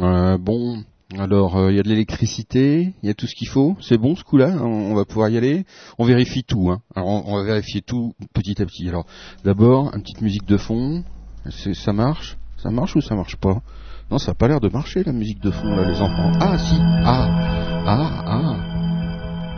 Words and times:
Euh, 0.00 0.38
bon, 0.38 0.82
alors 1.18 1.70
il 1.70 1.76
y 1.76 1.80
a 1.80 1.82
de 1.82 1.88
l'électricité, 1.88 2.94
il 3.02 3.06
y 3.06 3.10
a 3.10 3.14
tout 3.14 3.26
ce 3.26 3.34
qu'il 3.34 3.48
faut. 3.48 3.76
C'est 3.80 3.98
bon 3.98 4.14
ce 4.16 4.24
coup-là, 4.24 4.56
on, 4.60 4.94
va 4.94 5.04
pouvoir 5.04 5.28
y 5.28 5.36
aller. 5.36 5.64
On 5.98 6.04
vérifie 6.04 6.44
tout. 6.44 6.70
Hein. 6.70 6.80
Alors 6.94 7.28
on, 7.28 7.36
va 7.36 7.42
vérifier 7.42 7.82
tout 7.82 8.14
petit 8.32 8.60
à 8.62 8.66
petit. 8.66 8.88
Alors 8.88 9.06
d'abord, 9.44 9.94
une 9.94 10.02
petite 10.02 10.22
musique 10.22 10.46
de 10.46 10.56
fond. 10.56 11.04
Ça 11.48 11.92
marche? 11.92 12.38
Ça 12.56 12.70
marche 12.70 12.94
ou 12.96 13.00
ça 13.00 13.16
marche 13.16 13.36
pas? 13.36 13.60
Non, 14.10 14.18
ça 14.18 14.32
a 14.32 14.34
pas 14.34 14.46
l'air 14.46 14.60
de 14.60 14.68
marcher 14.68 15.02
la 15.02 15.12
musique 15.12 15.40
de 15.40 15.50
fond 15.50 15.68
là, 15.74 15.88
les 15.88 16.00
enfants. 16.00 16.32
Ah 16.40 16.58
si. 16.58 16.76
Ah 16.80 17.28
ah 17.86 18.24
ah. 18.26 18.56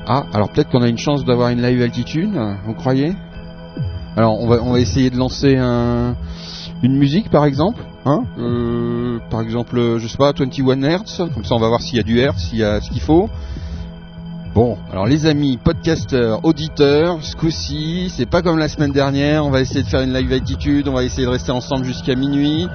Ah, 0.07 0.27
alors 0.33 0.51
peut-être 0.53 0.71
qu'on 0.71 0.83
a 0.83 0.89
une 0.89 0.99
chance 0.99 1.25
d'avoir 1.25 1.51
une 1.51 1.63
live 1.63 1.83
altitude. 1.83 2.39
Vous 2.67 2.75
croyez? 2.75 3.15
Alors 4.17 4.41
on 4.41 4.47
va 4.47 4.63
on 4.63 4.73
va 4.73 4.81
essayer 4.81 5.11
de 5.11 5.17
lancer 5.17 5.57
un 5.57 6.17
une 6.83 6.97
musique 6.97 7.31
par 7.31 7.45
exemple, 7.45 7.83
hein 8.05 8.25
euh, 8.39 9.19
Par 9.31 9.41
exemple, 9.41 9.99
je 9.99 10.07
sais 10.07 10.17
pas, 10.17 10.33
21 10.33 10.83
Hz, 10.83 11.29
comme 11.33 11.45
ça 11.45 11.55
on 11.55 11.61
va 11.61 11.69
voir 11.69 11.81
s'il 11.81 11.97
y 11.97 12.01
a 12.01 12.03
du 12.03 12.19
Hertz, 12.19 12.49
s'il 12.49 12.59
y 12.59 12.65
a 12.65 12.81
ce 12.81 12.91
qu'il 12.91 13.01
faut. 13.01 13.29
Bon, 14.55 14.79
alors 14.93 15.07
les 15.07 15.27
amis, 15.27 15.57
podcasteurs, 15.57 16.45
auditeurs, 16.45 17.19
ce 17.23 17.35
coup-ci, 17.35 18.09
c'est 18.15 18.27
pas 18.27 18.41
comme 18.41 18.57
la 18.57 18.69
semaine 18.69 18.93
dernière, 18.93 19.45
on 19.45 19.51
va 19.51 19.61
essayer 19.61 19.83
de 19.83 19.89
faire 19.89 20.03
une 20.03 20.13
live 20.13 20.33
attitude, 20.33 20.87
on 20.87 20.93
va 20.93 21.03
essayer 21.03 21.27
de 21.27 21.33
rester 21.33 21.51
ensemble 21.51 21.85
jusqu'à 21.85 22.15
minuit. 22.15 22.69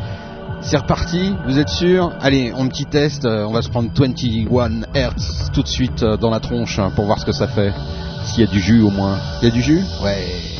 C'est 0.62 0.76
reparti, 0.76 1.34
vous 1.48 1.58
êtes 1.58 1.70
sûr? 1.70 2.12
Allez, 2.20 2.52
on 2.54 2.68
petit 2.68 2.86
test, 2.86 3.26
on 3.26 3.54
va 3.54 3.62
se 3.62 3.70
prendre 3.70 3.90
21 3.96 4.82
Hz 4.94 5.52
tout 5.54 5.64
de 5.64 5.70
suite 5.70 6.04
euh, 6.04 6.18
dans 6.18 6.30
la 6.30 6.42
tronche 6.42 6.80
hein, 6.80 6.92
pour 6.94 7.06
voir 7.06 7.18
ce 7.18 7.26
que 7.26 7.32
ça 7.32 7.48
fait. 7.48 7.72
S'il 8.26 8.44
y 8.44 8.48
a 8.48 8.52
du 8.52 8.60
jus 8.60 8.82
au 8.82 8.90
moins. 8.90 9.18
Il 9.42 9.48
y 9.48 9.52
a 9.52 9.54
du 9.54 9.62
jus? 9.62 9.82
Ouais. 10.04 10.59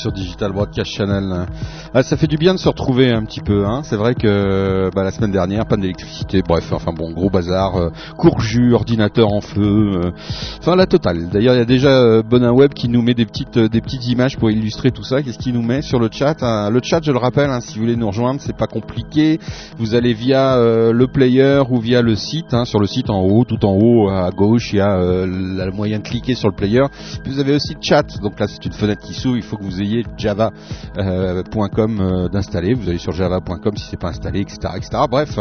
Sur 0.00 0.12
Digital 0.12 0.52
Broadcast 0.52 0.90
Channel. 0.90 1.46
Ah, 1.92 2.02
ça 2.02 2.16
fait 2.16 2.26
du 2.26 2.38
bien 2.38 2.54
de 2.54 2.58
se 2.58 2.68
retrouver 2.68 3.10
un 3.10 3.22
petit 3.24 3.40
peu. 3.40 3.66
Hein. 3.66 3.82
C'est 3.84 3.96
vrai 3.96 4.14
que 4.14 4.90
bah, 4.94 5.04
la 5.04 5.10
semaine 5.10 5.30
dernière, 5.30 5.66
panne 5.66 5.82
d'électricité, 5.82 6.42
bref, 6.46 6.72
enfin 6.72 6.92
bon, 6.92 7.12
gros 7.12 7.28
bazar, 7.28 7.76
euh, 7.76 7.90
courju, 8.16 8.72
ordinateur 8.72 9.30
en 9.30 9.42
feu, 9.42 9.60
euh, 9.60 10.10
enfin 10.58 10.74
la 10.74 10.86
totale. 10.86 11.28
D'ailleurs, 11.28 11.54
il 11.54 11.58
y 11.58 11.62
a 11.62 11.66
déjà 11.66 11.90
euh, 11.90 12.22
Bonin 12.22 12.52
Web 12.52 12.72
qui 12.72 12.88
nous 12.88 13.02
met 13.02 13.12
des 13.12 13.26
petites 13.26 13.58
des 13.58 13.80
petites 13.82 14.06
images 14.08 14.38
pour 14.38 14.50
illustrer 14.50 14.90
tout 14.90 15.04
ça. 15.04 15.22
Qu'est-ce 15.22 15.38
qu'il 15.38 15.52
nous 15.52 15.62
met 15.62 15.82
sur 15.82 15.98
le 15.98 16.08
chat 16.10 16.42
hein? 16.42 16.70
Le 16.70 16.80
chat, 16.82 17.00
je 17.02 17.12
le 17.12 17.18
rappelle, 17.18 17.50
hein, 17.50 17.60
si 17.60 17.74
vous 17.74 17.84
voulez 17.84 17.96
nous 17.96 18.08
rejoindre, 18.08 18.40
c'est 18.40 18.56
pas 18.56 18.66
compliqué. 18.66 19.38
Vous 19.76 19.94
allez 19.94 20.14
via 20.14 20.56
le 20.56 21.06
player 21.06 21.62
ou 21.68 21.78
via 21.78 22.00
le 22.00 22.14
site. 22.14 22.54
Hein. 22.54 22.64
Sur 22.64 22.80
le 22.80 22.86
site 22.86 23.10
en 23.10 23.20
haut, 23.20 23.44
tout 23.44 23.64
en 23.66 23.76
haut 23.76 24.08
à 24.08 24.30
gauche, 24.30 24.72
il 24.72 24.76
y 24.76 24.80
a 24.80 24.96
le 24.96 25.72
moyen 25.72 25.98
de 25.98 26.04
cliquer 26.04 26.34
sur 26.34 26.48
le 26.48 26.54
player. 26.54 26.84
Vous 27.26 27.38
avez 27.38 27.54
aussi 27.54 27.74
le 27.74 27.82
chat. 27.82 28.06
Donc 28.22 28.40
là, 28.40 28.46
c'est 28.48 28.64
une 28.64 28.72
fenêtre 28.72 29.02
qui 29.02 29.12
s'ouvre. 29.12 29.36
Il 29.36 29.42
faut 29.42 29.56
que 29.56 29.64
vous 29.64 29.82
ayez 29.82 29.89
java.com 30.16 31.92
d'installer. 32.32 32.74
Vous 32.74 32.88
allez 32.88 32.98
sur 32.98 33.12
java.com 33.12 33.76
si 33.76 33.86
c'est 33.90 34.00
pas 34.00 34.08
installé, 34.08 34.40
etc., 34.40 34.58
etc. 34.76 34.90
Bref. 35.10 35.38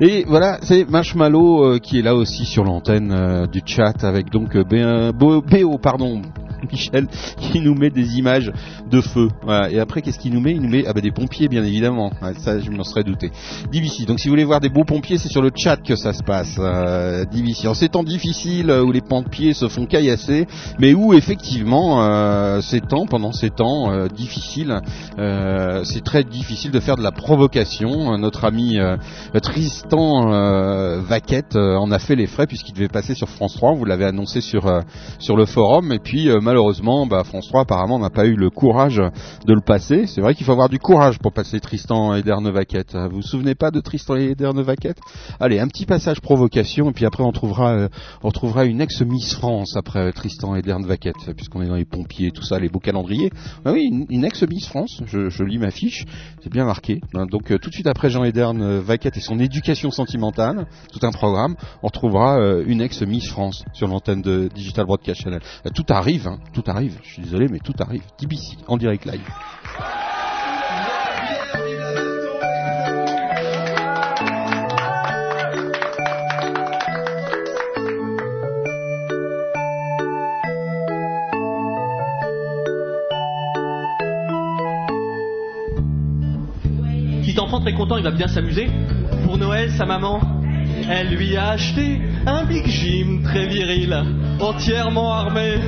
Et 0.00 0.24
voilà, 0.26 0.58
c'est 0.62 0.88
Marshmallow 0.88 1.78
qui 1.80 1.98
est 1.98 2.02
là 2.02 2.14
aussi 2.14 2.44
sur 2.44 2.64
l'antenne 2.64 3.46
du 3.50 3.62
chat 3.64 4.04
avec 4.04 4.30
donc 4.30 4.56
BO, 4.56 5.78
pardon, 5.78 6.22
Michel 6.72 7.06
qui 7.38 7.60
nous 7.60 7.74
met 7.74 7.90
des 7.90 8.18
images 8.18 8.52
de 8.90 9.00
feu. 9.00 9.28
Et 9.70 9.78
après, 9.78 10.02
qu'est-ce 10.02 10.18
qu'il 10.18 10.32
nous 10.32 10.40
met? 10.40 10.52
Il 10.52 10.60
nous 10.60 10.68
met 10.68 10.84
ah 10.86 10.92
bah, 10.92 11.00
des 11.00 11.12
pompiers, 11.12 11.48
bien 11.48 11.64
évidemment. 11.64 12.12
ça, 12.38 12.60
je 12.60 12.70
m'en 12.70 12.84
serais 12.84 13.04
douté. 13.04 13.30
DVC. 13.72 14.06
Donc, 14.06 14.20
si 14.20 14.28
vous 14.28 14.32
voulez 14.32 14.44
voir 14.44 14.60
des 14.60 14.68
beaux 14.68 14.84
pompiers, 14.84 15.18
c'est 15.18 15.28
sur 15.28 15.42
le 15.42 15.50
chat 15.54 15.76
que 15.76 15.96
ça 15.96 16.12
se 16.12 16.22
passe. 16.22 16.56
Euh, 16.58 17.24
DVC. 17.24 17.68
En 17.68 17.74
ces 17.74 17.88
temps 17.88 18.04
difficiles 18.04 18.70
où 18.70 18.92
les 18.92 19.00
pompiers 19.00 19.54
se 19.54 19.68
font 19.68 19.86
caillasser, 19.86 20.46
mais 20.78 20.94
où 20.94 21.14
effectivement, 21.14 22.02
euh, 22.02 22.60
ces 22.60 22.80
temps, 22.80 23.06
pendant 23.06 23.32
ces 23.32 23.50
temps 23.50 23.90
euh, 23.90 24.08
difficiles, 24.08 24.80
euh, 25.18 25.82
c'est 25.84 26.04
très 26.04 26.24
difficile 26.24 26.70
de 26.70 26.80
faire 26.80 26.96
de 26.96 27.02
la 27.02 27.12
provocation. 27.12 28.16
Notre 28.18 28.44
ami 28.44 28.78
euh, 28.78 28.96
Tristan 29.42 30.32
euh, 30.32 31.00
Vaquette 31.00 31.56
en 31.56 31.90
a 31.90 31.98
fait 31.98 32.16
les 32.16 32.26
frais 32.26 32.46
puisqu'il 32.46 32.74
devait 32.74 32.88
passer 32.88 33.14
sur 33.14 33.28
France 33.28 33.54
3. 33.54 33.74
Vous 33.74 33.84
l'avez 33.84 34.04
annoncé 34.04 34.40
sur 34.40 34.82
sur 35.18 35.36
le 35.36 35.46
forum. 35.46 35.92
Et 35.92 35.98
puis 35.98 36.28
malheureusement, 36.46 37.06
bah, 37.06 37.24
France 37.24 37.48
3 37.48 37.62
apparemment 37.62 37.98
n'a 37.98 38.08
pas 38.08 38.24
eu 38.24 38.36
le 38.36 38.50
courage 38.50 39.02
de 39.46 39.52
le 39.52 39.60
passer. 39.60 40.06
C'est 40.06 40.20
vrai 40.20 40.34
qu'il 40.34 40.46
faut 40.46 40.52
avoir 40.52 40.68
du 40.68 40.78
courage 40.78 41.18
pour 41.18 41.32
passer 41.32 41.58
Tristan 41.58 42.14
et 42.14 42.22
Dernevaquette. 42.22 42.94
Vous 43.10 43.16
vous 43.16 43.22
souvenez 43.22 43.56
pas 43.56 43.72
de 43.72 43.80
Tristan 43.80 44.14
et 44.14 44.36
Dernevaquette 44.36 44.98
Allez, 45.40 45.58
un 45.58 45.66
petit 45.66 45.86
passage 45.86 46.20
provocation 46.20 46.90
et 46.90 46.92
puis 46.92 47.04
après 47.04 47.24
on 47.24 47.32
trouvera, 47.32 47.72
euh, 47.72 48.64
une 48.64 48.80
ex-Miss 48.80 49.34
France 49.34 49.76
après 49.76 50.12
Tristan 50.12 50.54
et 50.54 50.62
Dernevaquette, 50.62 51.34
puisqu'on 51.36 51.62
est 51.62 51.66
dans 51.66 51.74
les 51.74 51.84
pompiers, 51.84 52.30
tout 52.30 52.44
ça, 52.44 52.60
les 52.60 52.68
beaux 52.68 52.78
calendriers. 52.78 53.30
Ah 53.64 53.72
oui, 53.72 53.90
une, 54.08 54.24
ex-Miss 54.24 54.68
France. 54.68 55.02
Je, 55.06 55.42
lis 55.42 55.58
ma 55.58 55.72
fiche, 55.72 56.04
c'est 56.44 56.52
bien 56.52 56.64
marqué. 56.64 57.00
Hein, 57.14 57.26
donc 57.26 57.50
euh, 57.50 57.58
tout 57.58 57.70
de 57.70 57.74
suite 57.74 57.88
après 57.88 58.08
Jean 58.08 58.22
Ederne 58.22 58.78
Vaquette 58.78 59.16
et 59.16 59.20
son 59.20 59.40
éducation 59.40 59.90
sentimentale, 59.90 60.66
tout 60.92 61.04
un 61.04 61.10
programme, 61.10 61.56
on 61.82 61.88
retrouvera 61.88 62.38
euh, 62.38 62.62
une 62.66 62.80
ex-Miss 62.80 63.28
France 63.30 63.64
sur 63.72 63.88
l'antenne 63.88 64.22
de 64.22 64.48
Digital 64.54 64.86
Broadcast 64.86 65.22
Channel. 65.22 65.40
tout 65.74 65.84
arrive, 65.88 66.28
hein, 66.28 66.35
tout 66.52 66.64
arrive. 66.66 66.98
Je 67.02 67.14
suis 67.14 67.22
désolé, 67.22 67.48
mais 67.48 67.58
tout 67.58 67.74
arrive. 67.78 68.02
TBC, 68.16 68.58
en 68.66 68.76
direct 68.76 69.04
live. 69.04 69.20
Petit 87.22 87.40
enfant 87.40 87.60
très 87.60 87.74
content, 87.74 87.96
il 87.96 88.04
va 88.04 88.10
bien 88.10 88.28
s'amuser. 88.28 88.68
Pour 89.24 89.36
Noël, 89.38 89.70
sa 89.72 89.84
maman, 89.84 90.20
elle 90.88 91.08
lui 91.14 91.36
a 91.36 91.50
acheté 91.50 92.00
un 92.26 92.44
Big 92.44 92.66
Jim 92.66 93.20
très 93.24 93.46
viril, 93.46 93.94
entièrement 94.40 95.12
armé 95.12 95.58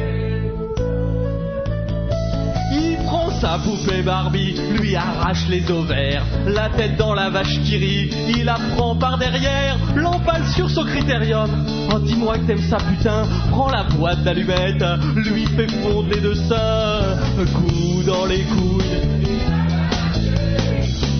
sa 3.40 3.58
poupée 3.58 4.02
Barbie 4.02 4.54
lui 4.78 4.96
arrache 4.96 5.48
les 5.48 5.70
ovaires, 5.70 6.24
la 6.46 6.68
tête 6.70 6.96
dans 6.96 7.14
la 7.14 7.30
vache 7.30 7.60
qui 7.62 7.76
rit, 7.76 8.10
il 8.28 8.44
la 8.44 8.58
prend 8.76 8.96
par 8.96 9.16
derrière, 9.18 9.76
l'empale 9.94 10.44
sur 10.46 10.68
son 10.68 10.84
critérium. 10.84 11.48
Oh 11.94 11.98
dis-moi 12.00 12.38
que 12.38 12.46
t'aimes 12.46 12.68
ça 12.68 12.78
putain, 12.78 13.22
prends 13.50 13.70
la 13.70 13.84
boîte 13.84 14.24
d'allumettes, 14.24 14.84
lui 15.14 15.46
fait 15.46 15.70
fondre 15.82 16.08
les 16.10 16.20
deux 16.20 16.34
seins, 16.34 17.16
coup 17.54 18.02
dans 18.04 18.26
les 18.26 18.42
couilles. 18.42 19.27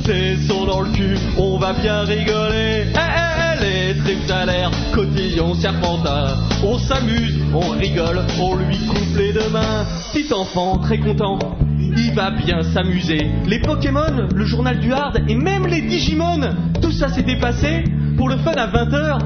Tes 0.09 0.39
sons 0.49 0.65
dans 0.65 0.81
le 0.81 0.91
cul, 0.93 1.19
on 1.37 1.59
va 1.59 1.75
bien 1.75 2.01
rigoler. 2.01 2.87
Eh, 2.87 2.97
eh, 2.97 3.59
eh, 3.61 3.93
les 3.93 3.99
trips 3.99 4.31
à 4.31 4.47
l'air, 4.47 4.71
cotillon 4.95 5.53
serpentin. 5.53 6.35
On 6.65 6.79
s'amuse, 6.79 7.37
on 7.53 7.69
rigole, 7.73 8.23
on 8.41 8.57
lui 8.57 8.79
coupe 8.87 9.19
les 9.19 9.35
deux 9.35 9.51
mains. 9.51 9.85
Petit 10.15 10.33
enfant 10.33 10.79
très 10.79 10.99
content, 10.99 11.39
il 11.79 12.15
va 12.15 12.31
bien 12.31 12.63
s'amuser. 12.63 13.27
Les 13.47 13.61
Pokémon, 13.61 14.29
le 14.35 14.45
journal 14.47 14.81
du 14.81 14.95
hard 14.95 15.21
et 15.29 15.35
même 15.35 15.67
les 15.67 15.83
Digimon, 15.83 16.41
tout 16.81 16.93
ça 16.93 17.11
s'est 17.11 17.23
dépassé. 17.23 17.85
Pour 18.17 18.31
le 18.31 18.39
fun 18.39 18.53
à 18.53 18.67
20h, 18.67 19.19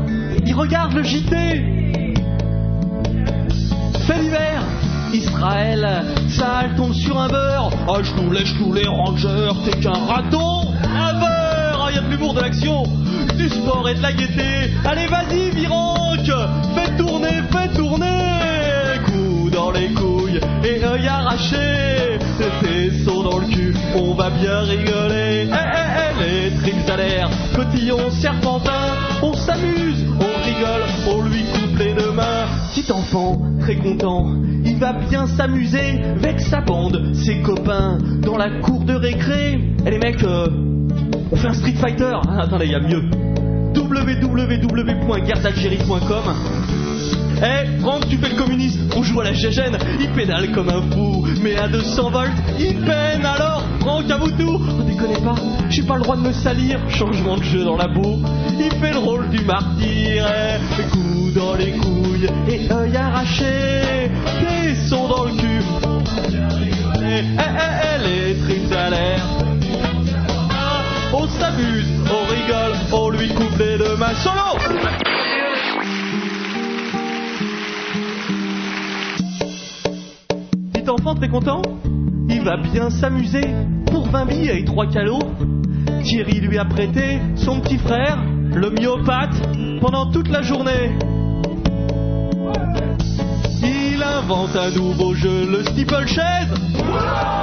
il 0.45 0.53
regarde 0.53 0.95
le 0.95 1.05
JT. 1.05 1.31
Fait 4.05 4.21
l'hiver, 4.21 4.65
Israël, 5.13 6.05
ça 6.29 6.65
tombe 6.77 6.95
sur 6.95 7.19
un 7.19 7.29
beurre. 7.29 7.71
Oh, 7.89 7.99
je 8.03 8.13
nous 8.21 8.31
lèche 8.33 8.55
tous 8.59 8.73
les 8.73 8.87
rangers, 8.87 9.51
t'es 9.65 9.79
qu'un 9.79 9.93
raton. 9.93 10.73
Un 10.85 11.13
beurre, 11.15 11.87
oh, 11.87 11.91
y 11.95 11.99
a 11.99 12.01
de 12.01 12.11
l'humour, 12.11 12.35
de 12.35 12.41
l'action, 12.41 12.85
du 13.37 13.49
sport 13.49 13.89
et 13.89 13.95
de 13.95 14.03
la 14.03 14.13
gaieté. 14.13 14.71
Allez, 14.85 15.07
vas-y, 15.07 15.51
Viranque, 15.51 16.33
fais 16.75 16.97
tourner, 16.97 17.43
fais 17.51 17.69
tourner. 17.77 18.99
Coup 19.07 19.51
dans 19.51 19.71
les 19.71 19.89
couilles 19.93 20.41
et 20.65 20.85
œil 20.85 21.09
arraché 21.09 22.19
tes 22.61 23.05
sauts 23.05 23.23
dans 23.23 23.39
le 23.39 23.47
cul, 23.47 23.75
on 23.95 24.15
va 24.15 24.31
bien 24.31 24.61
rigoler. 24.61 25.47
Eh, 25.47 25.53
eh, 25.53 26.21
eh, 26.21 26.23
les 26.23 26.57
tricks 26.59 26.89
à 26.89 26.97
l'air, 26.97 27.31
cotillon, 27.55 28.11
serpentin, 28.11 28.97
on 29.23 29.33
s'amuse, 29.35 30.05
on 30.19 30.45
rigole, 30.45 30.83
on 31.09 31.23
lui 31.23 31.45
coupe 31.45 31.79
les 31.79 31.95
deux 31.95 32.13
mains. 32.13 32.62
Petit 32.83 32.93
enfant, 32.93 33.41
très 33.61 33.77
content, 33.77 34.35
il 34.65 34.77
va 34.79 34.93
bien 34.93 35.29
s'amuser 35.29 36.03
avec 36.17 36.41
sa 36.41 36.63
bande, 36.63 37.15
ses 37.15 37.41
copains, 37.41 37.99
dans 38.23 38.37
la 38.37 38.59
cour 38.61 38.81
de 38.85 38.95
récré. 38.95 39.61
Eh 39.87 39.91
les 39.91 39.99
mecs, 39.99 40.25
euh, 40.25 40.49
on 41.31 41.37
fait 41.37 41.47
un 41.47 41.53
Street 41.53 41.75
Fighter. 41.75 42.13
Ah, 42.27 42.43
attendez, 42.43 42.67
il 42.67 42.73
y 42.73 42.75
a 42.75 42.81
mieux. 42.81 43.03
Eh, 47.43 47.81
Franck, 47.81 48.09
tu 48.09 48.17
fais 48.19 48.29
le 48.29 48.37
communiste, 48.37 48.79
on 48.97 49.03
joue 49.03 49.21
à 49.21 49.25
la 49.25 49.33
gégène, 49.33 49.77
il 50.01 50.09
pédale 50.11 50.53
comme 50.53 50.69
un 50.69 50.83
fou, 50.91 51.27
mais 51.43 51.57
à 51.57 51.69
200 51.69 52.11
volts, 52.11 52.31
il 52.59 52.77
peine. 52.81 53.25
Alors, 53.25 53.65
Franck, 53.81 54.11
à 54.11 54.17
vous 54.17 54.31
tout. 54.31 54.61
Oh, 54.61 54.83
déconnez 54.83 55.21
pas, 55.25 55.35
j'ai 55.69 55.83
pas 55.83 55.97
le 55.97 56.03
droit 56.03 56.17
de 56.17 56.23
me 56.23 56.33
salir, 56.33 56.79
changement 56.89 57.37
de 57.37 57.43
jeu 57.43 57.65
dans 57.65 57.77
la 57.77 57.89
boue, 57.89 58.23
il 58.59 58.71
fait 58.81 58.93
le 58.93 58.99
rôle 58.99 59.29
du 59.31 59.45
martyr, 59.45 60.27
eh, 60.27 60.83
coup 60.91 61.31
dans 61.35 61.55
les 61.55 61.73
couilles 61.73 62.29
et 62.49 62.73
œil 62.73 62.97
arraché, 62.97 64.11
des 64.41 64.75
sons 64.89 65.09
dans 65.09 65.25
le 65.25 65.33
cul, 65.33 65.63
eh, 67.03 67.25
eh, 67.25 67.25
eh, 67.39 68.09
les 68.09 68.39
tripes 68.41 68.73
à 68.73 68.91
l'air, 68.91 69.27
on 71.13 71.27
s'amuse, 71.29 71.89
on 72.07 72.31
rigole, 72.31 72.77
on 72.93 73.11
lui 73.11 73.29
coupe 73.35 73.59
les 73.59 73.79
deux 73.79 73.97
mains. 73.97 74.15
Solo 74.23 75.02
très 81.03 81.29
content 81.29 81.63
Il 82.29 82.43
va 82.43 82.57
bien 82.57 82.89
s'amuser 82.89 83.45
pour 83.87 84.09
20 84.09 84.27
billets 84.27 84.61
et 84.61 84.65
3 84.65 84.87
calots. 84.87 85.19
Thierry 86.05 86.41
lui 86.41 86.59
a 86.59 86.65
prêté 86.65 87.21
son 87.35 87.61
petit 87.61 87.79
frère, 87.79 88.19
le 88.55 88.71
myopathe, 88.71 89.35
pendant 89.81 90.11
toute 90.11 90.29
la 90.29 90.43
journée. 90.43 90.97
Il 93.63 94.03
invente 94.03 94.57
un 94.57 94.71
nouveau 94.71 95.15
jeu, 95.15 95.47
le 95.51 95.65
steeple 95.65 96.07
chaise 96.07 96.49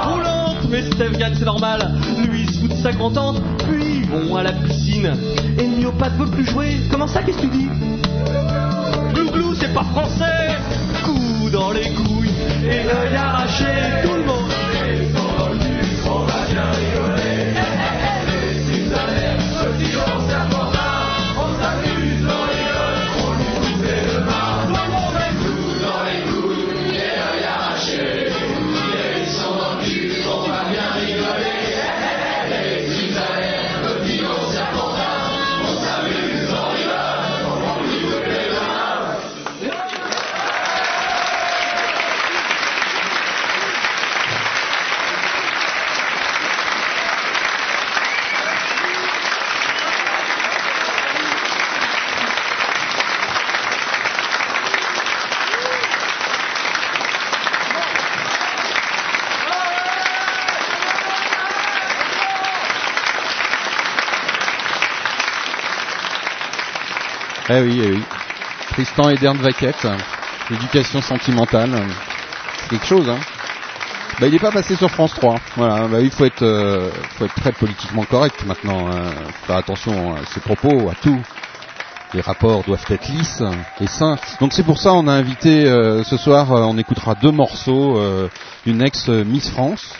roulante. 0.04 0.68
Mais 0.70 0.82
Steph 0.82 1.12
c'est 1.34 1.44
normal. 1.44 2.00
Lui, 2.26 2.46
se 2.46 2.60
fout 2.60 2.70
de 2.70 2.76
sa 2.76 2.92
contente, 2.92 3.42
puis 3.68 3.98
ils 3.98 4.08
vont 4.08 4.36
à 4.36 4.42
la 4.42 4.52
piscine. 4.52 5.12
Et 5.58 5.66
le 5.66 5.76
myopathe 5.76 6.16
veut 6.16 6.30
plus 6.30 6.46
jouer. 6.46 6.76
Comment 6.90 7.06
ça, 7.06 7.22
qu'est-ce 7.22 7.38
que 7.38 7.42
tu 7.42 7.48
dis? 7.48 7.68
Glouglou, 9.14 9.54
c'est 9.54 9.74
pas 9.74 9.84
français 9.84 10.56
Coup 11.04 11.50
dans 11.50 11.72
les 11.72 11.92
couilles 11.94 12.09
et 12.90 12.94
l'œil 12.94 13.16
arraché, 13.16 14.09
Eh 67.52 67.60
oui, 67.62 67.80
eh 67.82 67.90
oui. 67.90 68.02
Tristan 68.68 69.10
et 69.10 69.16
Dern 69.16 69.36
Vaquette, 69.38 69.84
l'éducation 70.50 71.02
sentimentale, 71.02 71.72
c'est 72.60 72.70
quelque 72.70 72.86
chose, 72.86 73.08
hein. 73.08 73.18
Bah, 74.20 74.28
il 74.28 74.32
n'est 74.32 74.38
pas 74.38 74.52
passé 74.52 74.76
sur 74.76 74.88
France 74.88 75.14
3. 75.14 75.34
Voilà, 75.56 75.88
bah, 75.88 76.00
il 76.00 76.12
faut 76.12 76.26
être, 76.26 76.44
euh, 76.44 76.90
faut 77.16 77.24
être 77.24 77.34
très 77.34 77.50
politiquement 77.50 78.04
correct 78.04 78.44
maintenant. 78.46 78.88
Hein. 78.88 79.10
Faire 79.48 79.56
attention 79.56 80.14
à 80.14 80.24
ses 80.26 80.38
propos, 80.38 80.90
à 80.90 80.94
tout. 80.94 81.20
Les 82.14 82.20
rapports 82.20 82.62
doivent 82.62 82.84
être 82.88 83.08
lisses 83.08 83.42
et 83.80 83.86
sains. 83.88 84.16
Donc 84.40 84.52
c'est 84.52 84.62
pour 84.62 84.78
ça 84.78 84.92
on 84.92 85.08
a 85.08 85.12
invité 85.12 85.64
euh, 85.64 86.04
ce 86.04 86.16
soir, 86.16 86.52
euh, 86.52 86.62
on 86.62 86.78
écoutera 86.78 87.16
deux 87.16 87.32
morceaux 87.32 88.00
d'une 88.64 88.82
ex 88.82 89.08
Miss 89.08 89.50
France. 89.50 89.96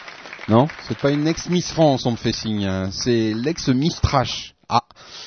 Non, 0.48 0.68
c'est 0.86 0.98
pas 0.98 1.10
une 1.10 1.26
ex 1.26 1.48
Miss 1.48 1.72
France, 1.72 2.06
on 2.06 2.12
me 2.12 2.16
fait 2.16 2.32
signe. 2.32 2.66
Hein. 2.66 2.90
C'est 2.92 3.32
l'ex 3.34 3.68
Miss 3.68 4.00
Trash. 4.00 4.54
Ah, 4.72 4.84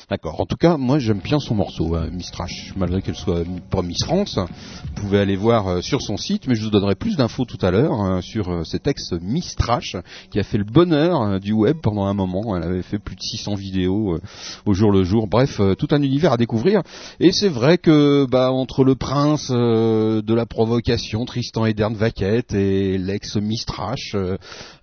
d'accord. 0.09 0.39
En 0.39 0.45
tout 0.45 0.55
cas, 0.55 0.77
moi 0.77 0.99
j'aime 0.99 1.19
bien 1.19 1.37
son 1.37 1.53
morceau, 1.53 1.95
hein, 1.95 2.07
Miss 2.13 2.31
Trash, 2.31 2.71
malgré 2.77 3.01
qu'elle 3.01 3.17
soit 3.17 3.43
pas 3.69 3.81
Miss 3.81 4.01
France. 4.05 4.37
Vous 4.37 5.01
pouvez 5.01 5.19
aller 5.19 5.35
voir 5.35 5.67
euh, 5.67 5.81
sur 5.81 6.01
son 6.01 6.15
site, 6.15 6.47
mais 6.47 6.55
je 6.55 6.63
vous 6.63 6.69
donnerai 6.69 6.95
plus 6.95 7.17
d'infos 7.17 7.43
tout 7.43 7.57
à 7.61 7.69
l'heure 7.69 7.91
hein, 7.91 8.21
sur 8.21 8.49
euh, 8.49 8.63
cet 8.63 8.87
ex 8.87 9.11
Miss 9.21 9.57
Trash 9.57 9.97
qui 10.31 10.39
a 10.39 10.43
fait 10.43 10.57
le 10.57 10.63
bonheur 10.63 11.21
euh, 11.21 11.39
du 11.39 11.51
web 11.51 11.75
pendant 11.83 12.05
un 12.05 12.13
moment. 12.13 12.55
Elle 12.55 12.63
avait 12.63 12.83
fait 12.83 12.99
plus 12.99 13.17
de 13.17 13.21
600 13.21 13.55
vidéos 13.55 14.17
au 14.65 14.73
jour 14.73 14.93
le 14.93 15.03
jour. 15.03 15.27
Bref, 15.27 15.59
tout 15.77 15.89
un 15.91 16.01
univers 16.01 16.31
à 16.31 16.37
découvrir. 16.37 16.81
Et 17.19 17.33
c'est 17.33 17.49
vrai 17.49 17.77
que 17.77 18.25
bah 18.25 18.49
entre 18.49 18.85
le 18.85 18.95
prince 18.95 19.51
de 19.51 20.33
la 20.33 20.45
provocation, 20.45 21.25
Tristan 21.25 21.65
Edern 21.65 21.95
Vaquette, 21.95 22.53
et 22.53 22.97
l'ex 22.97 23.35
Miss 23.35 23.65
Trash, 23.65 24.15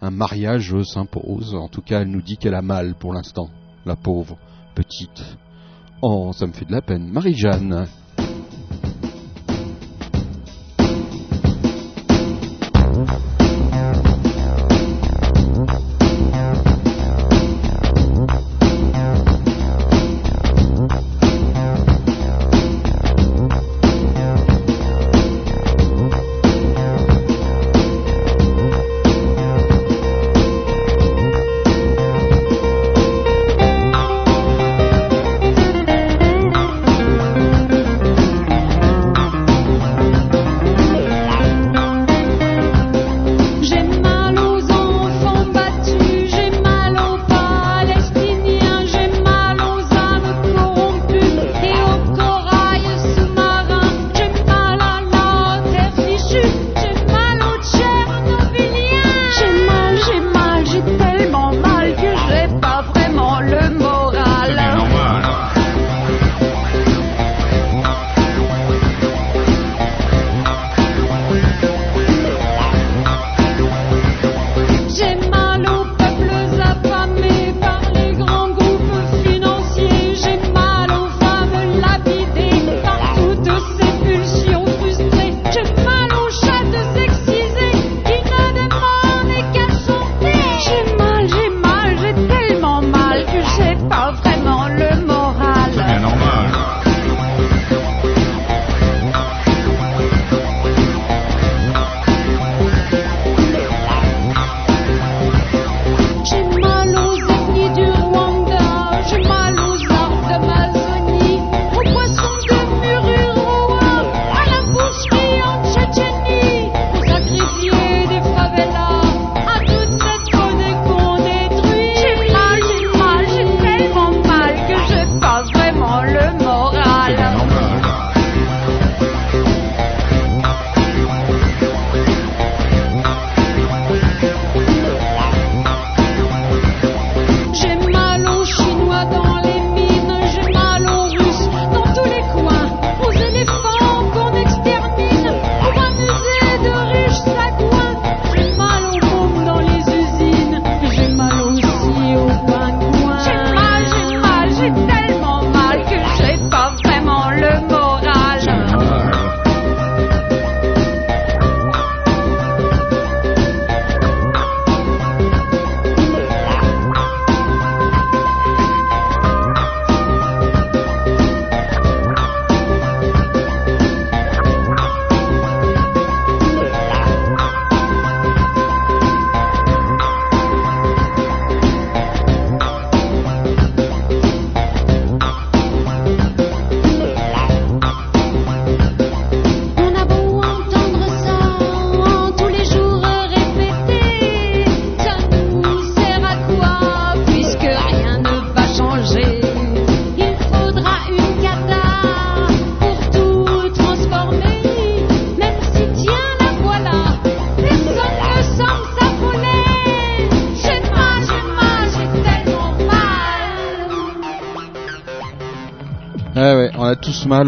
un 0.03 0.11
mariage 0.11 0.75
s'impose. 0.83 1.55
En 1.55 1.69
tout 1.69 1.81
cas, 1.81 2.03
elle 2.03 2.11
nous 2.11 2.23
dit 2.23 2.37
qu'elle 2.37 2.55
a 2.55 2.63
mal 2.63 2.95
pour 2.95 3.15
l'instant, 3.15 3.49
la 3.87 3.97
pauvre 3.97 4.37
petite. 4.75 5.37
Oh, 6.03 6.33
ça 6.33 6.47
me 6.47 6.53
fait 6.53 6.65
de 6.65 6.73
la 6.73 6.83
peine. 6.83 7.09
Marie-Jeanne, 7.11 7.87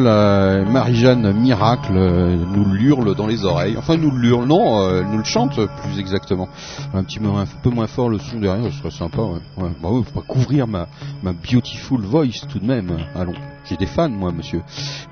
euh, 0.01 0.65
Marie-Jeanne 0.65 1.33
Miracle 1.33 1.93
euh, 1.97 2.37
nous 2.37 2.65
l'hurle 2.65 3.15
dans 3.15 3.27
les 3.27 3.45
oreilles. 3.45 3.77
Enfin, 3.77 3.97
nous 3.97 4.11
l'hurle, 4.11 4.47
non, 4.47 4.81
euh, 4.81 5.03
nous 5.03 5.19
le 5.19 5.25
chante 5.25 5.55
plus 5.55 5.99
exactement. 5.99 6.49
Un 6.95 7.05
petit 7.05 7.19
peu, 7.19 7.71
moins 7.71 7.87
fort 7.87 8.09
le 8.09 8.19
son 8.19 8.41
derrière, 8.41 8.73
ce 8.73 8.79
serait 8.79 8.91
sympa. 8.91 9.23
Ouais. 9.23 9.41
Ouais. 9.57 9.71
Bah 9.83 9.89
faut 10.05 10.21
pas 10.21 10.27
couvrir 10.27 10.67
ma, 10.67 10.87
ma 11.23 11.33
beautiful 11.33 12.01
voice 12.03 12.47
tout 12.49 12.59
de 12.59 12.67
même. 12.67 12.97
Allons. 13.15 13.35
J'ai 13.65 13.77
des 13.77 13.87
fans, 13.87 14.09
moi, 14.09 14.33
monsieur. 14.33 14.63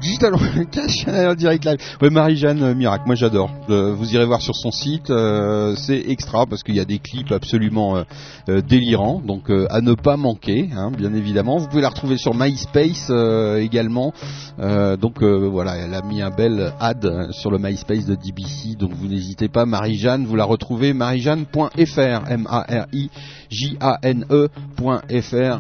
Digital 0.01 0.33
Cash 0.71 1.05
direct 1.37 1.65
live. 1.65 1.79
Ouais, 2.01 2.11
Marie-Jeanne 2.11 2.63
euh, 2.63 2.75
Miracle, 2.75 3.05
moi 3.07 3.15
j'adore. 3.15 3.51
Euh, 3.69 3.93
vous 3.95 4.15
irez 4.15 4.25
voir 4.25 4.41
sur 4.41 4.57
son 4.57 4.71
site, 4.71 5.11
euh, 5.11 5.75
c'est 5.77 6.05
extra 6.09 6.47
parce 6.47 6.63
qu'il 6.63 6.75
y 6.75 6.81
a 6.81 6.85
des 6.85 6.99
clips 6.99 7.33
absolument 7.33 8.05
délirants, 8.49 9.21
donc 9.25 9.51
à 9.51 9.81
ne 9.81 9.95
pas 9.95 10.17
manquer, 10.17 10.71
hein, 10.75 10.91
bien 10.91 11.15
évidemment. 11.15 11.59
Vous 11.59 11.69
pouvez 11.69 11.83
la 11.83 11.91
retrouver 11.91 12.17
sur 12.17 12.35
MySpace 12.35 13.11
également. 13.59 14.13
donc 14.59 15.23
voilà, 15.23 15.77
elle 15.77 15.95
a 15.95 16.03
mis 16.03 16.23
un 16.23 16.31
bel 16.31 16.73
ad 16.81 17.33
sur 17.33 17.51
le 17.51 17.59
MySpace 17.59 18.07
de 18.07 18.15
DBC, 18.15 18.77
donc 18.79 18.93
vous 18.93 19.09
n'hésitez 19.09 19.49
pas. 19.49 19.67
Marie-Jeanne, 19.67 20.25
vous 20.25 20.37
la 20.37 20.45
retrouvez 20.45 20.93
marijeanne.fr, 20.93 22.31
M-A-R-I. 22.31 23.11
J-A-N-E.fr. 23.51 24.49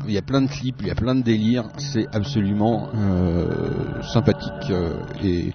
Il 0.07 0.15
y 0.15 0.19
a 0.19 0.23
plein 0.23 0.43
de 0.43 0.49
clips, 0.49 0.77
il 0.81 0.87
y 0.87 0.91
a 0.91 0.95
plein 0.95 1.17
de 1.17 1.23
délires. 1.23 1.65
C'est 1.79 2.07
absolument 2.13 2.89
euh, 2.95 4.01
euh, 4.71 4.95
et 5.23 5.53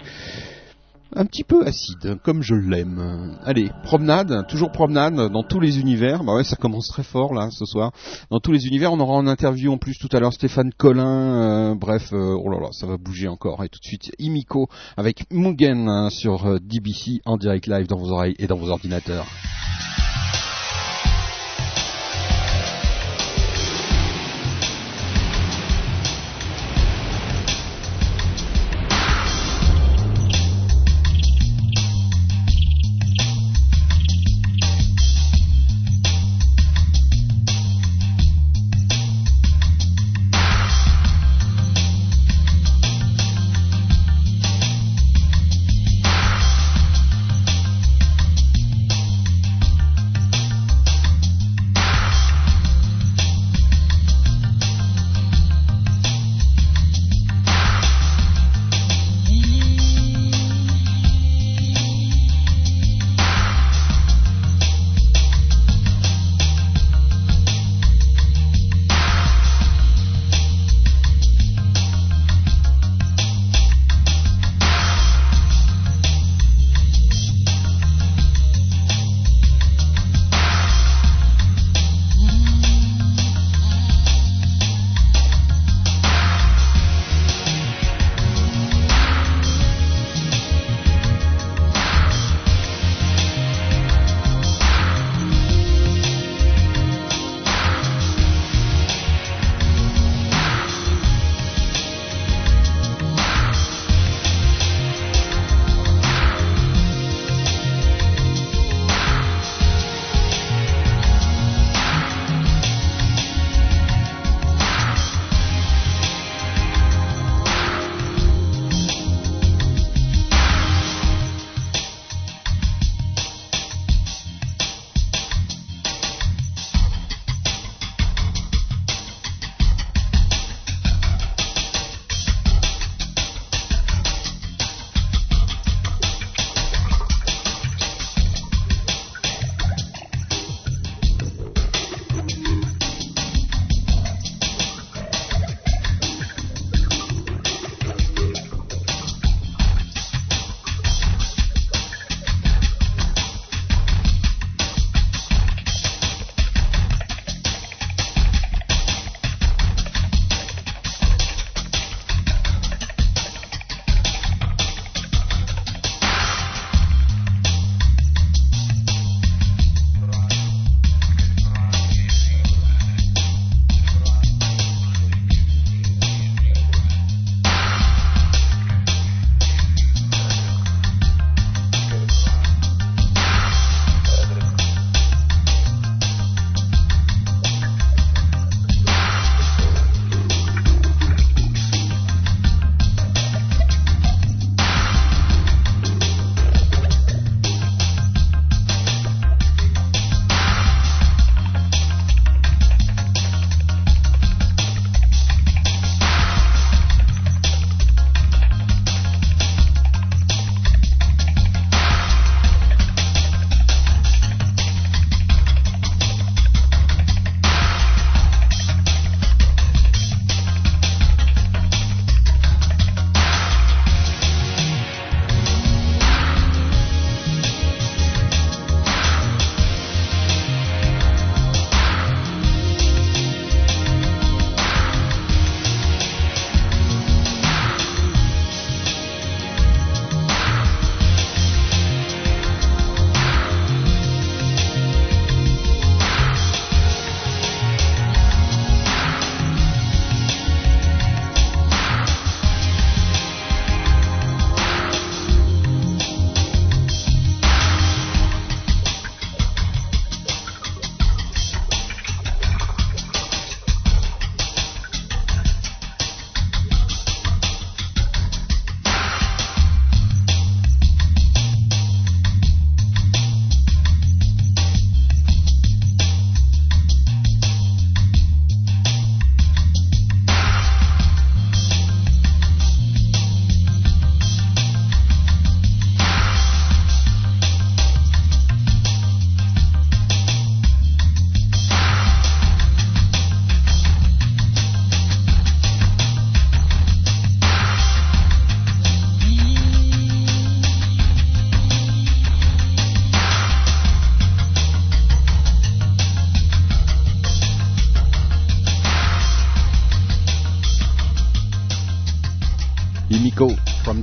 un 1.14 1.24
petit 1.24 1.44
peu 1.44 1.64
acide, 1.64 2.18
comme 2.22 2.42
je 2.42 2.54
l'aime. 2.54 3.38
Allez, 3.44 3.70
promenade, 3.84 4.46
toujours 4.48 4.70
promenade 4.70 5.14
dans 5.32 5.42
tous 5.42 5.60
les 5.60 5.78
univers. 5.78 6.24
Bah 6.24 6.34
ouais, 6.34 6.44
ça 6.44 6.56
commence 6.56 6.88
très 6.88 7.02
fort 7.02 7.32
là 7.32 7.48
ce 7.50 7.64
soir. 7.64 7.92
Dans 8.30 8.40
tous 8.40 8.52
les 8.52 8.66
univers, 8.66 8.92
on 8.92 9.00
aura 9.00 9.14
en 9.14 9.26
interview 9.26 9.72
en 9.72 9.78
plus 9.78 9.98
tout 9.98 10.08
à 10.12 10.20
l'heure 10.20 10.32
Stéphane 10.32 10.72
Collin. 10.76 11.70
Euh, 11.70 11.74
bref, 11.74 12.12
oh 12.12 12.50
là 12.50 12.60
là, 12.60 12.68
ça 12.72 12.86
va 12.86 12.96
bouger 12.98 13.28
encore. 13.28 13.64
Et 13.64 13.68
tout 13.68 13.78
de 13.80 13.86
suite, 13.86 14.12
Imiko 14.18 14.68
avec 14.96 15.24
Mugen 15.30 15.88
hein, 15.88 16.10
sur 16.10 16.60
DBC 16.60 17.22
en 17.24 17.36
direct 17.36 17.66
live 17.66 17.86
dans 17.86 17.98
vos 17.98 18.10
oreilles 18.10 18.36
et 18.38 18.46
dans 18.46 18.56
vos 18.56 18.68
ordinateurs. 18.68 19.26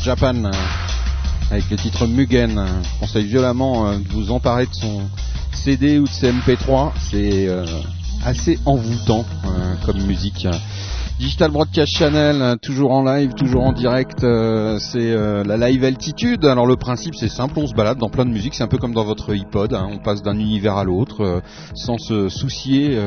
Japan 0.04 0.52
avec 1.50 1.70
le 1.70 1.78
titre 1.78 2.08
Mugen. 2.08 2.62
Je 2.84 3.00
conseille 3.00 3.26
violemment 3.26 3.98
de 3.98 4.08
vous 4.10 4.32
emparer 4.32 4.66
de 4.66 4.74
son 4.74 5.02
CD 5.54 5.98
ou 5.98 6.04
de 6.04 6.10
ses 6.10 6.30
MP3. 6.34 6.92
C'est 7.10 7.48
assez 8.26 8.60
envoûtant 8.66 9.24
comme 9.86 10.02
musique. 10.04 10.46
Digital 11.20 11.52
Broadcast 11.52 11.94
Channel, 11.96 12.58
toujours 12.60 12.92
en 12.92 13.04
live, 13.04 13.34
toujours 13.36 13.64
en 13.64 13.72
direct, 13.72 14.24
euh, 14.24 14.80
c'est 14.80 15.12
euh, 15.12 15.44
la 15.44 15.58
live 15.58 15.84
altitude. 15.84 16.44
Alors 16.44 16.66
le 16.66 16.76
principe 16.76 17.14
c'est 17.14 17.30
simple, 17.30 17.54
on 17.58 17.68
se 17.68 17.76
balade 17.76 18.00
dans 18.00 18.10
plein 18.10 18.26
de 18.26 18.32
musique, 18.32 18.56
c'est 18.56 18.64
un 18.64 18.68
peu 18.68 18.80
comme 18.80 18.96
dans 18.96 19.06
votre 19.06 19.32
iPod, 19.32 19.76
hein. 19.76 19.88
on 19.92 20.00
passe 20.00 20.24
d'un 20.24 20.38
univers 20.40 20.76
à 20.76 20.84
l'autre 20.84 21.22
euh, 21.22 21.40
sans 21.76 22.00
se 22.00 22.30
soucier 22.30 22.98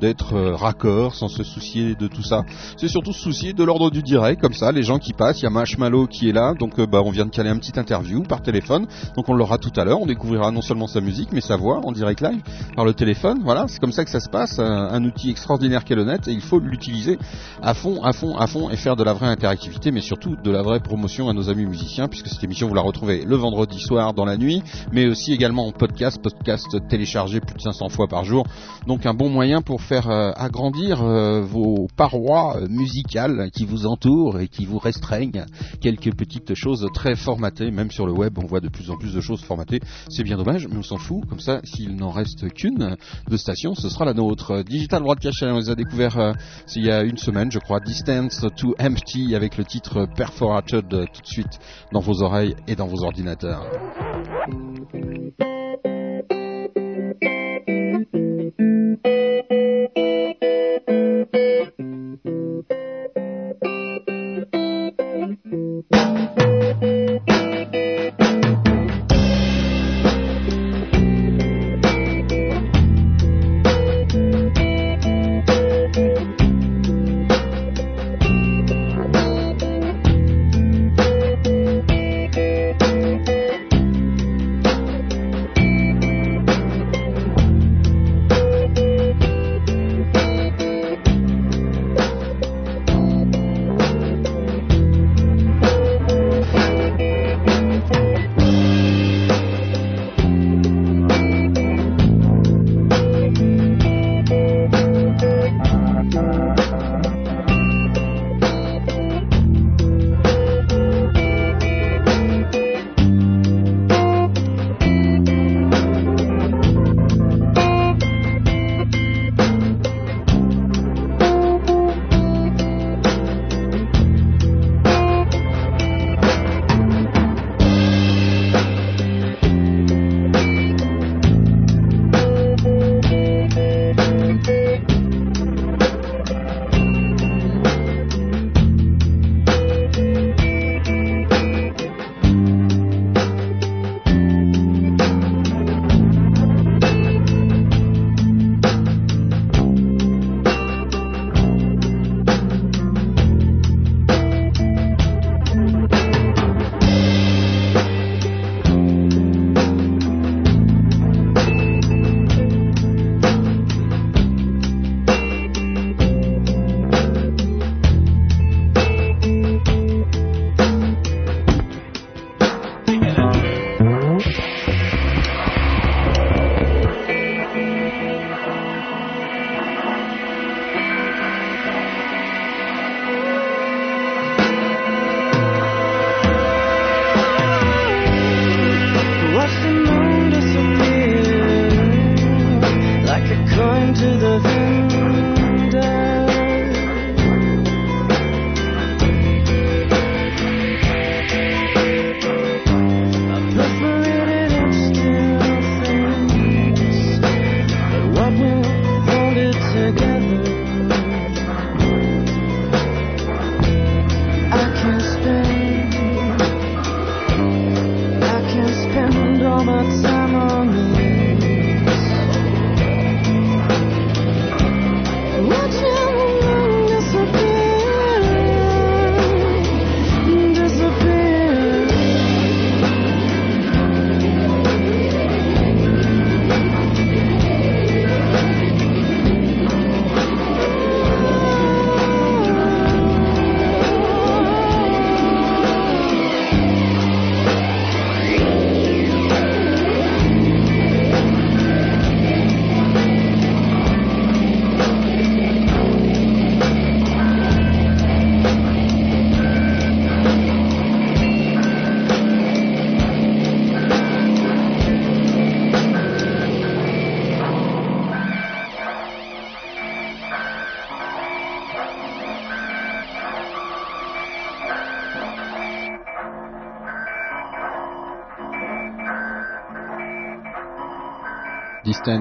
d'être 0.00 0.38
raccord, 0.52 1.16
sans 1.16 1.26
se 1.26 1.42
soucier 1.42 1.96
de 1.96 2.06
tout 2.06 2.22
ça. 2.22 2.44
C'est 2.76 2.86
surtout 2.86 3.12
se 3.12 3.20
soucier 3.20 3.52
de 3.52 3.64
l'ordre 3.64 3.90
du 3.90 4.02
direct, 4.02 4.40
comme 4.40 4.54
ça, 4.54 4.70
les 4.70 4.84
gens 4.84 4.98
qui 4.98 5.12
passent, 5.12 5.40
il 5.40 5.44
y 5.44 5.46
a 5.46 5.50
Marshmallow 5.50 6.06
qui 6.06 6.28
est 6.28 6.32
là, 6.32 6.54
donc 6.54 6.80
bah, 6.80 7.02
on 7.04 7.10
vient 7.10 7.26
de 7.26 7.30
caler 7.30 7.50
un 7.50 7.58
petit 7.58 7.78
interview 7.78 8.22
par 8.22 8.40
téléphone, 8.40 8.86
donc 9.16 9.28
on 9.28 9.34
l'aura 9.34 9.58
tout 9.58 9.72
à 9.76 9.84
l'heure, 9.84 10.00
on 10.00 10.06
découvrira 10.06 10.52
non 10.52 10.62
seulement 10.62 10.86
sa 10.86 11.00
musique, 11.00 11.32
mais 11.32 11.40
sa 11.40 11.56
voix 11.56 11.80
en 11.84 11.90
direct 11.90 12.20
live 12.20 12.40
par 12.76 12.84
le 12.84 12.94
téléphone, 12.94 13.40
voilà, 13.42 13.66
c'est 13.66 13.80
comme 13.80 13.92
ça 13.92 14.04
que 14.04 14.10
ça 14.10 14.20
se 14.20 14.28
passe, 14.28 14.60
un 14.60 15.04
outil 15.04 15.30
extraordinaire 15.30 15.84
qu'est 15.84 15.96
le 15.96 16.04
net 16.04 16.28
et 16.28 16.32
il 16.32 16.42
faut 16.42 16.60
l'utiliser 16.60 17.18
à 17.62 17.74
fond, 17.74 18.02
à 18.02 18.12
fond, 18.12 18.36
à 18.36 18.46
fond 18.46 18.70
et 18.70 18.76
faire 18.76 18.96
de 18.96 19.02
la 19.02 19.12
vraie 19.12 19.26
interactivité, 19.26 19.90
mais 19.90 20.00
surtout 20.00 20.36
de 20.36 20.50
la 20.50 20.62
vraie 20.62 20.80
promotion 20.80 21.28
à 21.28 21.32
nos 21.32 21.50
amis 21.50 21.66
musiciens, 21.66 22.08
puisque 22.08 22.28
cette 22.28 22.42
émission 22.44 22.68
vous 22.68 22.74
la 22.74 22.82
retrouvez 22.82 23.24
le 23.24 23.36
vendredi 23.36 23.80
soir 23.80 24.14
dans 24.14 24.24
la 24.24 24.36
nuit, 24.36 24.62
mais 24.92 25.06
aussi 25.06 25.32
également 25.32 25.66
en 25.66 25.72
podcast, 25.72 26.20
podcast 26.22 26.66
téléchargé 26.88 27.40
plus 27.40 27.56
de 27.56 27.60
500 27.60 27.88
fois 27.88 28.06
par 28.06 28.24
jour. 28.24 28.46
Donc 28.86 29.06
un 29.06 29.14
bon 29.14 29.28
moyen 29.28 29.60
pour 29.60 29.82
faire 29.82 30.08
euh, 30.08 30.30
agrandir 30.36 31.02
euh, 31.02 31.42
vos 31.42 31.88
parois 31.96 32.56
euh, 32.56 32.68
musicales 32.68 33.50
qui 33.52 33.64
vous 33.64 33.86
entourent 33.86 34.40
et 34.40 34.48
qui 34.48 34.64
vous 34.64 34.78
restreignent. 34.78 35.44
Quelques 35.80 36.14
petites 36.14 36.54
choses 36.54 36.86
très 36.94 37.16
formatées, 37.16 37.70
même 37.70 37.90
sur 37.90 38.06
le 38.06 38.12
web, 38.12 38.38
on 38.38 38.46
voit 38.46 38.60
de 38.60 38.68
plus 38.68 38.90
en 38.90 38.96
plus 38.96 39.14
de 39.14 39.20
choses 39.20 39.42
formatées. 39.42 39.80
C'est 40.08 40.22
bien 40.22 40.36
dommage, 40.36 40.68
mais 40.68 40.76
on 40.76 40.82
s'en 40.82 40.96
fout. 40.96 41.26
Comme 41.28 41.40
ça, 41.40 41.60
s'il 41.64 41.96
n'en 41.96 42.10
reste 42.10 42.48
qu'une 42.52 42.96
de 43.28 43.36
station, 43.36 43.74
ce 43.74 43.88
sera 43.88 44.04
la 44.04 44.14
nôtre. 44.14 44.62
Digital 44.62 45.02
Broadcast, 45.02 45.42
on 45.42 45.58
les 45.58 45.70
a 45.70 45.74
découvert 45.74 46.34
il 46.76 46.84
y 46.84 46.92
a 46.92 47.02
une 47.02 47.16
semaine 47.16 47.47
je 47.50 47.58
crois, 47.58 47.80
Distance 47.80 48.44
to 48.56 48.74
Empty 48.80 49.34
avec 49.34 49.56
le 49.56 49.64
titre 49.64 50.06
Perforated 50.16 50.88
tout 50.88 51.22
de 51.22 51.26
suite 51.26 51.58
dans 51.92 52.00
vos 52.00 52.22
oreilles 52.22 52.56
et 52.66 52.76
dans 52.76 52.86
vos 52.86 53.04
ordinateurs. 53.04 53.64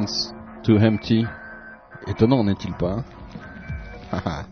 Distance 0.08 0.34
to 0.64 0.78
Empty. 0.78 1.26
Étonnant, 2.08 2.44
n'est-il 2.44 2.74
pas? 2.74 3.04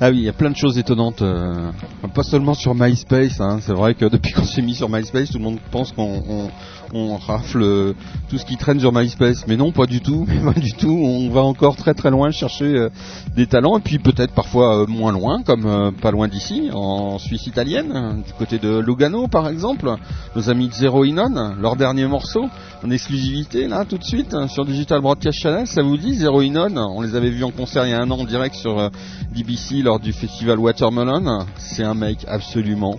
Ah 0.00 0.10
oui, 0.10 0.18
il 0.18 0.22
y 0.24 0.28
a 0.28 0.32
plein 0.32 0.50
de 0.50 0.56
choses 0.56 0.78
étonnantes, 0.78 1.22
euh, 1.22 1.70
pas 2.14 2.22
seulement 2.22 2.54
sur 2.54 2.74
MySpace. 2.74 3.40
Hein. 3.40 3.60
C'est 3.62 3.72
vrai 3.72 3.94
que 3.94 4.04
depuis 4.06 4.32
qu'on 4.32 4.44
s'est 4.44 4.60
mis 4.60 4.74
sur 4.74 4.90
MySpace, 4.90 5.30
tout 5.30 5.38
le 5.38 5.44
monde 5.44 5.58
pense 5.70 5.92
qu'on 5.92 6.50
on 6.92 7.16
rafle 7.16 7.62
euh, 7.62 7.92
tout 8.28 8.38
ce 8.38 8.44
qui 8.44 8.56
traîne 8.56 8.80
sur 8.80 8.92
MySpace. 8.92 9.46
Mais 9.46 9.56
non, 9.56 9.72
pas 9.72 9.86
du 9.86 10.00
tout, 10.00 10.26
pas 10.44 10.58
du 10.58 10.72
tout. 10.72 10.90
On 10.90 11.30
va 11.30 11.42
encore 11.42 11.76
très 11.76 11.94
très 11.94 12.10
loin 12.10 12.30
chercher 12.30 12.64
euh, 12.64 12.88
des 13.34 13.46
talents 13.46 13.78
et 13.78 13.80
puis 13.80 13.98
peut-être 13.98 14.32
parfois 14.32 14.82
euh, 14.82 14.86
moins 14.86 15.12
loin, 15.12 15.42
comme 15.42 15.92
pas 16.00 16.10
loin 16.10 16.28
d'ici, 16.28 16.70
en 16.72 17.18
Suisse 17.18 17.46
italienne, 17.46 18.22
du 18.26 18.32
côté 18.34 18.58
de 18.58 18.78
Lugano 18.78 19.28
par 19.28 19.48
exemple. 19.48 19.94
Nos 20.34 20.50
amis 20.50 20.68
de 20.68 20.74
Zero 20.74 21.04
Inon, 21.04 21.54
leur 21.60 21.76
dernier 21.76 22.06
morceau 22.06 22.46
en 22.84 22.90
exclusivité 22.90 23.68
là 23.68 23.84
tout 23.84 23.98
de 23.98 24.04
suite 24.04 24.34
sur 24.48 24.64
Digital 24.64 25.00
Broadcast 25.00 25.38
Channel. 25.38 25.66
Ça 25.66 25.82
vous 25.82 25.96
dit 25.96 26.14
Zero 26.14 26.42
Inon? 26.42 26.76
On 26.76 27.02
les 27.02 27.14
avait 27.14 27.30
vus 27.30 27.44
en 27.44 27.50
concert 27.50 27.86
il 27.86 27.90
y 27.90 27.94
a 27.94 28.00
un 28.00 28.10
an 28.10 28.18
en 28.18 28.24
direct 28.24 28.54
sur 28.54 28.90
DBC 29.34 29.82
lors 29.82 30.00
du 30.00 30.12
festival 30.12 30.58
Watermelon. 30.58 31.46
C'est 31.58 31.84
un 31.84 31.94
mec 31.94 32.24
absolument 32.28 32.98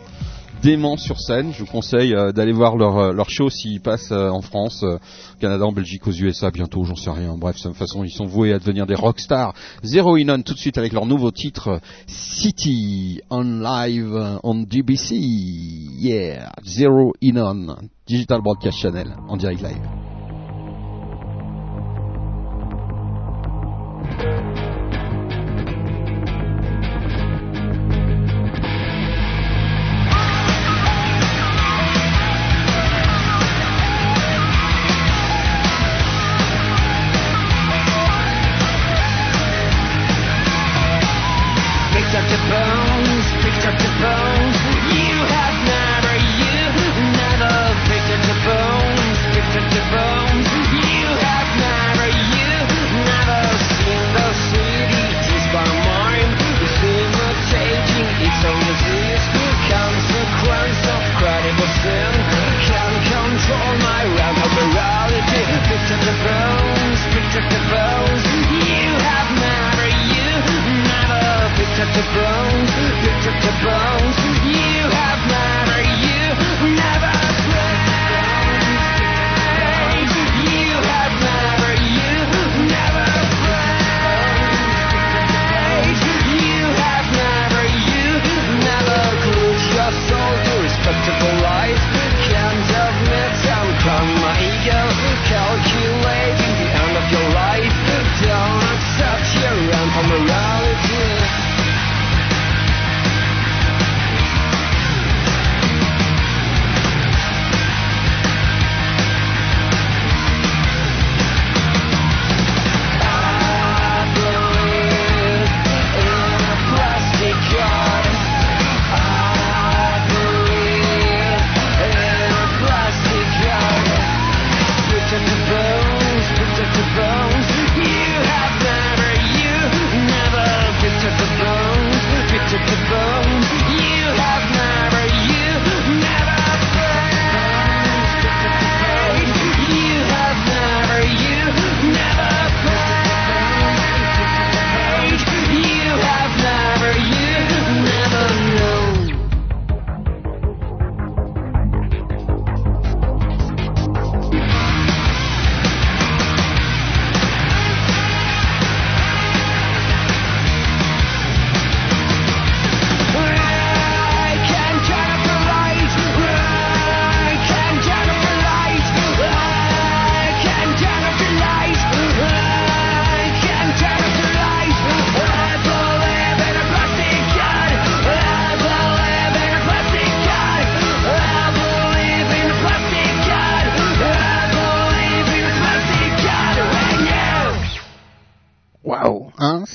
dément 0.61 0.97
sur 0.97 1.19
scène. 1.19 1.51
Je 1.53 1.59
vous 1.59 1.71
conseille 1.71 2.13
euh, 2.13 2.31
d'aller 2.31 2.51
voir 2.51 2.75
leur, 2.75 2.97
euh, 2.97 3.13
leur 3.13 3.29
show 3.29 3.49
s'ils 3.49 3.81
passent 3.81 4.11
euh, 4.11 4.29
en 4.29 4.41
France, 4.41 4.83
Canada, 5.39 5.65
en 5.65 5.71
Belgique, 5.71 6.07
aux 6.07 6.11
USA 6.11 6.51
bientôt, 6.51 6.83
j'en 6.83 6.95
sais 6.95 7.11
rien. 7.11 7.35
Bref, 7.37 7.57
de 7.57 7.61
toute 7.61 7.77
façon, 7.77 8.03
ils 8.03 8.11
sont 8.11 8.25
voués 8.25 8.53
à 8.53 8.59
devenir 8.59 8.85
des 8.85 8.95
rockstars. 8.95 9.53
Zero 9.83 10.17
Inon 10.17 10.41
tout 10.41 10.53
de 10.53 10.59
suite 10.59 10.77
avec 10.77 10.93
leur 10.93 11.05
nouveau 11.05 11.31
titre 11.31 11.79
City 12.07 13.21
on 13.29 13.59
live 13.59 14.39
on 14.43 14.55
DBC. 14.63 15.15
Yeah, 15.15 16.51
Zero 16.65 17.13
Inon, 17.21 17.75
Digital 18.07 18.41
Broadcast 18.41 18.77
Channel 18.79 19.15
en 19.27 19.37
direct 19.37 19.61
live. 19.61 19.81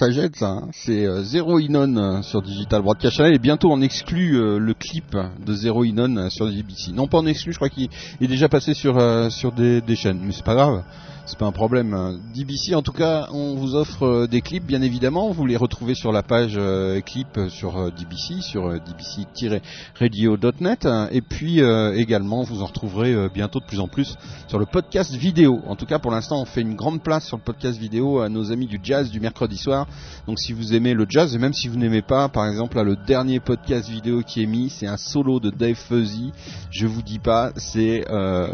Hein. 0.03 0.69
C'est 0.73 1.07
euh, 1.07 1.23
Zero 1.23 1.61
Inon 1.61 1.97
euh, 1.97 2.23
sur 2.23 2.43
Digital 2.43 2.83
Broadcast 2.83 3.19
Channel 3.19 3.35
et 3.35 3.39
bientôt 3.39 3.71
on 3.71 3.81
exclut 3.81 4.37
euh, 4.37 4.59
le 4.59 4.75
clip 4.75 5.17
de 5.47 5.55
Zero 5.55 5.85
Inon 5.85 6.29
sur 6.29 6.47
DBC. 6.47 6.91
Non 6.93 7.07
pas 7.07 7.19
en 7.19 7.27
exclu, 7.27 7.53
je 7.53 7.59
crois 7.59 7.69
qu'il 7.69 7.89
est 8.21 8.27
déjà 8.27 8.49
passé 8.49 8.75
sur 8.75 9.01
sur 9.31 9.53
des, 9.53 9.81
des 9.81 9.95
chaînes, 9.95 10.19
mais 10.21 10.33
c'est 10.33 10.45
pas 10.45 10.55
grave 10.55 10.83
c'est 11.25 11.39
pas 11.39 11.47
un 11.47 11.53
problème. 11.53 12.21
DBC, 12.35 12.75
en 12.75 12.83
tout 12.83 12.93
cas, 12.93 13.29
on 13.33 13.55
vous 13.55 13.77
offre 13.77 14.05
euh, 14.05 14.27
des 14.27 14.41
clips, 14.41 14.67
bien 14.67 14.83
évidemment. 14.83 15.31
Vous 15.31 15.47
les 15.47 15.57
retrouvez 15.57 15.95
sur 15.95 16.11
la 16.11 16.23
page 16.23 16.55
euh, 16.57 17.01
clip 17.01 17.39
sur 17.49 17.93
DBC, 17.93 18.41
sur 18.41 18.81
dbc-radio.net. 18.81 20.89
Et 21.13 21.23
puis 21.23 21.61
également, 21.61 22.43
vous 22.43 22.63
en 22.63 22.67
retrouverez 22.67 23.29
bientôt 23.29 23.61
de 23.61 23.65
plus 23.65 23.81
en 23.81 23.89
plus 23.89 24.17
sur 24.49 24.59
le 24.59 24.67
podcast 24.67 25.15
vidéo. 25.15 25.61
En 25.67 25.77
tout 25.77 25.87
cas, 25.87 25.99
pour 25.99 26.11
l'instant, 26.11 26.41
on 26.41 26.45
fait 26.45 26.63
une 26.63 26.75
grande 26.75 27.03
place 27.03 27.27
sur 27.27 27.37
le 27.37 27.43
podcast 27.43 27.79
vidéo 27.79 28.21
à 28.21 28.29
nos 28.29 28.51
amis 28.51 28.67
du 28.67 28.81
jazz 28.83 29.11
du 29.11 29.21
mercredi 29.21 29.57
soir. 29.57 29.87
Donc, 30.27 30.39
si 30.39 30.53
vous 30.53 30.75
aimez 30.75 30.95
le 30.95 31.07
jazz, 31.09 31.35
et 31.35 31.39
même 31.39 31.53
si 31.53 31.69
vous 31.69 31.77
n'aimez 31.77 32.03
pas, 32.03 32.29
par 32.29 32.47
exemple, 32.47 32.81
le 32.83 32.97
dernier 32.97 33.41
podcast 33.41 33.89
vidéo 33.89 34.23
qui 34.27 34.43
est 34.43 34.47
mis, 34.47 34.71
c'est 34.71 34.87
un 34.87 34.97
solo 34.97 35.41
de 35.41 35.51
Dave 35.51 35.77
Fuzzy. 35.77 36.33
Je 36.71 36.87
vous 36.87 37.03
dis 37.03 37.19
pas, 37.19 37.53
c'est 37.57 38.05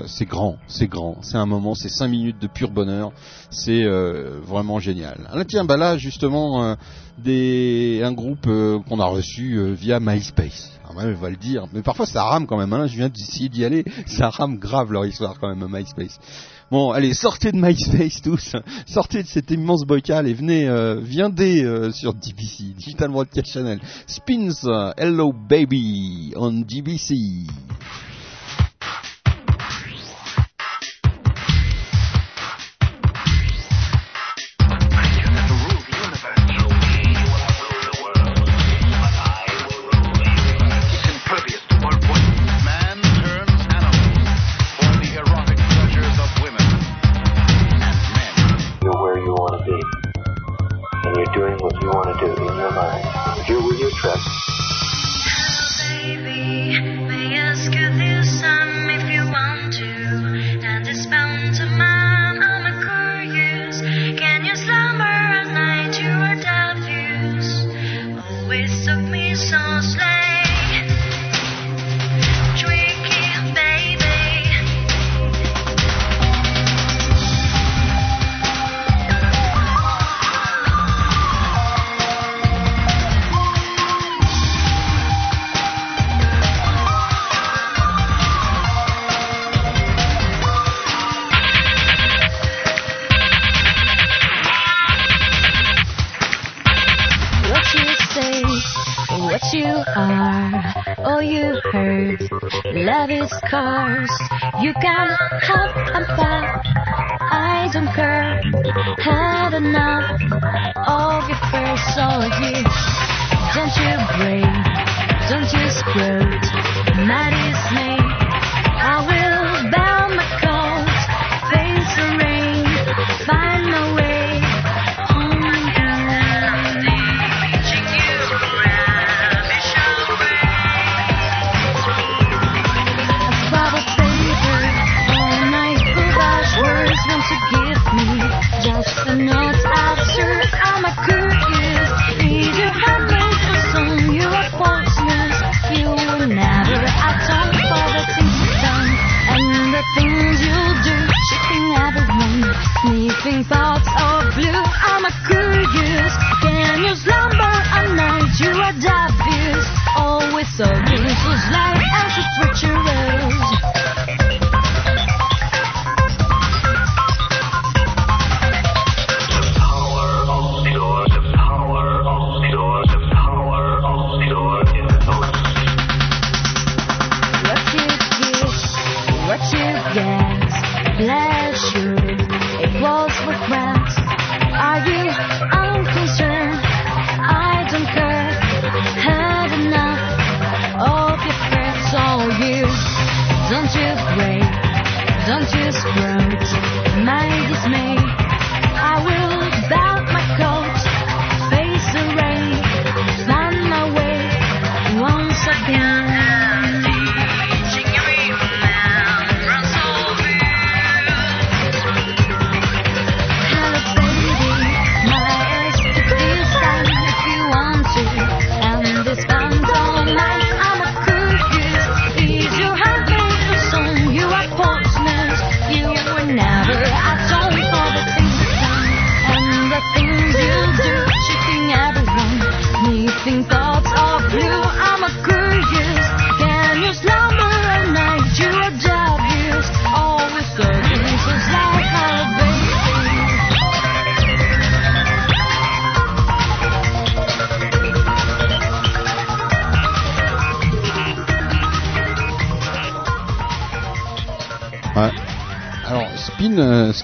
c'est 0.07 0.27
grand, 0.27 0.57
c'est 0.67 0.89
grand. 0.89 1.19
C'est 1.23 1.39
un 1.39 1.47
moment, 1.47 1.75
c'est 1.75 1.89
5 1.89 2.09
minutes 2.09 2.41
de 2.41 2.49
pur 2.59 2.71
bonheur. 2.71 3.13
C'est 3.51 3.85
euh, 3.85 4.41
vraiment 4.43 4.81
génial. 4.81 5.29
Ah, 5.33 5.45
tiens, 5.45 5.65
bah 5.65 5.77
là 5.77 5.97
justement, 5.97 6.65
euh, 7.27 8.05
un 8.05 8.13
groupe 8.13 8.47
euh, 8.49 8.81
qu'on 8.81 8.99
a 8.99 9.07
reçu 9.07 9.75
via 9.75 10.01
MySpace. 10.01 10.73
Alors, 10.85 11.03
ah, 11.03 11.13
va 11.13 11.31
le 11.31 11.37
dire, 11.37 11.67
mais 11.73 11.83
parfois 11.83 12.07
ça 12.07 12.25
rame 12.25 12.47
quand 12.47 12.59
même. 12.59 12.73
Hein. 12.73 12.87
Je 12.89 12.97
viens 12.97 13.09
d'essayer 13.09 13.49
d'y 13.49 13.65
aller, 13.65 13.85
ça 14.07 14.31
rame 14.31 14.59
grave 14.59 14.93
leur 14.93 15.07
histoire 15.07 15.39
quand 15.39 15.55
même 15.55 15.67
MySpace. 15.71 16.19
Bon, 16.71 16.91
allez, 16.91 17.15
sortez 17.15 17.53
de 17.53 17.57
MySpace 17.57 18.21
tous, 18.23 18.57
sortez 18.87 19.23
de 19.23 19.29
cet 19.29 19.51
immense 19.51 19.87
bocal 19.87 20.27
et 20.27 20.35
venez, 20.35 20.69
viendez 21.01 21.91
sur 21.93 22.13
DBC, 22.13 22.75
Digital 22.77 23.11
Broadcast 23.11 23.47
Channel. 23.47 23.81
Spins, 24.07 24.93
Hello 24.99 25.33
Baby 25.33 26.35
on 26.37 26.65
DBC. 26.67 27.47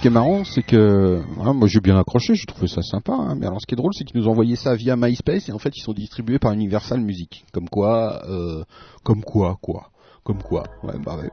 Qui 0.05 0.09
est 0.09 0.11
marrant, 0.11 0.45
c'est 0.45 0.63
que 0.63 1.23
voilà, 1.35 1.55
moi 1.55 1.67
j'ai 1.67 1.81
bien 1.81 1.99
accroché, 1.99 2.35
j'ai 2.35 2.45
trouvé 2.45 2.67
ça 2.67 2.83
sympa. 2.83 3.15
hein, 3.15 3.37
mais 3.41 3.47
alors, 3.47 3.59
ce 3.63 3.67
qui 3.67 3.73
est 3.73 3.77
drôle, 3.77 3.95
c'est 3.95 4.05
qu'ils 4.05 4.21
nous 4.21 4.29
envoyé 4.29 4.55
ça 4.55 4.75
via 4.75 4.97
MySpace 4.97 5.49
et 5.49 5.53
en 5.53 5.59
fait, 5.59 5.75
ils 5.79 5.81
sont 5.81 5.95
distribués 5.95 6.39
par 6.39 6.53
Universal 6.53 7.01
Music. 7.01 7.47
Comme 7.55 7.71
quoi, 7.71 8.23
euh, 8.29 8.65
comme 9.03 9.25
quoi, 9.25 9.57
quoi, 9.63 9.89
comme 10.23 10.43
quoi. 10.43 10.65
Ouais, 10.83 10.93
bah 11.03 11.17
ouais. 11.17 11.31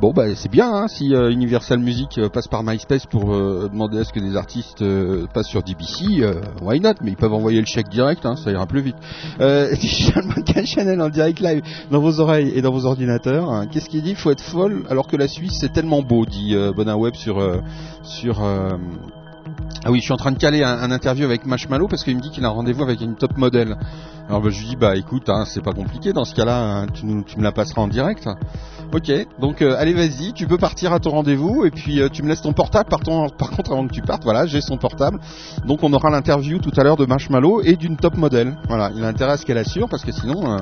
Bon, 0.00 0.12
bah 0.12 0.34
c'est 0.34 0.50
bien 0.50 0.72
hein, 0.72 0.88
si 0.88 1.14
euh, 1.14 1.30
Universal 1.30 1.78
Music 1.78 2.18
euh, 2.18 2.28
passe 2.28 2.48
par 2.48 2.62
MySpace 2.64 3.06
pour 3.06 3.32
euh, 3.34 3.68
demander 3.72 3.98
à 3.98 4.04
ce 4.04 4.12
que 4.12 4.20
des 4.20 4.36
artistes 4.36 4.84
passent 5.32 5.46
sur 5.46 5.62
DBC. 5.62 6.26
why 6.62 6.80
not? 6.80 6.94
Mais 7.00 7.12
ils 7.12 7.16
peuvent 7.16 7.32
envoyer 7.32 7.60
le 7.60 7.66
chèque 7.66 7.88
direct, 7.88 8.26
hein, 8.26 8.36
ça 8.36 8.50
ira 8.50 8.66
plus 8.66 8.80
vite. 8.80 8.96
Euh, 9.40 9.74
Channel 10.64 11.00
en 11.00 11.08
direct 11.08 11.40
live 11.40 11.62
dans 11.90 12.00
vos 12.00 12.20
oreilles 12.20 12.52
et 12.54 12.62
dans 12.62 12.72
vos 12.72 12.86
ordinateurs. 12.86 13.50
hein. 13.50 13.66
Qu'est-ce 13.66 13.88
qu'il 13.88 14.02
dit? 14.02 14.14
Faut 14.14 14.30
être 14.30 14.42
folle 14.42 14.84
alors 14.88 15.06
que 15.06 15.16
la 15.16 15.28
Suisse 15.28 15.58
c'est 15.60 15.72
tellement 15.72 16.02
beau, 16.02 16.26
dit 16.26 16.56
Bonin 16.74 16.96
Web 16.96 17.14
sur 17.14 17.42
sur. 18.02 18.42
Ah 19.86 19.90
oui, 19.90 19.98
je 19.98 20.04
suis 20.04 20.12
en 20.14 20.16
train 20.16 20.32
de 20.32 20.38
caler 20.38 20.62
un, 20.62 20.78
un 20.78 20.90
interview 20.90 21.26
avec 21.26 21.44
Marshmallow 21.44 21.88
parce 21.88 22.04
qu'il 22.04 22.16
me 22.16 22.20
dit 22.22 22.30
qu'il 22.30 22.42
a 22.46 22.48
un 22.48 22.52
rendez-vous 22.52 22.82
avec 22.82 23.02
une 23.02 23.16
top 23.16 23.36
modèle. 23.36 23.76
Alors 24.28 24.40
bah, 24.40 24.48
je 24.50 24.58
lui 24.60 24.68
dis 24.68 24.76
bah 24.76 24.96
écoute, 24.96 25.28
hein, 25.28 25.44
c'est 25.46 25.62
pas 25.62 25.74
compliqué 25.74 26.14
dans 26.14 26.24
ce 26.24 26.34
cas-là, 26.34 26.58
hein, 26.58 26.86
tu, 26.94 27.04
me 27.04 27.42
la 27.42 27.52
passeras 27.52 27.82
en 27.82 27.88
direct. 27.88 28.26
Ok, 28.94 29.10
donc 29.38 29.60
euh, 29.60 29.76
allez 29.76 29.92
vas-y, 29.92 30.32
tu 30.32 30.46
peux 30.46 30.56
partir 30.56 30.94
à 30.94 31.00
ton 31.00 31.10
rendez-vous 31.10 31.66
et 31.66 31.70
puis 31.70 32.00
euh, 32.00 32.08
tu 32.08 32.22
me 32.22 32.28
laisses 32.28 32.40
ton 32.40 32.54
portable. 32.54 32.88
Par 32.88 33.00
contre, 33.00 33.34
avant 33.70 33.86
que 33.86 33.92
tu 33.92 34.00
partes, 34.00 34.24
voilà, 34.24 34.46
j'ai 34.46 34.62
son 34.62 34.78
portable. 34.78 35.18
Donc 35.66 35.82
on 35.82 35.92
aura 35.92 36.08
l'interview 36.08 36.58
tout 36.58 36.72
à 36.78 36.82
l'heure 36.82 36.96
de 36.96 37.04
Marshmallow 37.04 37.60
et 37.62 37.76
d'une 37.76 37.98
top 37.98 38.16
modèle. 38.16 38.56
Voilà, 38.68 38.90
il 38.96 39.04
a 39.04 39.08
intérêt 39.08 39.32
à 39.32 39.36
ce 39.36 39.44
qu'elle 39.44 39.58
assure 39.58 39.88
parce 39.90 40.04
que 40.04 40.12
sinon 40.12 40.50
euh, 40.50 40.58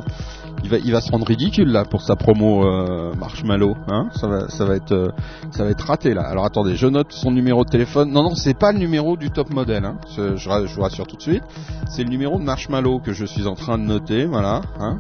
il 0.63 0.71
va, 0.71 0.79
il 0.79 0.93
va 0.93 1.01
se 1.01 1.11
rendre 1.11 1.27
ridicule 1.27 1.69
là 1.69 1.85
pour 1.85 2.03
sa 2.03 2.17
promo 2.17 2.65
euh, 2.65 3.13
Marshmallow. 3.15 3.77
Hein 3.89 4.09
ça 4.15 4.27
va, 4.27 4.49
ça 4.49 4.65
va 4.65 4.77
être, 4.77 4.93
euh, 4.93 5.09
ça 5.51 5.65
va 5.65 5.71
être 5.71 5.87
raté 5.87 6.15
là. 6.15 6.23
Alors 6.23 6.45
attendez, 6.45 6.77
je 6.77 6.87
note 6.87 7.13
son 7.13 7.31
numéro 7.31 7.65
de 7.65 7.71
téléphone. 7.71 8.11
Non 8.11 8.23
non, 8.23 8.35
c'est 8.35 8.57
pas 8.57 8.73
le 8.73 8.79
numéro 8.79 9.17
du 9.17 9.31
top 9.31 9.51
modèle. 9.51 9.85
Hein. 9.85 9.97
Je, 10.17 10.37
je, 10.37 10.75
vous 10.75 10.83
rassure 10.83 11.07
tout 11.07 11.17
de 11.17 11.23
suite. 11.23 11.43
C'est 11.89 12.05
le 12.05 12.11
numéro 12.11 12.39
de 12.39 12.45
Marshmallow 12.45 13.01
que 13.01 13.13
je 13.13 13.25
suis 13.25 13.47
en 13.47 13.55
train 13.55 13.79
de 13.79 13.85
noter. 13.85 14.25
Voilà. 14.25 14.63
Hein. 14.81 14.99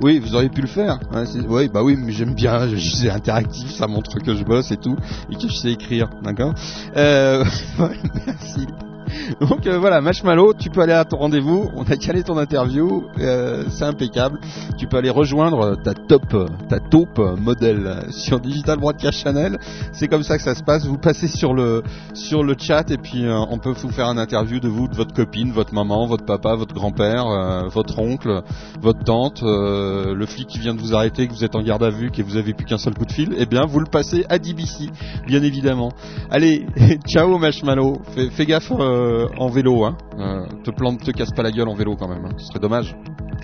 Oui, 0.00 0.20
vous 0.20 0.34
auriez 0.34 0.48
pu 0.48 0.60
le 0.60 0.68
faire. 0.68 0.98
C'est- 1.24 1.40
oui, 1.48 1.68
bah 1.68 1.82
oui, 1.82 1.96
mais 1.98 2.12
j'aime 2.12 2.34
bien. 2.34 2.68
C'est 2.78 3.10
interactif, 3.10 3.70
ça 3.70 3.86
montre 3.86 4.18
que 4.18 4.34
je 4.34 4.44
bosse 4.44 4.70
et 4.70 4.76
tout 4.76 4.96
et 5.30 5.34
que 5.36 5.48
je 5.48 5.54
sais 5.54 5.72
écrire. 5.72 6.08
D'accord. 6.22 6.54
Euh, 6.96 7.44
merci. 8.26 8.66
Donc 9.40 9.66
euh, 9.66 9.78
voilà, 9.78 10.00
Marshmallow, 10.00 10.54
tu 10.54 10.70
peux 10.70 10.80
aller 10.80 10.92
à 10.92 11.04
ton 11.04 11.18
rendez-vous. 11.18 11.70
On 11.76 11.84
a 11.84 11.96
calé 11.96 12.22
ton 12.22 12.38
interview, 12.38 13.04
euh, 13.18 13.64
c'est 13.68 13.84
impeccable. 13.84 14.40
Tu 14.78 14.86
peux 14.86 14.96
aller 14.96 15.10
rejoindre 15.10 15.76
ta 15.82 15.94
top, 15.94 16.36
ta 16.68 16.80
taupe 16.80 17.18
modèle 17.38 18.06
sur 18.10 18.40
Digital 18.40 18.78
Broadcast 18.78 19.18
Channel. 19.18 19.58
C'est 19.92 20.08
comme 20.08 20.22
ça 20.22 20.36
que 20.36 20.42
ça 20.42 20.54
se 20.54 20.62
passe. 20.62 20.86
Vous 20.86 20.98
passez 20.98 21.28
sur 21.28 21.54
le 21.54 21.82
sur 22.14 22.42
le 22.42 22.54
chat 22.58 22.90
et 22.90 22.96
puis 22.98 23.24
euh, 23.24 23.38
on 23.50 23.58
peut 23.58 23.70
vous 23.70 23.90
faire 23.90 24.08
un 24.08 24.18
interview 24.18 24.60
de 24.60 24.68
vous, 24.68 24.88
de 24.88 24.94
votre 24.94 25.14
copine, 25.14 25.52
votre 25.52 25.74
maman, 25.74 26.06
votre 26.06 26.24
papa, 26.24 26.54
votre 26.54 26.74
grand-père, 26.74 27.26
euh, 27.26 27.68
votre 27.68 27.98
oncle, 27.98 28.42
votre 28.80 29.04
tante, 29.04 29.42
euh, 29.42 30.14
le 30.14 30.26
flic 30.26 30.48
qui 30.48 30.58
vient 30.58 30.74
de 30.74 30.80
vous 30.80 30.94
arrêter, 30.94 31.26
que 31.26 31.32
vous 31.32 31.44
êtes 31.44 31.54
en 31.54 31.62
garde 31.62 31.82
à 31.82 31.90
vue, 31.90 32.10
que 32.10 32.22
vous 32.22 32.36
avez 32.36 32.54
plus 32.54 32.66
qu'un 32.66 32.78
seul 32.78 32.94
coup 32.94 33.04
de 33.04 33.12
fil. 33.12 33.34
Eh 33.38 33.46
bien, 33.46 33.66
vous 33.66 33.80
le 33.80 33.86
passez 33.86 34.24
à 34.28 34.38
DBC, 34.38 34.90
bien 35.26 35.42
évidemment. 35.42 35.92
Allez, 36.30 36.66
ciao 37.06 37.38
Marshmallow. 37.38 38.00
Fais, 38.14 38.30
fais 38.30 38.46
gaffe 38.46 38.70
euh, 38.98 39.28
en 39.38 39.48
vélo, 39.48 39.84
hein. 39.84 39.96
Euh, 40.18 40.46
te 40.64 40.70
plante, 40.70 41.02
te 41.02 41.10
casse 41.10 41.30
pas 41.32 41.42
la 41.42 41.50
gueule 41.50 41.68
en 41.68 41.74
vélo 41.74 41.96
quand 41.96 42.08
même. 42.08 42.24
hein. 42.24 42.34
Ce 42.38 42.46
serait 42.46 42.58
dommage. 42.58 42.94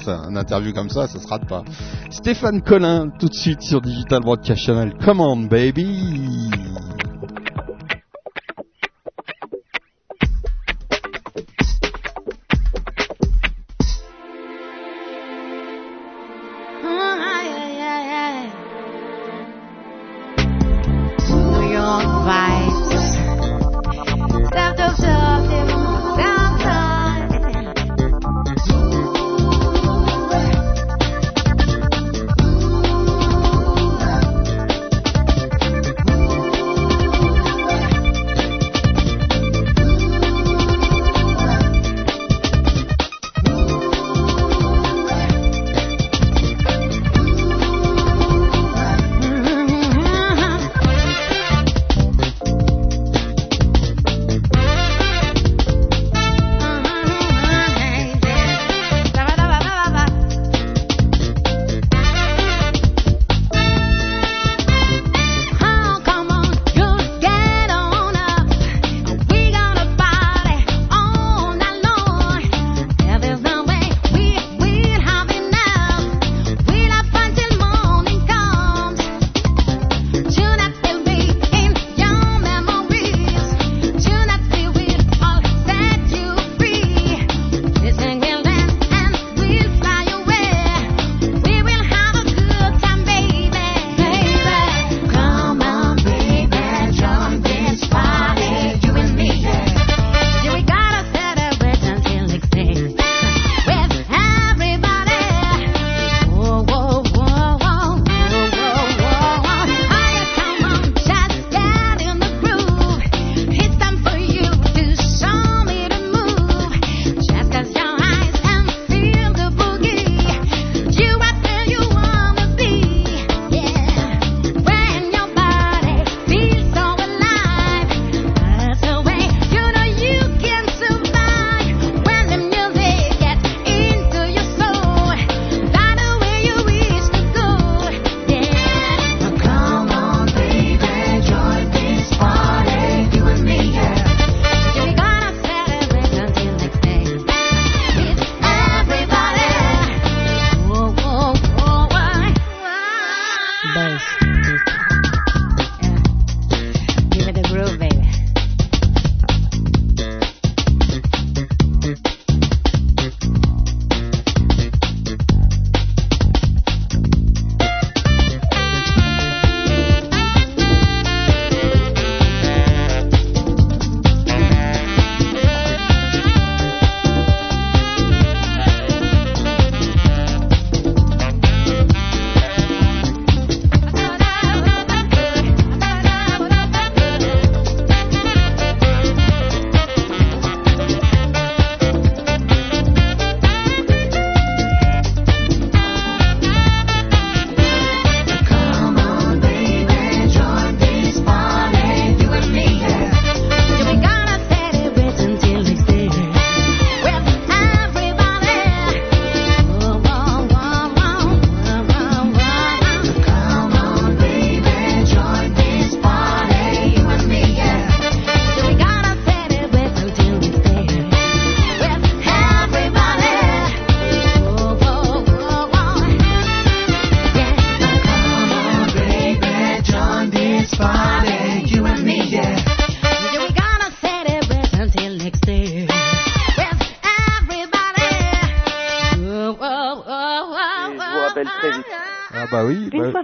Ça, 0.05 0.19
un 0.29 0.35
interview 0.37 0.73
comme 0.73 0.89
ça, 0.91 1.07
ça 1.07 1.19
se 1.21 1.27
rate 1.29 1.47
pas. 1.49 1.63
Stéphane 2.11 2.63
Collin, 2.63 3.11
tout 3.19 3.29
de 3.29 3.35
suite 3.35 3.63
sur 3.63 3.81
Digital 3.81 4.21
Broadcast 4.23 4.61
Channel. 4.61 4.93
Come 5.05 5.21
on, 5.21 5.37
baby. 5.47 6.51
New 21.31 21.73
York 21.73 22.07
vibes. 22.27 22.93
Step 24.49 24.79
up, 24.81 24.95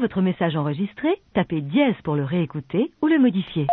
votre 0.01 0.22
message 0.22 0.57
enregistré, 0.57 1.09
tapez 1.34 1.61
dièse 1.61 1.94
pour 2.03 2.16
le 2.16 2.24
réécouter 2.24 2.90
ou 3.03 3.07
le 3.07 3.18
modifier. 3.18 3.66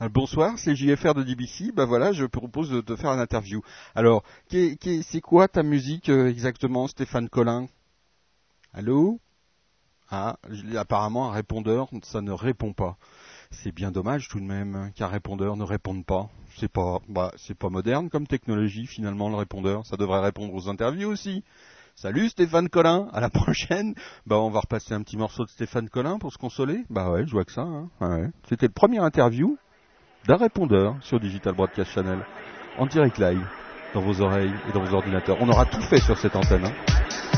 Ah, 0.00 0.08
Bonsoir, 0.08 0.58
c'est 0.58 0.74
JFR 0.74 1.14
de 1.14 1.22
DBC. 1.22 1.72
Bah 1.72 1.84
voilà, 1.84 2.12
je 2.12 2.26
propose 2.26 2.70
de 2.70 2.80
te 2.80 2.96
faire 2.96 3.10
une 3.10 3.20
interview. 3.20 3.62
Alors, 3.94 4.24
c'est 4.50 5.20
quoi 5.20 5.48
ta 5.48 5.62
musique 5.62 6.08
euh, 6.08 6.28
exactement, 6.28 6.88
Stéphane 6.88 7.28
Collin? 7.28 7.68
Allô? 8.72 9.20
Ah, 10.10 10.36
apparemment 10.76 11.30
un 11.30 11.32
répondeur, 11.32 11.88
ça 12.02 12.20
ne 12.20 12.32
répond 12.32 12.72
pas. 12.72 12.96
C'est 13.50 13.72
bien 13.72 13.90
dommage 13.90 14.28
tout 14.28 14.40
de 14.40 14.44
même 14.44 14.90
qu'un 14.94 15.06
répondeur 15.06 15.56
ne 15.56 15.64
réponde 15.64 16.04
pas. 16.04 16.28
C'est 16.56 16.70
pas, 16.70 16.98
bah, 17.08 17.32
c'est 17.36 17.56
pas 17.56 17.70
moderne 17.70 18.10
comme 18.10 18.26
technologie 18.26 18.86
finalement 18.86 19.28
le 19.28 19.36
répondeur. 19.36 19.86
Ça 19.86 19.96
devrait 19.96 20.20
répondre 20.20 20.52
aux 20.54 20.68
interviews 20.68 21.08
aussi. 21.08 21.44
Salut 21.96 22.28
Stéphane 22.28 22.68
Collin, 22.68 23.08
à 23.12 23.20
la 23.20 23.30
prochaine. 23.30 23.94
Bah 24.26 24.36
on 24.38 24.50
va 24.50 24.60
repasser 24.60 24.94
un 24.94 25.02
petit 25.02 25.16
morceau 25.16 25.44
de 25.44 25.50
Stéphane 25.50 25.88
Collin 25.88 26.18
pour 26.18 26.32
se 26.32 26.38
consoler. 26.38 26.84
Bah 26.90 27.10
ouais, 27.10 27.24
je 27.26 27.30
vois 27.32 27.44
que 27.44 27.52
ça. 27.52 27.62
Hein. 27.62 27.88
Ouais. 28.00 28.28
C'était 28.48 28.66
le 28.66 28.72
premier 28.72 28.98
interview 28.98 29.56
d'un 30.26 30.36
répondeur 30.36 30.96
sur 31.02 31.20
Digital 31.20 31.54
Broadcast 31.54 31.92
Channel 31.92 32.18
en 32.78 32.86
direct 32.86 33.18
live 33.18 33.46
dans 33.94 34.00
vos 34.00 34.20
oreilles 34.20 34.52
et 34.68 34.72
dans 34.72 34.82
vos 34.82 34.94
ordinateurs. 34.94 35.36
On 35.40 35.48
aura 35.48 35.66
tout 35.66 35.82
fait 35.82 36.00
sur 36.00 36.18
cette 36.18 36.34
antenne. 36.34 36.64
Hein. 36.66 37.33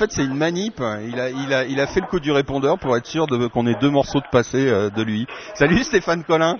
Fait, 0.00 0.12
c'est 0.12 0.24
une 0.24 0.34
manip. 0.34 0.80
Il 1.06 1.20
a, 1.20 1.28
il, 1.30 1.52
a, 1.52 1.64
il 1.64 1.80
a 1.80 1.86
fait 1.86 2.00
le 2.00 2.06
coup 2.06 2.20
du 2.20 2.32
répondeur 2.32 2.78
pour 2.78 2.96
être 2.96 3.06
sûr 3.06 3.26
de, 3.26 3.46
qu'on 3.48 3.66
ait 3.66 3.76
deux 3.80 3.90
morceaux 3.90 4.20
de 4.20 4.28
passé 4.32 4.68
euh, 4.68 4.88
de 4.90 5.02
lui. 5.02 5.26
Salut 5.54 5.82
Stéphane 5.84 6.24
Collin. 6.24 6.56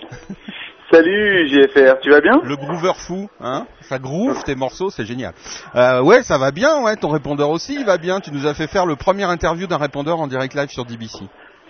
Salut 0.91 1.47
JFR, 1.47 1.99
tu 2.01 2.11
vas 2.11 2.19
bien? 2.19 2.41
Le 2.43 2.57
groover 2.57 2.91
fou, 2.95 3.29
hein 3.39 3.65
Ça 3.79 3.97
groove 3.97 4.43
tes 4.43 4.55
morceaux, 4.55 4.89
c'est 4.89 5.05
génial. 5.05 5.33
Euh, 5.73 6.01
ouais, 6.01 6.21
ça 6.21 6.37
va 6.37 6.51
bien, 6.51 6.81
ouais. 6.83 6.97
Ton 6.97 7.07
répondeur 7.07 7.49
aussi, 7.49 7.75
il 7.75 7.85
va 7.85 7.97
bien. 7.97 8.19
Tu 8.19 8.29
nous 8.31 8.45
as 8.45 8.53
fait 8.53 8.67
faire 8.67 8.85
le 8.85 8.97
premier 8.97 9.23
interview 9.23 9.67
d'un 9.67 9.77
répondeur 9.77 10.19
en 10.19 10.27
direct 10.27 10.53
live 10.53 10.69
sur 10.69 10.83
DBC. 10.83 11.19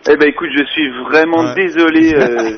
Eh 0.10 0.18
ben 0.18 0.28
écoute, 0.30 0.50
je 0.58 0.64
suis 0.66 0.90
vraiment 1.04 1.44
Ouais. 1.44 1.54
désolé. 1.54 2.14
euh, 2.16 2.58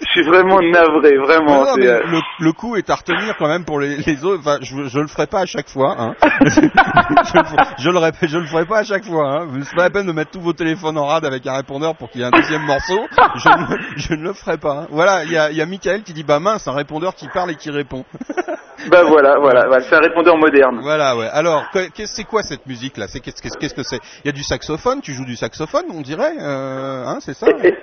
je 0.00 0.06
suis 0.10 0.22
vraiment 0.22 0.60
navré, 0.62 1.16
vraiment. 1.18 1.64
Non, 1.64 1.76
non, 1.76 1.82
euh, 1.82 2.00
le, 2.06 2.20
le 2.40 2.52
coup 2.52 2.76
est 2.76 2.88
à 2.88 2.94
retenir 2.94 3.36
quand 3.38 3.46
même 3.46 3.64
pour 3.66 3.78
les, 3.78 3.96
les 3.96 4.24
autres. 4.24 4.40
Enfin, 4.40 4.58
je, 4.62 4.84
je 4.88 4.98
le 4.98 5.06
ferai 5.06 5.26
pas 5.26 5.40
à 5.40 5.46
chaque 5.46 5.68
fois. 5.68 5.96
Hein. 5.98 6.14
je, 6.46 6.60
le- 6.60 7.64
je 7.78 7.90
le 7.90 7.98
répète, 7.98 8.30
je 8.30 8.38
le 8.38 8.46
ferai 8.46 8.64
pas 8.64 8.78
à 8.78 8.84
chaque 8.84 9.04
fois. 9.04 9.28
Hein. 9.42 9.48
C'est 9.64 9.76
pas 9.76 9.82
la 9.84 9.90
peine 9.90 10.06
de 10.06 10.12
mettre 10.12 10.30
tous 10.30 10.40
vos 10.40 10.54
téléphones 10.54 10.96
en 10.96 11.04
rade 11.06 11.26
avec 11.26 11.46
un 11.46 11.56
répondeur 11.56 11.94
pour 11.94 12.10
qu'il 12.10 12.22
y 12.22 12.24
ait 12.24 12.26
un 12.26 12.30
deuxième 12.30 12.62
morceau. 12.62 13.06
Je 13.36 13.48
ne, 13.50 13.78
je 13.96 14.14
ne 14.14 14.22
le 14.22 14.32
ferai 14.32 14.56
pas. 14.56 14.72
hein. 14.82 14.86
Voilà, 14.90 15.24
il 15.24 15.30
y 15.32 15.36
a, 15.36 15.50
il 15.50 15.56
y 15.58 15.62
a 15.62 15.66
Michael 15.66 16.02
qui 16.02 16.14
dit 16.14 16.24
bah 16.24 16.40
mince, 16.40 16.66
un 16.68 16.72
répondeur 16.72 17.14
qui 17.14 17.28
parle 17.28 17.50
et 17.50 17.56
qui 17.56 17.70
répond. 17.70 18.04
Bah 18.90 19.02
voilà, 19.06 19.38
voilà, 19.40 19.66
voilà, 19.66 19.82
c'est 19.82 19.94
un 19.96 20.00
répondeur 20.00 20.38
moderne. 20.38 20.78
Voilà, 20.80 21.16
ouais. 21.16 21.28
Alors, 21.32 21.64
c'est 22.06 22.24
quoi 22.24 22.42
cette 22.42 22.64
musique 22.66 22.96
là 22.96 23.06
C'est 23.08 23.20
qu'est-ce 23.20 23.42
que 23.74 23.82
c'est? 23.82 23.98
Il 24.24 24.26
y 24.26 24.30
a 24.30 24.32
du 24.32 24.42
saxophone. 24.44 25.00
Tu 25.02 25.12
joues 25.12 25.24
du 25.26 25.36
saxophone, 25.36 25.84
on 25.92 26.00
dirait. 26.00 26.32
Euh, 26.40 26.77
hein, 26.82 27.18
c'est 27.20 27.34
ça 27.34 27.46
Et, 27.62 27.68
et- 27.68 27.74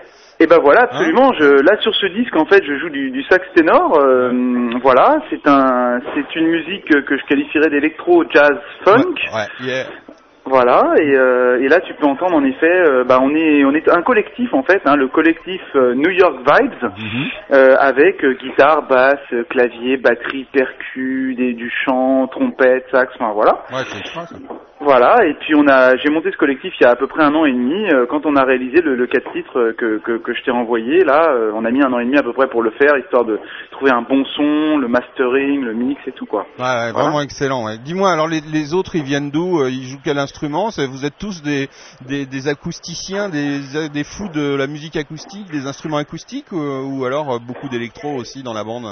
et 0.42 0.48
ben 0.48 0.60
voilà, 0.62 0.82
absolument. 0.82 1.32
Je, 1.40 1.62
là 1.64 1.78
sur 1.80 1.96
ce 1.96 2.08
disque, 2.08 2.36
en 2.36 2.46
fait, 2.46 2.62
je 2.66 2.78
joue 2.78 2.90
du, 2.90 3.10
du 3.12 3.24
sax 3.24 3.46
ténor. 3.56 3.98
euh, 4.04 4.70
voilà, 4.82 5.20
c'est 5.30 5.48
un, 5.48 6.00
c'est 6.14 6.36
une 6.36 6.48
musique 6.48 6.86
que 7.06 7.18
je 7.18 7.24
qualifierais 7.26 7.70
d'électro 7.70 8.24
jazz 8.30 8.52
funk. 8.84 9.14
Ouais, 9.32 9.34
ouais, 9.34 9.48
yeah. 9.66 9.86
Voilà, 10.48 10.94
et, 11.02 11.16
euh, 11.18 11.60
et 11.60 11.68
là 11.70 11.80
tu 11.80 11.92
peux 11.96 12.06
entendre 12.06 12.36
en 12.36 12.44
effet, 12.44 12.70
euh, 12.70 13.04
bah, 13.04 13.18
on 13.20 13.34
est 13.34 13.66
on 13.66 13.74
est 13.74 13.90
un 13.90 14.04
collectif 14.04 14.54
en 14.54 14.62
fait, 14.62 14.80
hein, 14.86 14.96
le 14.96 15.08
collectif 15.08 15.60
euh, 15.76 15.96
New 15.96 16.12
York 16.12 16.36
Vibes, 16.48 16.84
Mhm. 16.84 17.26
euh, 17.54 17.76
avec 17.80 18.24
euh, 18.24 18.34
guitare, 18.34 18.84
basse, 18.88 19.16
euh, 19.34 19.44
clavier, 19.50 19.98
batterie, 19.98 20.46
percu, 20.54 21.34
des, 21.36 21.54
du 21.54 21.72
chant, 21.84 22.28
trompette, 22.28 22.86
sax, 22.92 23.12
enfin 23.20 23.32
voilà. 23.34 23.54
Ouais, 23.74 23.84
c'est 23.86 24.06
ça. 24.14 24.26
Voilà, 24.82 25.26
et 25.26 25.34
puis 25.36 25.56
on 25.56 25.66
a, 25.70 25.96
j'ai 25.96 26.10
monté 26.10 26.30
ce 26.32 26.38
collectif 26.38 26.74
il 26.80 26.84
y 26.84 26.86
a 26.86 26.92
à 26.92 26.96
peu 26.98 27.08
près 27.08 27.24
un 27.24 27.34
an 27.34 27.46
et 27.46 27.52
demi. 27.52 27.88
euh, 27.94 28.06
quand 28.08 28.26
on 28.26 28.36
a 28.36 28.44
réalisé 28.44 28.82
le, 28.82 28.96
le 28.96 29.08
4 29.08 29.32
titres 29.32 29.58
euh, 29.58 29.74
que, 29.74 30.00
que, 30.00 30.18
que 30.18 30.34
je 30.34 30.44
t'ai 30.44 30.52
envoyé, 30.52 31.04
là, 31.06 31.30
euh, 31.32 31.52
on 31.56 31.64
a 31.64 31.72
mis 31.72 31.82
un 31.82 31.92
an 31.94 32.00
et 32.00 32.06
demi 32.06 32.18
à 32.18 32.24
peu 32.24 32.34
près 32.34 32.48
pour 32.50 32.62
le 32.62 32.72
faire, 32.72 32.98
histoire 32.98 33.24
de 33.24 33.40
trouver 33.72 33.92
un 33.92 34.02
bon 34.02 34.26
son, 34.36 34.78
le 34.78 34.88
mastering, 34.90 35.62
le 35.62 35.74
mix 35.74 36.02
et 36.08 36.12
tout 36.12 36.26
quoi. 36.26 36.46
Ouais, 36.60 36.66
ouais, 36.66 36.92
vraiment 36.92 37.22
excellent. 37.22 37.66
ouais. 37.66 37.78
Dis-moi, 37.78 38.12
alors 38.12 38.28
les, 38.28 38.42
les 38.42 38.74
autres, 38.74 38.96
ils 38.96 39.04
viennent 39.04 39.32
d'où 39.32 39.66
Ils 39.66 39.86
jouent 39.88 40.02
quel 40.04 40.18
instrument? 40.20 40.70
Vous 40.90 41.06
êtes 41.06 41.18
tous 41.18 41.42
des, 41.42 41.70
des, 42.08 42.26
des 42.26 42.48
acousticiens, 42.50 43.30
des, 43.30 43.62
des 43.90 44.04
fous 44.04 44.28
de 44.28 44.56
la 44.56 44.68
musique 44.68 44.98
acoustique, 44.98 45.50
des 45.52 45.68
instruments 45.68 45.98
acoustiques, 45.98 46.52
ou, 46.52 46.60
ou 46.60 47.06
alors 47.06 47.40
beaucoup 47.40 47.70
d'électro 47.70 48.10
aussi 48.16 48.44
dans 48.44 48.54
la 48.54 48.66
bande? 48.66 48.86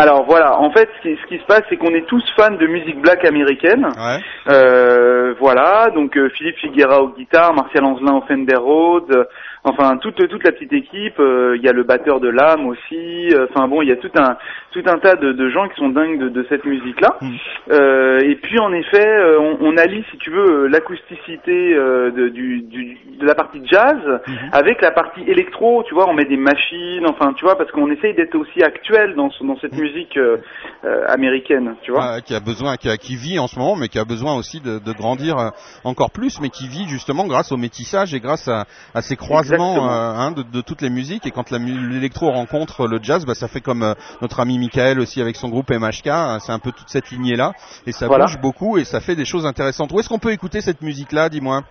Alors 0.00 0.24
voilà, 0.26 0.60
en 0.60 0.70
fait, 0.70 0.88
ce 0.96 1.08
qui, 1.08 1.20
ce 1.20 1.26
qui 1.26 1.38
se 1.38 1.44
passe, 1.44 1.62
c'est 1.68 1.76
qu'on 1.76 1.92
est 1.92 2.06
tous 2.06 2.22
fans 2.36 2.52
de 2.52 2.66
musique 2.68 3.00
black 3.00 3.24
américaine. 3.24 3.84
Ouais. 3.84 4.20
Euh, 4.48 5.34
voilà, 5.40 5.90
donc 5.92 6.16
euh, 6.16 6.28
Philippe 6.36 6.56
Figuera 6.58 7.02
aux 7.02 7.08
guitares, 7.08 7.52
Martial 7.52 7.84
Angelin 7.84 8.14
au 8.14 8.20
Fender 8.22 8.54
Rhodes, 8.54 9.26
enfin 9.68 9.96
toute 9.98 10.16
toute 10.28 10.44
la 10.44 10.52
petite 10.52 10.72
équipe. 10.72 11.18
euh, 11.20 11.56
Il 11.56 11.62
y 11.62 11.68
a 11.68 11.72
le 11.72 11.84
batteur 11.84 12.20
de 12.20 12.28
l'âme 12.28 12.66
aussi. 12.66 13.28
euh, 13.32 13.46
Enfin 13.54 13.68
bon, 13.68 13.82
il 13.82 13.88
y 13.88 13.92
a 13.92 13.96
tout 13.96 14.10
un 14.18 14.36
tout 14.72 14.82
un 14.86 14.98
tas 14.98 15.16
de, 15.16 15.32
de 15.32 15.48
gens 15.50 15.66
qui 15.68 15.76
sont 15.76 15.88
dingues 15.88 16.18
de, 16.20 16.28
de 16.28 16.46
cette 16.48 16.64
musique-là. 16.64 17.16
Mm. 17.20 17.34
Euh, 17.72 18.18
et 18.22 18.36
puis 18.36 18.58
en 18.60 18.72
effet, 18.72 19.08
on, 19.40 19.58
on 19.60 19.76
allie, 19.76 20.04
si 20.10 20.18
tu 20.18 20.30
veux, 20.30 20.66
l'acousticité 20.66 21.74
de, 21.74 22.28
du, 22.28 22.60
du- 22.62 22.98
de 23.18 23.26
la 23.26 23.34
partie 23.34 23.60
jazz 23.66 23.96
Mhm. 24.28 24.50
avec 24.52 24.80
la 24.82 24.90
partie 24.90 25.22
électro. 25.22 25.82
Tu 25.88 25.94
vois, 25.94 26.08
on 26.08 26.14
met 26.14 26.24
des 26.24 26.36
machines, 26.36 27.04
enfin 27.08 27.32
tu 27.34 27.44
vois, 27.44 27.56
parce 27.56 27.70
qu'on 27.72 27.90
essaye 27.90 28.14
d'être 28.14 28.34
aussi 28.36 28.62
actuel 28.62 29.14
dans 29.16 29.30
ce- 29.30 29.44
dans 29.44 29.58
cette 29.60 29.74
musique 29.76 30.16
euh, 30.16 30.36
euh, 30.84 31.04
américaine. 31.08 31.74
Tu 31.82 31.90
vois. 31.92 32.14
Ouais, 32.14 32.22
qui 32.22 32.34
a 32.34 32.40
besoin, 32.40 32.76
qui, 32.76 32.88
a- 32.88 32.96
qui 32.96 33.16
vit 33.16 33.38
en 33.38 33.46
ce 33.46 33.58
moment, 33.58 33.76
mais 33.76 33.88
qui 33.88 33.98
a 33.98 34.04
besoin 34.04 34.36
aussi 34.36 34.60
de, 34.60 34.78
de 34.78 34.92
grandir 34.92 35.34
encore 35.84 36.10
plus, 36.10 36.40
mais 36.40 36.48
qui 36.50 36.68
vit 36.68 36.86
justement 36.88 37.26
grâce 37.26 37.50
au 37.52 37.56
métissage 37.56 38.14
et 38.14 38.20
grâce 38.20 38.46
à, 38.48 38.64
à 38.94 39.02
ces 39.02 39.16
croisements 39.16 39.57
Euh, 39.60 39.88
hein, 39.88 40.30
de, 40.32 40.42
de 40.42 40.60
toutes 40.60 40.82
les 40.82 40.90
musiques. 40.90 41.26
Et 41.26 41.30
quand 41.30 41.50
l'électro 41.50 42.30
rencontre 42.30 42.86
le 42.86 42.98
jazz, 43.02 43.24
bah, 43.26 43.34
ça 43.34 43.48
fait 43.48 43.60
comme 43.60 43.82
euh, 43.82 43.94
notre 44.22 44.40
ami 44.40 44.58
Michael 44.58 45.00
aussi 45.00 45.20
avec 45.20 45.36
son 45.36 45.48
groupe 45.48 45.70
MHK. 45.70 46.06
hein, 46.08 46.38
C'est 46.40 46.52
un 46.52 46.58
peu 46.58 46.72
toute 46.72 46.88
cette 46.88 47.10
lignée-là, 47.10 47.52
et 47.86 47.92
ça 47.92 48.06
Voilà. 48.06 48.26
bouge 48.26 48.38
beaucoup 48.40 48.78
et 48.78 48.84
ça 48.84 49.00
fait 49.00 49.16
des 49.16 49.24
choses 49.24 49.46
intéressantes. 49.46 49.92
Où 49.92 50.00
est-ce 50.00 50.08
qu'on 50.08 50.18
peut 50.18 50.32
écouter 50.32 50.60
cette 50.60 50.82
musique-là 50.82 51.28
Dis-moi? 51.28 51.62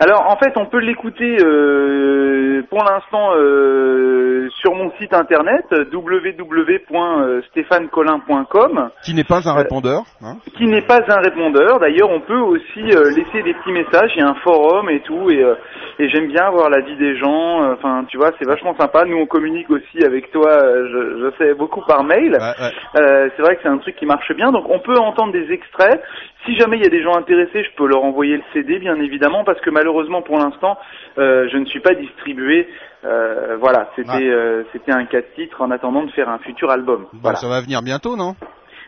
Alors 0.00 0.30
en 0.30 0.36
fait, 0.36 0.52
on 0.56 0.66
peut 0.66 0.78
l'écouter 0.78 1.38
euh, 1.44 2.62
pour 2.70 2.84
l'instant 2.84 3.32
euh, 3.34 4.48
sur 4.60 4.72
mon 4.74 4.92
site 4.92 5.12
internet 5.12 5.64
www.stéphanecolin.com 5.92 8.90
Qui 9.04 9.14
n'est 9.14 9.24
pas 9.24 9.40
un 9.48 9.56
Euh, 9.56 9.62
répondeur. 9.62 10.02
Hein 10.22 10.36
qui 10.56 10.66
n'est 10.66 10.82
pas 10.82 11.00
un 11.08 11.20
répondeur. 11.20 11.80
D'ailleurs, 11.80 12.10
on 12.10 12.20
peut 12.20 12.38
aussi 12.38 12.80
euh, 12.92 13.10
laisser 13.10 13.42
des 13.42 13.54
petits 13.54 13.72
messages. 13.72 14.12
Il 14.14 14.20
y 14.20 14.22
a 14.22 14.28
un 14.28 14.34
forum 14.36 14.88
et 14.90 15.00
tout, 15.00 15.30
et, 15.30 15.42
euh, 15.42 15.54
et 15.98 16.08
j'aime 16.08 16.28
bien 16.28 16.48
voir 16.50 16.70
l'avis 16.70 16.94
des 16.96 17.16
gens. 17.16 17.64
euh, 17.64 17.72
Enfin, 17.74 18.04
tu 18.08 18.18
vois, 18.18 18.30
c'est 18.38 18.46
vachement 18.46 18.76
sympa. 18.78 19.04
Nous, 19.04 19.16
on 19.16 19.26
communique 19.26 19.68
aussi 19.70 20.04
avec 20.04 20.30
toi. 20.30 20.48
euh, 20.50 20.86
Je, 20.92 21.18
je 21.24 21.30
sais 21.38 21.54
beaucoup 21.54 21.82
par 21.86 22.04
mail. 22.04 22.32
Ouais, 22.32 22.38
ouais. 22.38 22.72
Euh, 23.02 23.28
c'est 23.36 23.42
vrai 23.42 23.56
que 23.56 23.62
c'est 23.62 23.68
un 23.68 23.78
truc 23.78 23.96
qui 23.96 24.06
marche 24.06 24.32
bien. 24.36 24.52
Donc, 24.52 24.68
on 24.70 24.78
peut 24.78 24.96
entendre 24.98 25.32
des 25.32 25.50
extraits. 25.52 26.00
Si 26.46 26.54
jamais 26.56 26.76
il 26.78 26.84
y 26.84 26.86
a 26.86 26.90
des 26.90 27.02
gens 27.02 27.16
intéressés, 27.16 27.64
je 27.64 27.70
peux 27.76 27.86
leur 27.88 28.04
envoyer 28.04 28.36
le 28.36 28.42
CD, 28.52 28.78
bien 28.78 28.94
évidemment, 29.00 29.42
parce 29.44 29.60
que 29.60 29.70
malheureusement, 29.70 29.87
pour 30.22 30.38
l'instant, 30.38 30.76
euh, 31.18 31.48
je 31.50 31.56
ne 31.56 31.64
suis 31.66 31.80
pas 31.80 31.94
distribué. 31.94 32.68
Euh, 33.04 33.56
voilà, 33.60 33.88
c'était 33.96 34.10
Ouais. 34.10 34.28
euh, 34.28 34.64
c'était 34.72 34.92
un 34.92 35.04
cas 35.06 35.20
de 35.20 35.26
titre 35.36 35.60
en 35.62 35.70
attendant 35.70 36.04
de 36.04 36.10
faire 36.10 36.28
un 36.28 36.38
futur 36.38 36.70
album. 36.70 37.06
Bon, 37.12 37.18
voilà. 37.22 37.36
ça 37.38 37.48
va 37.48 37.60
venir 37.60 37.80
bientôt, 37.82 38.16
non? 38.16 38.34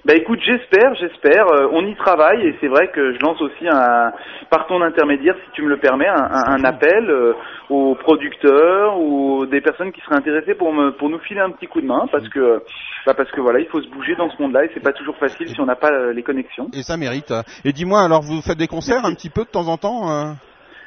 Bah 0.06 0.14
écoute, 0.16 0.40
j'espère, 0.42 0.94
j'espère. 0.94 1.46
Euh, 1.52 1.68
on 1.72 1.84
y 1.86 1.94
travaille 1.94 2.46
et 2.48 2.56
c'est 2.60 2.68
vrai 2.68 2.88
que 2.88 3.12
je 3.12 3.18
lance 3.20 3.38
aussi 3.42 3.68
un, 3.68 4.10
par 4.48 4.66
ton 4.66 4.80
intermédiaire, 4.80 5.34
si 5.44 5.50
tu 5.52 5.62
me 5.62 5.68
le 5.68 5.76
permets, 5.76 6.08
un, 6.08 6.14
un- 6.22 6.52
un 6.58 6.64
appel 6.64 7.10
euh, 7.10 7.34
aux 7.68 7.94
producteurs 7.96 8.98
ou 8.98 9.44
des 9.44 9.60
personnes 9.60 9.92
qui 9.92 10.00
seraient 10.00 10.16
intéressées 10.16 10.54
pour 10.54 10.72
me, 10.72 10.92
pour 10.92 11.10
nous 11.10 11.18
filer 11.18 11.40
un 11.40 11.50
petit 11.50 11.66
coup 11.66 11.82
de 11.82 11.86
main, 11.86 12.06
parce 12.10 12.26
que, 12.30 12.62
bah 13.06 13.12
parce 13.14 13.30
que 13.30 13.42
voilà, 13.42 13.60
il 13.60 13.66
faut 13.66 13.82
se 13.82 13.88
bouger 13.90 14.16
dans 14.16 14.30
ce 14.30 14.40
monde-là 14.40 14.64
et 14.64 14.70
c'est 14.72 14.82
pas 14.82 14.92
toujours 14.94 15.16
facile 15.18 15.48
si 15.48 15.60
on 15.60 15.66
n'a 15.66 15.76
pas 15.76 15.92
euh, 15.92 16.14
les 16.14 16.22
connexions. 16.22 16.68
Et 16.72 16.82
ça 16.82 16.96
mérite. 16.96 17.32
Et 17.66 17.72
dis-moi, 17.74 18.00
alors 18.00 18.22
vous 18.22 18.40
faites 18.40 18.56
des 18.58 18.68
concerts 18.68 19.04
un 19.04 19.12
petit 19.12 19.28
peu 19.30 19.44
de 19.44 19.50
temps 19.50 19.68
en 19.68 19.76
temps 19.76 20.34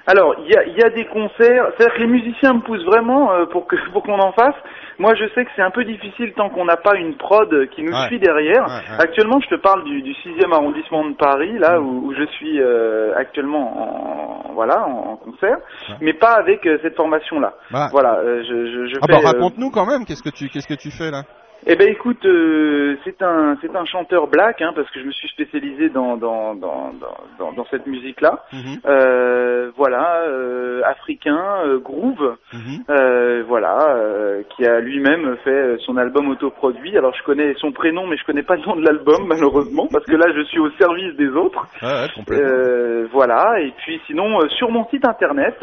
Alors, 0.06 0.36
il 0.40 0.52
y 0.52 0.58
a, 0.58 0.66
y 0.66 0.84
a 0.84 0.90
des 0.90 1.06
concerts, 1.06 1.68
c'est-à-dire 1.78 1.96
que 1.96 2.02
les 2.02 2.08
musiciens 2.08 2.54
me 2.56 2.60
poussent 2.60 2.84
vraiment 2.84 3.32
euh, 3.32 3.46
pour 3.46 3.68
que 3.68 3.78
pour 3.94 4.04
qu'on 4.04 4.20
en 4.20 4.34
fasse. 4.34 4.56
Moi, 5.00 5.16
je 5.16 5.26
sais 5.34 5.46
que 5.46 5.52
c'est 5.56 5.62
un 5.62 5.72
peu 5.72 5.86
difficile 5.86 6.34
tant 6.34 6.50
qu'on 6.50 6.66
n'a 6.66 6.76
pas 6.78 6.96
une 6.96 7.16
prod 7.16 7.70
qui 7.70 7.84
nous 7.84 7.94
Ouais. 7.94 8.08
suit 8.08 8.20
derrière. 8.20 8.64
Ouais, 8.68 8.74
ouais. 8.98 9.00
Actuellement, 9.04 9.40
je 9.40 9.48
te 9.48 9.56
parle 9.56 9.84
du, 9.86 10.02
du 10.02 10.12
6e 10.12 10.54
arrondissement 10.54 11.06
de 11.06 11.14
Paris, 11.16 11.58
là 11.58 11.80
où, 11.80 12.08
où 12.08 12.14
je 12.14 12.26
suis 12.38 12.60
euh, 12.62 13.14
actuellement 13.16 14.50
en 14.50 14.54
voilà 14.54 14.86
en, 14.86 15.14
en 15.14 15.16
concert, 15.16 15.58
mais 16.02 16.14
pas 16.14 16.34
avec 16.34 16.66
euh, 16.68 16.78
cette 16.84 16.96
formation-là. 16.96 17.54
Bah, 17.72 17.88
Voilà, 17.92 18.18
euh, 18.20 18.44
je, 18.48 18.66
je, 18.68 18.86
je 18.94 19.00
Ah 19.02 19.06
fais. 19.08 19.14
bah 19.14 19.20
euh, 19.24 19.28
raconte-nous 19.28 19.72
quand 19.72 19.86
même, 19.86 20.06
qu'est-ce 20.06 20.22
que 20.22 20.30
tu 20.30 20.50
qu'est-ce 20.50 20.68
que 20.68 20.76
tu 20.80 20.92
fais 20.92 21.10
là? 21.12 21.24
Eh 21.66 21.76
ben 21.76 21.88
écoute, 21.90 22.26
euh, 22.26 22.96
c'est 23.04 23.22
un 23.22 23.58
c'est 23.62 23.76
un 23.76 23.86
chanteur 23.86 24.28
black 24.28 24.62
hein, 24.62 24.72
parce 24.76 24.90
que 24.92 25.00
je 25.00 25.06
me 25.06 25.12
suis 25.12 25.28
spécialisé 25.30 25.90
dans 25.90 26.18
dans 26.18 26.56
dans 26.56 26.92
dans, 27.40 27.52
dans, 27.54 27.66
cette 27.72 27.88
musique 27.88 28.22
là. 28.22 28.44
Mhm, 28.52 28.80
Euh, 28.86 29.72
voilà, 29.78 30.24
euh, 30.28 30.82
africain, 30.86 31.40
euh, 31.66 31.80
groove. 31.80 32.36
mhm. 32.54 32.84
Euh, 32.90 33.44
voilà, 33.48 33.78
euh, 33.96 34.44
qui 34.56 34.66
a 34.66 34.80
lui-même 34.80 35.38
fait 35.44 35.78
son 35.86 35.98
album 35.98 36.30
autoproduit. 36.30 36.98
Alors 36.98 37.14
je 37.16 37.24
connais 37.24 37.54
son 37.56 37.72
prénom, 37.72 38.08
mais 38.08 38.18
je 38.18 38.26
connais 38.26 38.44
pas 38.44 38.56
le 38.56 38.64
nom 38.66 38.76
de 38.76 38.86
l'album 38.86 39.26
malheureusement, 39.28 39.88
parce 39.92 40.06
que 40.06 40.16
là 40.16 40.26
je 40.36 40.42
suis 40.44 40.60
au 40.60 40.70
service 40.72 41.16
des 41.16 41.30
autres. 41.30 41.66
Ouais, 41.82 41.88
ouais, 41.88 42.08
complètement. 42.16 42.48
Euh, 42.50 43.08
voilà, 43.12 43.60
et 43.62 43.72
puis 43.84 44.02
sinon 44.08 44.40
sur 44.58 44.70
mon 44.72 44.86
site 44.90 45.06
internet, 45.06 45.56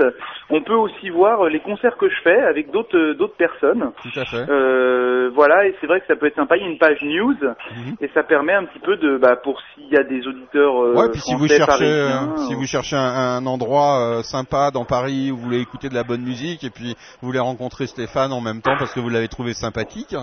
on 0.50 0.62
peut 0.62 0.74
aussi 0.74 1.10
voir 1.10 1.44
les 1.48 1.60
concerts 1.60 1.96
que 1.96 2.08
je 2.08 2.20
fais 2.22 2.40
avec 2.40 2.70
d'autres 2.70 3.12
d'autres 3.14 3.36
personnes. 3.36 3.92
Tout 4.02 4.18
à 4.20 4.24
fait. 4.24 4.46
Euh, 4.50 5.30
voilà, 5.34 5.66
et 5.66 5.74
c'est 5.80 5.89
vrai 5.90 6.00
que 6.00 6.06
ça 6.06 6.16
peut 6.16 6.26
être 6.26 6.36
sympa. 6.36 6.56
Il 6.56 6.62
y 6.62 6.66
a 6.66 6.68
une 6.70 6.78
page 6.78 7.02
news 7.02 7.34
Mhm. 7.34 7.96
et 8.00 8.08
ça 8.14 8.22
permet 8.22 8.54
un 8.54 8.64
petit 8.64 8.78
peu 8.78 8.96
de, 8.96 9.18
bah, 9.18 9.36
pour 9.36 9.60
s'il 9.74 9.88
y 9.88 9.96
a 9.96 10.04
des 10.04 10.26
auditeurs 10.26 10.82
euh, 10.82 10.94
Ouais, 10.94 11.10
puis 11.10 11.20
si 11.20 11.34
vous 11.34 11.46
cherchez, 11.48 11.84
euh, 11.84 12.36
si 12.46 12.52
euh, 12.52 12.56
vous 12.56 12.66
cherchez 12.66 12.96
un, 12.96 13.00
un 13.02 13.46
endroit 13.46 14.00
euh, 14.00 14.22
sympa 14.22 14.70
dans 14.70 14.84
Paris 14.84 15.30
où 15.30 15.36
vous 15.36 15.42
voulez 15.42 15.60
écouter 15.60 15.88
de 15.88 15.94
la 15.94 16.04
bonne 16.04 16.22
musique 16.22 16.64
et 16.64 16.70
puis 16.70 16.94
vous 17.20 17.26
voulez 17.26 17.38
rencontrer 17.40 17.86
Stéphane 17.86 18.32
en 18.32 18.40
même 18.40 18.62
temps 18.62 18.76
parce 18.78 18.92
que 18.94 19.00
vous 19.00 19.08
l'avez 19.08 19.28
trouvé 19.28 19.52
sympathique, 19.52 20.14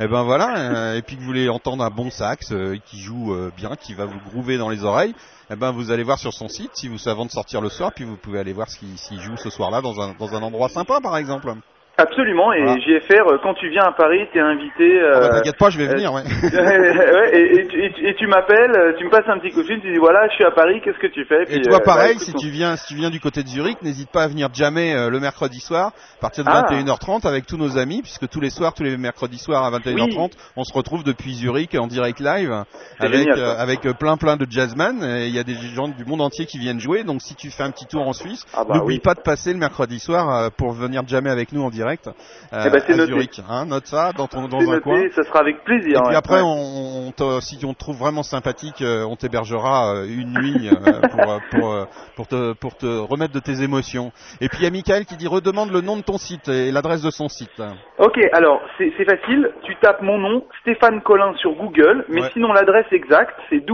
et 0.00 0.06
ben 0.08 0.22
voilà, 0.22 0.96
et 0.96 1.02
puis 1.02 1.16
que 1.16 1.20
vous 1.20 1.26
voulez 1.26 1.48
entendre 1.48 1.84
un 1.84 1.90
bon 1.90 2.10
sax 2.10 2.54
qui 2.86 3.00
joue 3.00 3.34
bien, 3.56 3.70
qui 3.80 3.94
va 3.94 4.04
vous 4.06 4.18
groover 4.30 4.58
dans 4.58 4.68
les 4.68 4.84
oreilles, 4.84 5.14
et 5.50 5.56
ben 5.56 5.72
vous 5.72 5.90
allez 5.90 6.02
voir 6.02 6.18
sur 6.18 6.32
son 6.32 6.48
site 6.48 6.70
si 6.74 6.88
vous 6.88 7.08
avant 7.08 7.24
de 7.24 7.30
sortir 7.30 7.60
le 7.60 7.68
soir, 7.68 7.92
puis 7.94 8.04
vous 8.04 8.16
pouvez 8.16 8.38
aller 8.38 8.52
voir 8.52 8.68
ce 8.68 8.78
qu'il 8.78 8.96
s'il 8.96 9.20
joue 9.20 9.36
ce 9.36 9.50
soir-là 9.50 9.80
dans 9.80 10.00
un 10.00 10.14
dans 10.18 10.34
un 10.34 10.42
endroit 10.42 10.68
sympa 10.68 11.00
par 11.02 11.16
exemple. 11.16 11.52
Absolument, 11.98 12.52
et 12.52 12.62
Voilà. 12.62 12.78
JFR, 12.78 13.26
euh, 13.26 13.38
quand 13.42 13.54
tu 13.54 13.70
viens 13.70 13.84
à 13.84 13.92
Paris, 13.92 14.20
t'es 14.30 14.38
invité. 14.38 15.00
Ah 15.00 15.18
bah, 15.18 15.26
euh, 15.26 15.28
T'inquiète 15.30 15.56
pas, 15.56 15.70
je 15.70 15.78
vais 15.78 15.88
euh, 15.88 15.92
venir, 15.92 16.12
ouais. 16.12 16.22
ouais, 16.22 17.30
et, 17.32 17.58
et 17.60 17.66
tu- 17.68 17.82
et 17.82 17.92
tu- 17.94 18.06
et 18.06 18.14
tu 18.16 18.26
m'appelles, 18.26 18.72
euh, 18.76 18.92
tu 18.98 19.04
me 19.06 19.10
passes 19.10 19.24
un 19.28 19.38
petit 19.38 19.50
coup 19.50 19.62
de 19.62 19.66
fil, 19.66 19.80
tu 19.80 19.90
dis 19.92 19.98
voilà, 19.98 20.28
je 20.28 20.34
suis 20.34 20.44
à 20.44 20.50
Paris, 20.50 20.82
qu'est-ce 20.84 20.98
que 20.98 21.06
tu 21.06 21.24
fais? 21.24 21.44
Et 21.48 21.62
toi, 21.62 21.78
euh, 21.78 21.84
pareil, 21.84 22.16
bah, 22.16 22.20
si 22.22 22.34
tu 22.34 22.50
viens, 22.50 22.76
si 22.76 22.88
tu 22.88 22.96
viens 22.96 23.08
du 23.08 23.18
côté 23.18 23.42
de 23.42 23.48
Zurich, 23.48 23.80
n'hésite 23.80 24.10
pas 24.10 24.24
à 24.24 24.28
venir 24.28 24.48
euh, 24.54 25.08
le 25.08 25.20
mercredi 25.20 25.58
soir, 25.58 25.92
à 26.18 26.20
partir 26.20 26.44
de 26.44 26.50
Ah. 26.52 26.66
21h30 26.70 27.26
avec 27.26 27.46
tous 27.46 27.56
nos 27.56 27.78
amis, 27.78 28.02
puisque 28.02 28.28
tous 28.28 28.40
les 28.42 28.50
soirs, 28.50 28.74
tous 28.74 28.82
les 28.82 28.98
mercredis 28.98 29.38
soirs 29.38 29.64
à 29.64 29.70
21h30, 29.70 30.32
on 30.56 30.64
se 30.64 30.74
retrouve 30.74 31.02
depuis 31.02 31.32
Zurich 31.32 31.74
en 31.76 31.86
direct 31.86 32.20
live 32.20 32.52
avec 32.98 33.20
génial, 33.20 33.38
euh, 33.38 33.54
ça. 33.54 33.62
avec 33.62 33.80
plein 33.98 34.18
plein 34.18 34.36
de 34.36 34.46
jazzman. 34.50 35.02
Et 35.02 35.28
Il 35.28 35.34
y 35.34 35.38
a 35.38 35.44
des 35.44 35.54
gens 35.74 35.88
du 35.88 36.04
monde 36.04 36.20
entier 36.20 36.44
qui 36.44 36.58
viennent 36.58 36.80
jouer. 36.80 37.04
Donc 37.04 37.22
si 37.22 37.34
tu 37.34 37.50
fais 37.50 37.62
un 37.62 37.70
petit 37.70 37.86
tour 37.86 38.06
en 38.06 38.12
Suisse, 38.12 38.44
Ah 38.52 38.64
bah 38.68 38.74
n'oublie 38.76 38.96
oui. 38.96 39.00
pas 39.00 39.14
de 39.14 39.20
passer 39.22 39.54
le 39.54 39.58
mercredi 39.58 39.98
soir 39.98 40.50
pour 40.58 40.72
venir 40.72 41.02
jammer 41.08 41.30
avec 41.30 41.52
nous 41.52 41.62
en 41.62 41.70
direct 41.70 41.85
euh, 41.88 42.62
Eh 42.66 42.70
ben, 42.70 42.80
c'est 42.86 42.92
à 42.92 42.96
noté. 42.96 43.12
Zurich. 43.12 43.40
Hein, 43.48 43.66
note 43.66 43.86
ça 43.86 44.12
dans 44.12 44.26
ton 44.26 44.48
dans 44.48 44.60
un 44.60 44.66
noté, 44.66 44.80
coin. 44.80 45.02
ça 45.14 45.22
sera 45.22 45.40
avec 45.40 45.64
plaisir. 45.64 45.98
Et 45.98 46.02
puis 46.02 46.08
ouais. 46.10 46.14
après, 46.16 46.36
Ouais. 46.36 46.42
on, 46.44 47.12
on 47.18 47.40
si 47.40 47.58
on 47.64 47.72
te 47.74 47.78
trouve 47.78 47.96
vraiment 47.98 48.22
sympathique, 48.22 48.82
euh, 48.82 49.04
on 49.04 49.16
t'hébergera 49.16 49.94
euh, 49.94 50.06
une 50.06 50.32
nuit 50.34 50.68
pour, 51.10 51.40
pour, 51.50 51.86
pour, 52.16 52.26
te, 52.28 52.52
pour 52.54 52.76
te 52.76 52.86
remettre 52.86 53.32
de 53.32 53.40
tes 53.40 53.62
émotions. 53.62 54.12
Et 54.40 54.48
puis 54.48 54.58
il 54.60 54.64
y 54.64 54.66
a 54.66 54.70
Michael 54.70 55.04
qui 55.06 55.16
dit 55.16 55.26
redemande 55.28 55.70
le 55.72 55.80
nom 55.80 55.96
de 55.96 56.02
ton 56.02 56.18
site 56.18 56.48
et 56.48 56.70
l'adresse 56.72 57.02
de 57.02 57.10
son 57.10 57.28
site. 57.28 57.62
Ok, 57.98 58.18
alors 58.32 58.60
c'est 58.78 58.90
facile, 59.04 59.50
tu 59.62 59.74
tapes 59.76 60.02
mon 60.02 60.18
nom, 60.18 60.44
Stéphane 60.62 61.00
Collin 61.02 61.34
sur 61.36 61.52
Google, 61.54 62.04
mais 62.08 62.22
Ouais. 62.22 62.30
sinon 62.32 62.52
l'adresse 62.52 62.86
exacte 62.92 63.34
c'est 63.50 63.64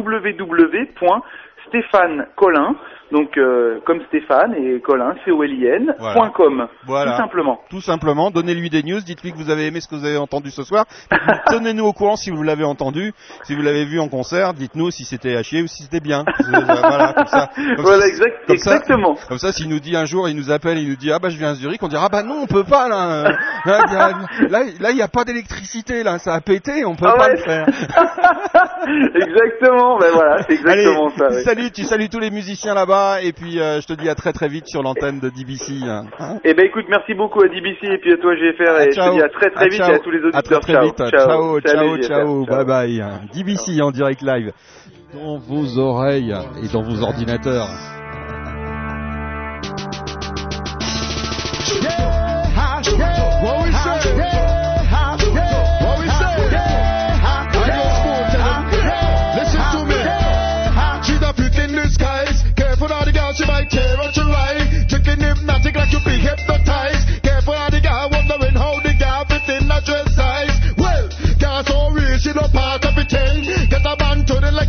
www.stéphanecollin, 1.73 2.75
donc 3.13 3.37
euh, 3.37 3.79
comme 3.85 4.01
Stéphane 4.09 4.55
et 4.55 4.81
C-O-L-I-N, 5.25 5.95
Voilà. 5.99 6.15
point 6.15 6.31
.com, 6.31 6.67
Voilà. 6.87 7.13
tout 7.13 7.17
simplement. 7.19 7.61
Tout 7.69 7.81
simplement, 7.83 8.31
donnez-lui 8.31 8.71
des 8.71 8.83
news, 8.83 9.01
dites-lui 9.01 9.33
que 9.33 9.37
vous 9.37 9.51
avez 9.51 9.67
aimé 9.67 9.81
ce 9.81 9.89
que 9.89 9.95
vous 9.97 10.07
avez 10.07 10.17
entendu 10.17 10.51
ce 10.51 10.63
soir. 10.63 10.87
Tenez-nous 11.51 11.85
au 11.85 11.93
courant 11.93 12.17
si 12.17 12.31
vous 12.31 12.43
l'avez 12.43 12.65
entendu, 12.65 13.13
si 13.45 13.55
vous 13.55 13.61
l'avez 13.63 13.85
vu 13.85 14.01
en 14.01 14.09
concert, 14.09 14.55
dites-nous 14.55 14.91
si 14.91 15.05
c'était 15.05 15.37
à 15.37 15.43
chier 15.43 15.63
ou 15.63 15.67
si 15.67 15.83
c'était 15.83 16.01
bien. 16.01 16.25
Voilà, 16.49 17.13
comme 17.15 17.27
ça. 17.27 17.51
Comme 17.55 17.77
Voilà, 17.85 18.07
ça- 18.07 18.25
comme 18.47 18.57
ça- 18.57 18.73
exactement. 18.75 19.17
Comme 19.29 19.39
ça, 19.39 19.53
s'il 19.53 19.69
nous 19.69 19.81
dit 19.81 19.95
un 19.97 20.07
jour, 20.07 20.29
il 20.29 20.37
nous 20.37 20.51
appelle, 20.51 20.79
il 20.79 20.89
nous 20.89 20.97
dit 20.97 21.13
ah 21.13 21.19
bah 21.19 21.29
je 21.29 21.37
viens 21.37 21.51
à 21.51 21.55
Zurich, 21.55 21.83
on 21.83 21.89
dira 21.89 22.05
ah 22.07 22.09
bah 22.11 22.23
non, 22.23 22.41
on 22.43 22.47
peut 22.47 22.65
pas 22.65 22.89
là. 22.89 23.25
Là, 23.67 23.79
il 23.87 24.97
y 24.97 25.01
a- 25.01 25.05
là, 25.05 25.09
pas 25.09 25.25
d'électricité 25.25 26.03
là, 26.03 26.19
ça 26.19 26.33
a 26.35 26.41
pété, 26.41 26.85
on 26.87 26.95
peut 26.97 27.07
Ah 27.09 27.17
pas 27.17 27.29
le 27.29 27.37
faire. 27.37 27.67
exactement, 29.15 29.99
ben 29.99 30.11
voilà, 30.13 30.43
c'est 30.43 30.55
exactement 30.55 31.07
Allez, 31.09 31.17
ça. 31.19 31.27
ouais. 31.29 31.43
salut, 31.45 31.62
tu 31.71 31.85
salues 31.85 32.09
tous 32.09 32.19
les 32.19 32.31
musiciens 32.31 32.75
là-bas 32.75 33.23
et 33.23 33.33
puis 33.33 33.61
euh, 33.61 33.81
je 33.81 33.87
te 33.87 33.93
dis 33.93 34.09
à 34.09 34.15
très 34.15 34.33
très 34.33 34.49
vite 34.49 34.67
sur 34.67 34.83
l'antenne 34.83 35.21
de 35.21 35.29
DBC. 35.29 35.85
hein. 35.87 36.07
Hein 36.19 36.39
Eh 36.45 36.55
ben 36.55 36.67
écoute, 36.67 36.87
merci 36.89 37.15
beaucoup 37.15 37.41
à 37.43 37.49
DBC 37.49 37.87
et 37.87 37.99
puis 37.99 38.13
à 38.13 38.17
toi 38.17 38.35
GFR 38.35 38.81
et 38.81 38.93
je 38.93 39.01
te 39.01 39.13
dis 39.15 39.23
à 39.23 39.29
très 39.29 39.51
très 39.51 39.65
Ah, 39.67 39.69
vite 39.69 39.77
ciao. 39.77 39.91
et 39.93 39.95
à 39.95 39.99
tous 39.99 40.11
les 40.11 40.19
auditeurs. 40.21 40.39
À 40.39 40.43
très 40.43 40.61
très 40.61 40.73
ciao. 40.73 40.85
vite. 40.85 40.97
ciao, 40.97 41.11
Ciao, 41.11 41.61
ciao, 41.61 41.77
Salut, 41.77 42.03
ciao, 42.03 42.47
bye 42.47 42.65
bye. 42.65 43.03
DBC 43.35 43.81
en 43.83 43.91
direct 43.91 44.23
live. 44.23 44.53
Dans 45.15 45.39
vos 45.39 45.79
oreilles 45.79 46.35
et 46.65 46.69
dans 46.73 46.83
vos 46.83 47.03
ordinateurs. 47.03 47.69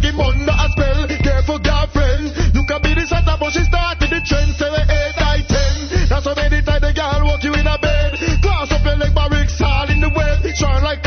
Him 0.04 0.20
under 0.20 0.52
a 0.52 0.68
spell. 0.76 1.08
Careful 1.24 1.60
girlfriend, 1.60 2.36
you 2.54 2.64
can 2.68 2.80
be 2.84 2.92
the 2.94 3.08
center, 3.08 3.36
but 3.40 3.52
she 3.56 3.64
started 3.64 4.10
the 4.12 4.20
trend. 4.22 4.52
Seven, 4.60 4.84
eight, 4.84 5.16
nine, 5.18 5.46
ten. 5.48 5.76
That's 6.12 6.28
how 6.28 6.36
many 6.36 6.62
times 6.62 6.84
the 6.84 6.92
girl 6.92 7.22
walk 7.24 7.44
you 7.44 7.54
in 7.56 7.68
a 7.68 7.78
bed. 7.80 8.20
Cross 8.44 8.72
up 8.72 8.84
your 8.84 9.00
leg, 9.00 9.16
barracks 9.16 9.60
all 9.64 9.90
in 9.90 10.00
the 10.04 10.12
web. 10.12 10.44
Shine 10.56 10.84
like. 10.84 11.04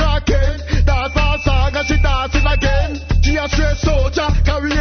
Dance 0.87 1.17
all 1.17 1.39
song 1.39 1.75
and 1.75 1.87
she 1.87 1.97
dancing 2.03 2.47
again. 2.47 2.99
She 3.23 3.37
a 3.37 3.49
straight 3.49 3.77
soldier, 3.79 4.29
carrying 4.45 4.76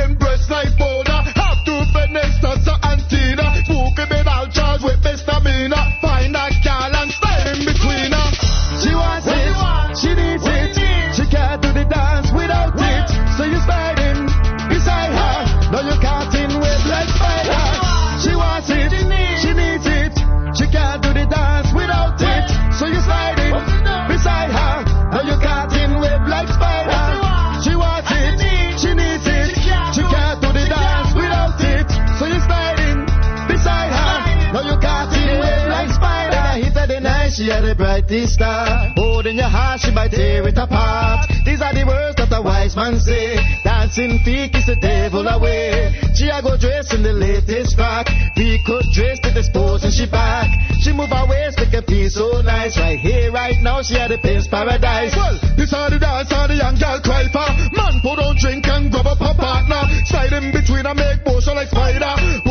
she 37.45 37.51
had 37.51 37.61
the 37.61 37.75
brightest 37.77 38.41
star. 38.41 38.89
Holding 38.97 39.37
your 39.37 39.49
heart, 39.49 39.77
she 39.79 39.93
might 39.93 40.09
tear 40.09 40.41
it 40.49 40.57
apart. 40.57 41.29
These 41.45 41.61
are 41.61 41.77
the 41.77 41.85
words 41.85 42.17
that 42.17 42.33
the 42.33 42.41
wise 42.41 42.73
man 42.73 42.97
say. 42.97 43.37
Dancing 43.61 44.17
feet 44.25 44.49
is 44.57 44.65
the 44.65 44.73
devil 44.81 45.21
away. 45.21 45.93
She 46.17 46.25
a 46.25 46.41
go 46.41 46.57
dress 46.57 46.89
in 46.89 47.05
the 47.05 47.13
latest 47.13 47.77
frock. 47.77 48.09
We 48.33 48.57
could 48.65 48.89
dress 48.89 49.21
to 49.21 49.29
dispose 49.29 49.85
and 49.85 49.93
she 49.93 50.09
back. 50.09 50.49
She 50.81 50.89
move 50.89 51.13
her 51.13 51.29
waist 51.29 51.61
make 51.61 51.77
a 51.77 51.85
feel 51.85 52.09
so 52.09 52.41
nice. 52.41 52.81
Right 52.81 52.97
here, 52.97 53.29
right 53.29 53.61
now, 53.61 53.85
she 53.85 53.93
had 53.93 54.09
the 54.09 54.17
place 54.17 54.49
paradise. 54.49 55.13
Well, 55.13 55.37
this 55.53 55.69
are 55.69 55.93
the 55.93 56.01
dance 56.01 56.33
and 56.33 56.49
the 56.49 56.57
young 56.57 56.81
girl 56.81 56.97
cry 57.05 57.29
for. 57.29 57.45
Man, 57.77 58.01
put 58.01 58.17
on 58.17 58.41
drink 58.41 58.65
and 58.65 58.89
grab 58.89 59.05
up 59.05 59.21
her 59.21 59.37
partner. 59.37 59.85
Slide 60.09 60.33
in 60.33 60.49
between 60.49 60.89
and 60.89 60.97
make 60.97 61.21
motion 61.21 61.53
like 61.53 61.69
spider. 61.69 62.41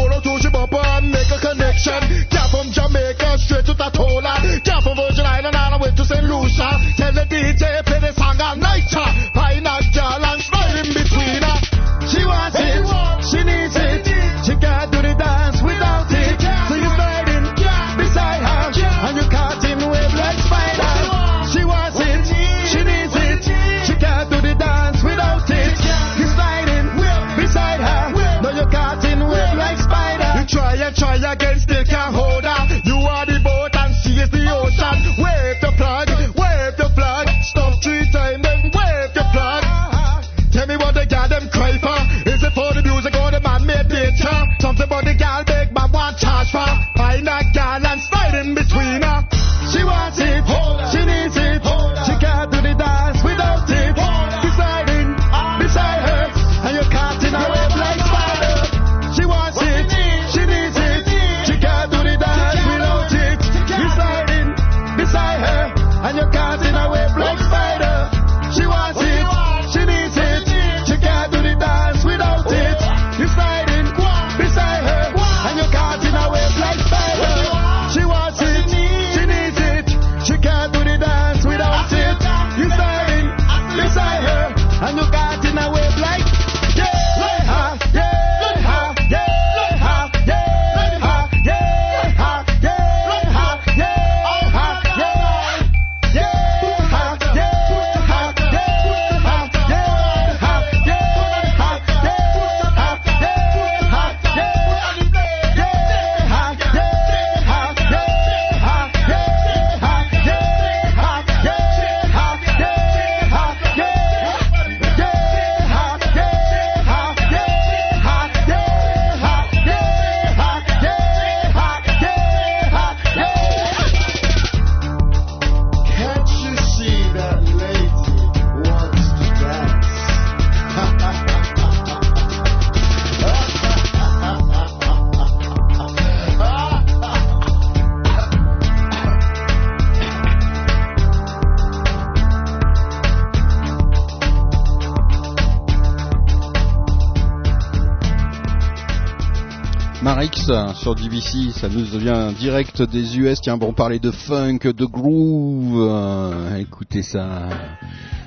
Sur 150.85 150.95
DBC, 150.95 151.51
ça 151.53 151.71
nous 151.71 151.83
vient 151.99 152.31
direct 152.33 152.83
des 152.83 153.17
US. 153.17 153.41
Tiens, 153.41 153.57
bon, 153.57 153.69
on 153.69 153.73
parlait 153.73 153.99
de 153.99 154.11
funk, 154.11 154.59
de 154.65 154.85
groove. 154.85 155.81
euh, 155.81 156.59
écoutez 156.59 157.01
ça. 157.01 157.49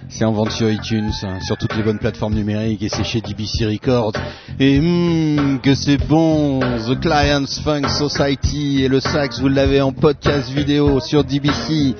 C'est 0.10 0.26
en 0.26 0.32
vente 0.32 0.49
sur 0.49 0.68
iTunes, 0.68 1.12
hein, 1.22 1.39
sur 1.45 1.55
toutes 1.55 1.76
les 1.76 1.84
bonnes 1.84 1.99
plateformes 1.99 2.34
numériques 2.34 2.82
et 2.82 2.89
c'est 2.89 3.03
chez 3.03 3.22
DBC 3.22 3.68
Records. 3.68 4.14
Et 4.60 4.80
hum, 4.80 5.60
que 5.62 5.76
c'est 5.76 5.97
bon, 6.08 6.60
The 6.62 6.99
Clients 6.99 7.45
Funk 7.64 7.89
Society 7.89 8.84
et 8.84 8.88
le 8.88 9.01
sax, 9.01 9.39
vous 9.39 9.49
l'avez 9.49 9.80
en 9.80 9.91
podcast 9.91 10.49
vidéo 10.49 10.99
sur 10.99 11.24
DBC. 11.24 11.93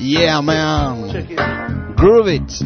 Yeah 0.00 0.42
man, 0.42 1.12
groove 1.96 2.28
it. 2.28 2.64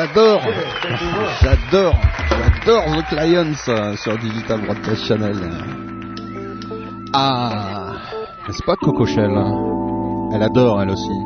J'adore, 0.00 0.40
j'adore, 1.42 1.94
j'adore 2.30 2.84
The 2.86 3.04
Clients 3.08 3.96
sur 3.96 4.16
Digital 4.16 4.60
Broadcast 4.62 5.04
Channel. 5.06 5.36
Ah, 7.12 7.92
n'est-ce 8.46 8.62
pas 8.62 8.76
Coco 8.76 9.04
Shell 9.04 9.30
hein? 9.30 10.30
Elle 10.32 10.42
adore 10.42 10.80
elle 10.80 10.90
aussi. 10.90 11.19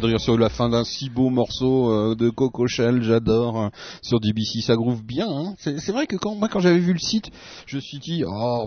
De 0.00 0.06
rire 0.06 0.20
sur 0.20 0.36
la 0.38 0.48
fin 0.48 0.68
d'un 0.70 0.84
si 0.84 1.10
beau 1.10 1.28
morceau 1.30 1.90
euh, 1.92 2.14
de 2.14 2.30
Coco 2.30 2.66
Shell, 2.66 3.02
j'adore. 3.02 3.70
Sur 4.02 4.18
DBC, 4.20 4.62
ça 4.62 4.74
groove 4.74 5.02
bien. 5.04 5.28
hein. 5.28 5.54
C'est 5.58 5.92
vrai 5.92 6.06
que 6.06 6.16
quand 6.16 6.34
moi 6.34 6.48
quand 6.48 6.60
j'avais 6.60 6.78
vu 6.78 6.92
le 6.92 6.98
site, 6.98 7.30
je 7.66 7.76
me 7.76 7.80
suis 7.80 7.98
dit 7.98 8.24
oh 8.26 8.66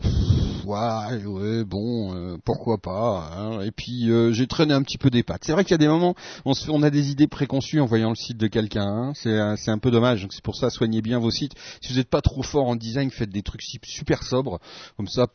ouais, 0.65 1.25
ouais 1.25 1.63
bon 1.63 2.13
euh, 2.15 2.37
pourquoi 2.45 2.77
pas. 2.77 3.29
hein. 3.35 3.61
Et 3.61 3.71
puis 3.71 4.09
euh, 4.11 4.31
j'ai 4.31 4.45
traîné 4.47 4.73
un 4.73 4.83
petit 4.83 4.97
peu 4.97 5.09
des 5.09 5.23
pattes. 5.23 5.43
C'est 5.45 5.53
vrai 5.53 5.63
qu'il 5.63 5.71
y 5.71 5.75
a 5.75 5.79
des 5.79 5.87
moments 5.87 6.13
on 6.45 6.53
se 6.53 6.69
on 6.69 6.83
a 6.83 6.89
des 6.89 7.09
idées 7.09 7.27
préconçues 7.27 7.79
en 7.79 7.85
voyant 7.85 8.09
le 8.09 8.15
site 8.15 8.37
de 8.37 8.47
quelqu'un. 8.47 8.85
hein. 8.85 9.13
C'est 9.15 9.71
un 9.71 9.77
peu 9.79 9.89
dommage. 9.91 10.21
Donc 10.21 10.33
c'est 10.33 10.43
pour 10.43 10.55
ça 10.55 10.69
soignez 10.69 11.01
bien 11.01 11.19
vos 11.19 11.31
sites. 11.31 11.53
Si 11.81 11.91
vous 11.91 11.97
n'êtes 11.97 12.09
pas 12.09 12.21
trop 12.21 12.43
fort 12.43 12.67
en 12.67 12.75
design, 12.75 13.09
faites 13.09 13.31
des 13.31 13.41
trucs 13.41 13.63
super 13.83 14.23
sobres. 14.23 14.59
Comme 14.97 15.07
ça, 15.07 15.25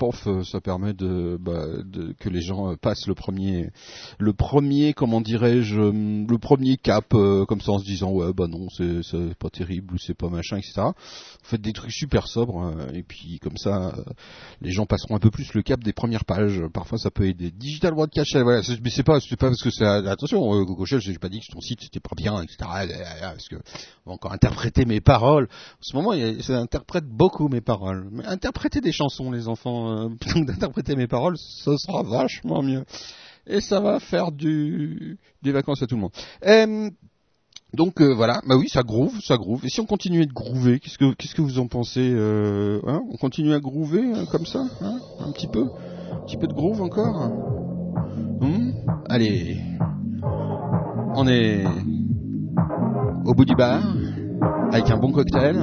ça 0.44 0.60
permet 0.60 0.92
bah, 0.92 1.66
de 1.84 2.14
que 2.20 2.28
les 2.28 2.40
gens 2.40 2.74
passent 2.76 3.06
le 3.06 3.14
premier 3.14 3.70
le 4.18 4.32
premier 4.32 4.92
comment 4.94 5.20
dirais-je 5.20 5.87
le 5.92 6.38
premier 6.38 6.76
cap 6.76 7.06
euh, 7.14 7.44
comme 7.46 7.60
ça 7.60 7.72
en 7.72 7.78
se 7.78 7.84
disant 7.84 8.10
ouais 8.12 8.32
bah 8.32 8.46
non 8.48 8.68
c'est 8.70 9.34
pas 9.38 9.50
terrible 9.50 9.94
ou 9.94 9.98
c'est 9.98 10.14
pas 10.16 10.28
machin 10.28 10.56
etc 10.58 10.88
faites 11.42 11.60
des 11.60 11.72
trucs 11.72 11.92
super 11.92 12.26
sobres 12.26 12.62
euh, 12.76 12.92
et 12.92 13.02
puis 13.02 13.38
comme 13.40 13.56
ça 13.56 13.88
euh, 13.96 14.02
les 14.60 14.70
gens 14.70 14.86
passeront 14.86 15.16
un 15.16 15.18
peu 15.18 15.30
plus 15.30 15.52
le 15.54 15.62
cap 15.62 15.82
des 15.82 15.92
premières 15.92 16.24
pages. 16.24 16.62
Parfois 16.72 16.98
ça 16.98 17.10
peut 17.10 17.26
aider 17.26 17.50
digital 17.50 17.94
broadcast 17.94 18.30
Shell, 18.30 18.42
voilà 18.42 18.62
c'est- 18.62 18.80
mais 18.82 18.90
c'est 18.90 19.02
pas 19.02 19.20
c'est 19.20 19.36
pas 19.36 19.48
parce 19.48 19.62
que 19.62 19.70
c'est 19.70 19.84
attention 19.84 20.54
euh, 20.54 20.64
Coco 20.64 20.84
Shell, 20.84 21.00
j'ai 21.00 21.18
pas 21.18 21.28
dit 21.28 21.40
que 21.40 21.52
ton 21.52 21.60
site 21.60 21.80
c'était 21.82 22.00
pas 22.00 22.14
bien 22.16 22.40
etc 22.42 22.56
parce 23.20 23.48
que 23.48 23.56
va 24.06 24.12
encore 24.12 24.32
interpréter 24.32 24.84
mes 24.84 25.00
paroles. 25.00 25.44
En 25.50 25.82
ce 25.82 25.96
moment 25.96 26.12
ça 26.40 26.58
interprète 26.58 27.06
beaucoup 27.06 27.48
mes 27.48 27.60
paroles. 27.60 28.08
Mais 28.12 28.24
interprétez 28.26 28.80
des 28.80 28.92
chansons 28.92 29.30
les 29.30 29.48
enfants 29.48 30.10
plutôt 30.20 30.40
que 30.40 30.46
d'interpréter 30.46 30.96
mes 30.96 31.06
paroles 31.06 31.36
ce 31.38 31.76
sera 31.76 32.02
vachement 32.02 32.62
mieux 32.62 32.84
et 33.48 33.60
ça 33.60 33.80
va 33.80 33.98
faire 34.00 34.30
des 34.32 35.16
vacances 35.44 35.82
à 35.82 35.86
tout 35.86 35.96
le 35.96 36.02
monde. 36.02 36.92
Donc 37.74 38.00
euh, 38.00 38.14
voilà, 38.14 38.40
bah 38.48 38.56
oui, 38.56 38.68
ça 38.68 38.82
groove, 38.82 39.20
ça 39.20 39.36
groove. 39.36 39.64
Et 39.66 39.68
si 39.68 39.80
on 39.80 39.84
continuait 39.84 40.24
de 40.24 40.32
groover, 40.32 40.80
qu'est-ce 40.80 40.96
que 40.96 41.12
qu'est-ce 41.14 41.34
que 41.34 41.42
vous 41.42 41.58
en 41.58 41.66
pensez 41.66 42.10
euh, 42.14 42.80
hein? 42.86 43.02
On 43.12 43.16
continue 43.18 43.52
à 43.52 43.60
groover 43.60 44.04
euh, 44.14 44.24
comme 44.24 44.46
ça, 44.46 44.64
hein? 44.80 44.98
Un 45.20 45.30
petit 45.32 45.48
peu, 45.48 45.64
un 46.10 46.24
petit 46.24 46.38
peu 46.38 46.46
de 46.46 46.54
groove 46.54 46.80
encore? 46.80 47.28
Hmm? 48.40 48.72
Allez, 49.10 49.58
on 51.14 51.28
est 51.28 51.64
au 53.26 53.34
bout 53.34 53.44
du 53.44 53.54
bar 53.54 53.82
avec 54.72 54.90
un 54.90 54.96
bon 54.96 55.12
cocktail 55.12 55.62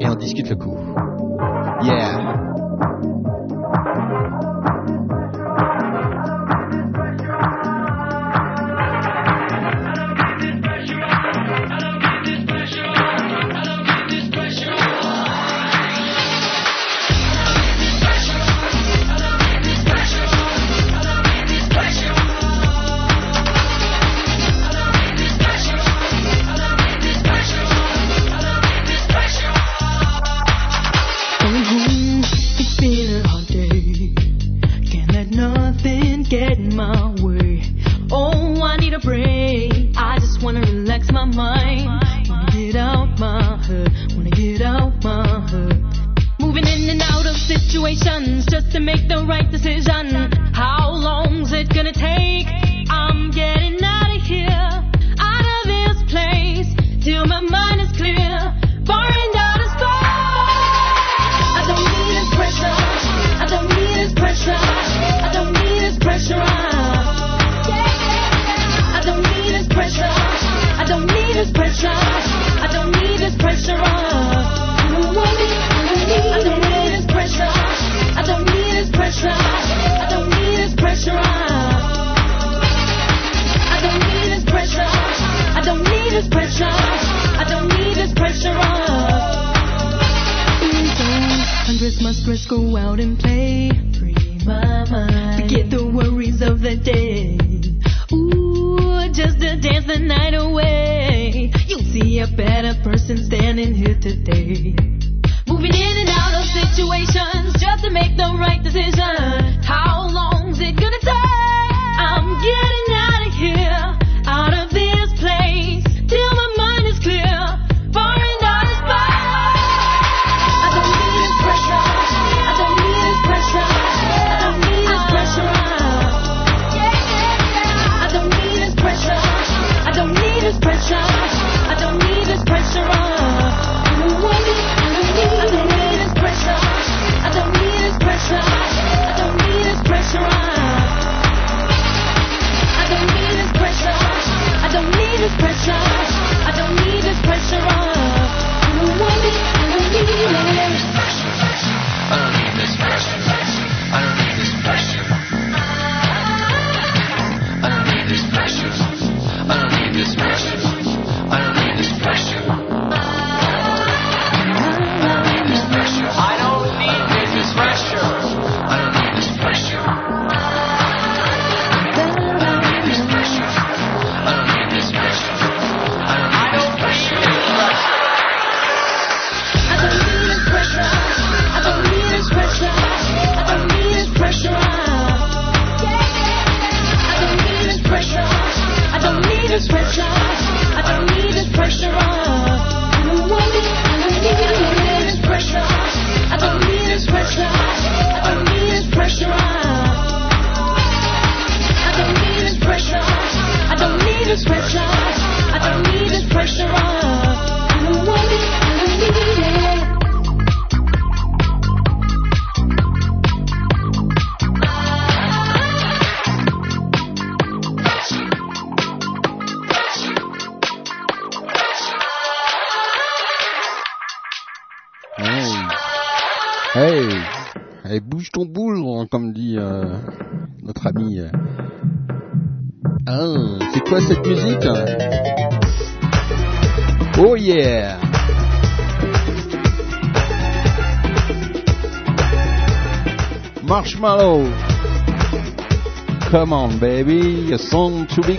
et 0.00 0.08
on 0.08 0.16
discute 0.16 0.50
le 0.50 0.56
coup. 0.56 0.76
Yeah. 1.84 2.36
Wanna 41.36 42.48
get 42.50 42.76
out 42.76 43.18
my. 43.18 43.58
Wanna 44.16 44.30
get 44.30 44.62
out 44.62 45.04
my. 45.04 45.46
Moving 46.40 46.66
in 46.66 46.88
and 46.88 47.02
out 47.02 47.26
of 47.26 47.36
situations 47.36 48.46
just 48.46 48.72
to 48.72 48.80
make 48.80 49.06
the 49.06 49.22
right 49.28 49.50
decision. 49.50 50.32
How 50.54 50.92
long's 50.92 51.52
it 51.52 51.68
gonna 51.68 51.92
take? 51.92 52.46
I'm 52.88 53.30
getting. 53.32 53.85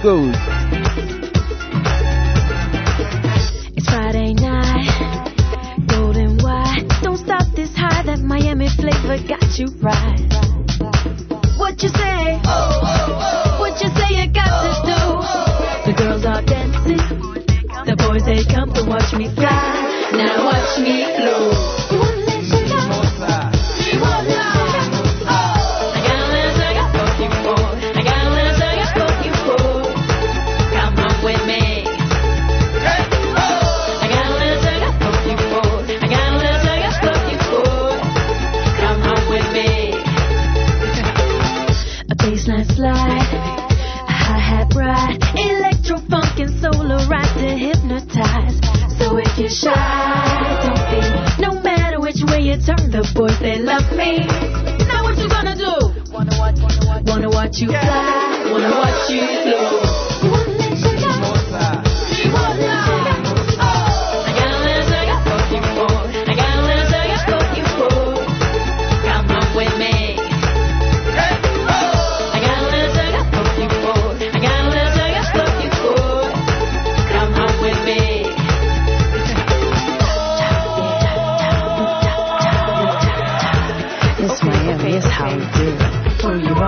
he. 0.02 0.27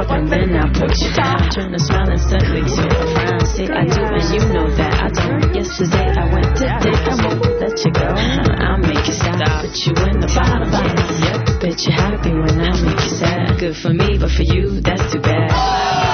And 0.08 0.32
then 0.32 0.56
I 0.56 0.72
put 0.72 0.96
you 1.04 1.12
down. 1.12 1.50
Turn 1.52 1.76
a 1.76 1.80
smile 1.80 2.08
instead 2.08 2.48
makes 2.56 2.72
you 2.80 2.88
a 2.88 3.06
frown. 3.12 3.44
I 3.68 3.84
do 3.84 4.02
and 4.08 4.28
you 4.32 4.42
know 4.56 4.68
that 4.80 4.94
I 5.04 5.08
don't. 5.12 5.52
Yesterday 5.52 6.08
I 6.16 6.32
went 6.32 6.56
to 6.56 6.68
today 6.80 6.96
I 6.96 7.16
won't 7.28 7.60
let 7.60 7.76
you 7.84 7.92
go. 7.92 8.08
I'll 8.08 8.80
make 8.80 9.04
you 9.04 9.14
stop. 9.14 9.66
Put 9.68 9.76
you 9.84 9.94
in 10.08 10.20
the 10.24 10.32
bottom. 10.32 10.72
Yep, 10.72 11.60
bet 11.60 11.84
you 11.84 11.92
happy 11.92 12.32
when 12.32 12.56
I 12.62 12.72
make 12.80 13.04
you 13.04 13.14
sad. 13.20 13.60
Good 13.60 13.76
for 13.76 13.92
me, 13.92 14.18
but 14.18 14.32
for 14.32 14.44
you 14.44 14.80
that's 14.80 15.12
too 15.12 15.20
bad. 15.20 16.09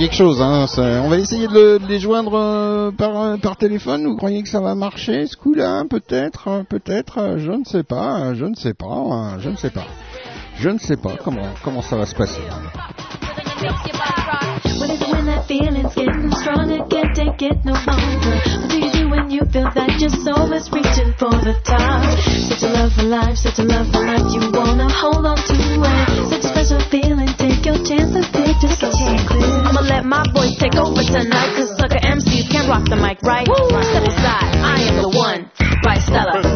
Quelque 0.00 0.14
chose. 0.16 0.40
Hein. 0.40 0.64
On 1.04 1.08
va 1.08 1.18
essayer 1.18 1.46
de, 1.46 1.52
le- 1.52 1.78
de 1.78 1.86
les 1.86 1.98
joindre 2.00 2.32
euh, 2.34 2.90
par 2.90 3.20
euh, 3.22 3.36
par 3.36 3.56
téléphone. 3.56 4.06
Vous 4.06 4.16
croyez 4.16 4.42
que 4.42 4.48
ça 4.48 4.60
va 4.60 4.74
marcher 4.74 5.26
ce 5.26 5.36
coup-là 5.36 5.84
Peut-être, 5.88 6.48
euh, 6.48 6.62
peut-être. 6.68 7.36
Je 7.36 7.50
ne 7.52 7.64
sais 7.64 7.82
pas. 7.82 8.32
Je 8.34 8.46
ne 8.46 8.54
sais 8.54 8.72
pas. 8.74 9.36
Je 9.38 9.50
ne 9.50 9.56
sais 9.56 9.70
pas. 9.70 9.84
Je 10.56 10.70
ne 10.70 10.78
sais 10.78 10.96
pas 10.96 11.12
comment 11.22 11.48
comment 11.62 11.82
ça 11.82 11.96
va 11.96 12.06
se 12.06 12.14
passer. 12.14 12.40
What 14.80 14.86
do 18.68 18.78
you 18.78 18.90
do 18.92 19.08
when 19.10 19.30
you 19.30 19.40
feel 19.52 19.68
that 19.74 19.88
reaching 20.72 21.12
for 21.18 21.30
the 21.44 21.54
top? 21.64 22.02
Such 22.48 22.62
a 22.62 22.72
love 22.72 22.92
for 22.94 23.02
life, 23.02 23.36
such 23.36 23.58
a 23.58 23.64
love 23.64 23.90
for 23.92 24.04
life. 24.04 24.32
You 24.32 24.50
wanna 24.52 24.88
hold 24.90 25.26
on 25.26 25.36
to 25.36 25.54
it. 25.54 26.30
Such 26.30 26.44
a 26.44 26.48
special 26.48 26.80
feeling. 26.90 27.39
Take 27.70 27.78
your 27.78 27.86
chances, 27.86 28.26
picture 28.34 28.74
so 28.74 28.90
chance. 28.90 29.30
I'ma 29.30 29.82
let 29.82 30.04
my 30.04 30.24
voice 30.34 30.58
take 30.58 30.74
over 30.74 31.02
tonight, 31.04 31.54
cause 31.54 31.70
sucker 31.78 32.02
MCs 32.02 32.50
can't 32.50 32.68
rock 32.68 32.82
the 32.88 32.96
mic, 32.96 33.22
right? 33.22 33.46
Step 33.46 34.02
aside, 34.10 34.56
I 34.58 34.82
am 34.90 35.02
the 35.02 35.08
one. 35.08 35.48
Right, 35.86 36.02
Stella, 36.02 36.49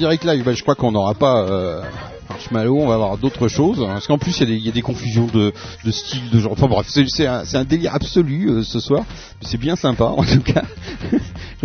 direct 0.00 0.24
live, 0.24 0.42
bah, 0.42 0.52
je 0.54 0.62
crois 0.62 0.74
qu'on 0.74 0.90
n'aura 0.92 1.14
pas 1.14 1.42
euh, 1.42 1.82
Marshmallow, 2.30 2.78
on 2.80 2.86
va 2.88 2.94
avoir 2.94 3.18
d'autres 3.18 3.48
choses. 3.48 3.78
Parce 3.86 4.06
qu'en 4.06 4.18
plus, 4.18 4.40
il 4.40 4.58
y, 4.58 4.68
a 4.68 4.72
des- 4.72 4.80
confusions 4.82 5.26
de, 5.26 5.52
de 5.84 5.90
style, 5.90 6.30
de 6.30 6.40
genre. 6.40 6.52
Enfin 6.52 6.68
bref, 6.68 6.86
c'est 6.88 7.06
c'est 7.08 7.26
un, 7.26 7.44
c'est 7.44 7.58
un 7.58 7.64
délire 7.64 7.94
absolu 7.94 8.48
euh, 8.48 8.62
ce 8.62 8.80
soir. 8.80 9.04
C'est 9.42 9.58
bien 9.58 9.76
sympa 9.76 10.04
en 10.06 10.24
tout 10.24 10.40
cas. 10.40 10.62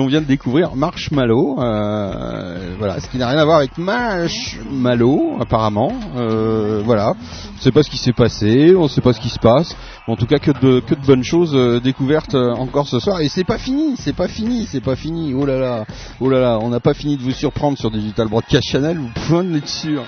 on 0.02 0.08
vient 0.08 0.22
de 0.22 0.26
découvrir 0.26 0.76
Marshmallow. 0.76 1.58
euh, 1.60 2.76
voilà, 2.78 3.00
ce 3.00 3.10
qui 3.10 3.18
n'a 3.18 3.30
rien 3.30 3.40
à 3.40 3.46
voir 3.46 3.58
avec 3.58 3.78
Marshmallow 3.78 5.38
apparemment. 5.40 5.92
Euh, 6.16 6.82
voilà, 6.84 7.12
on 7.12 7.56
ne 7.56 7.62
sait 7.62 7.72
pas 7.72 7.84
ce 7.84 7.90
qui 7.90 7.98
s'est 7.98 8.14
passé, 8.14 8.76
on 8.76 8.84
ne 8.84 8.88
sait 8.88 9.02
pas 9.02 9.14
ce 9.14 9.20
qui 9.20 9.30
se 9.30 9.40
passe. 9.40 9.76
En 10.08 10.16
tout 10.16 10.26
cas, 10.26 10.38
que 10.38 10.52
de 10.52 10.80
que 10.82 10.96
de 10.96 11.06
bonnes 11.06 11.24
choses 11.24 11.56
euh, 11.56 11.80
découvertes 11.80 12.36
euh, 12.36 12.54
encore 12.54 12.88
ce 12.88 13.00
soir. 13.00 13.22
Et 13.22 13.30
c'est 13.30 13.44
pas 13.44 13.58
fini, 13.58 13.96
c'est 13.98 14.16
pas 14.16 14.28
fini, 14.28 14.66
c'est 14.66 14.82
pas 14.82 14.96
fini. 14.96 15.34
Oh 15.34 15.46
là 15.46 15.58
là, 15.58 15.86
oh 16.20 16.30
là 16.30 16.40
là, 16.40 16.60
on 16.62 16.70
n'a 16.70 16.80
pas 16.80 16.94
fini 16.94 17.18
de 17.18 17.24
vous 17.24 17.32
surprendre 17.32 17.78
sur 17.78 17.90
Digital 17.90 18.28
Broadcast 18.28 18.68
Channel. 18.68 18.98
Vous 18.98 19.10
pouvez 19.10 19.38
en 19.38 19.54
être 19.56 19.68
sûr. 19.68 20.04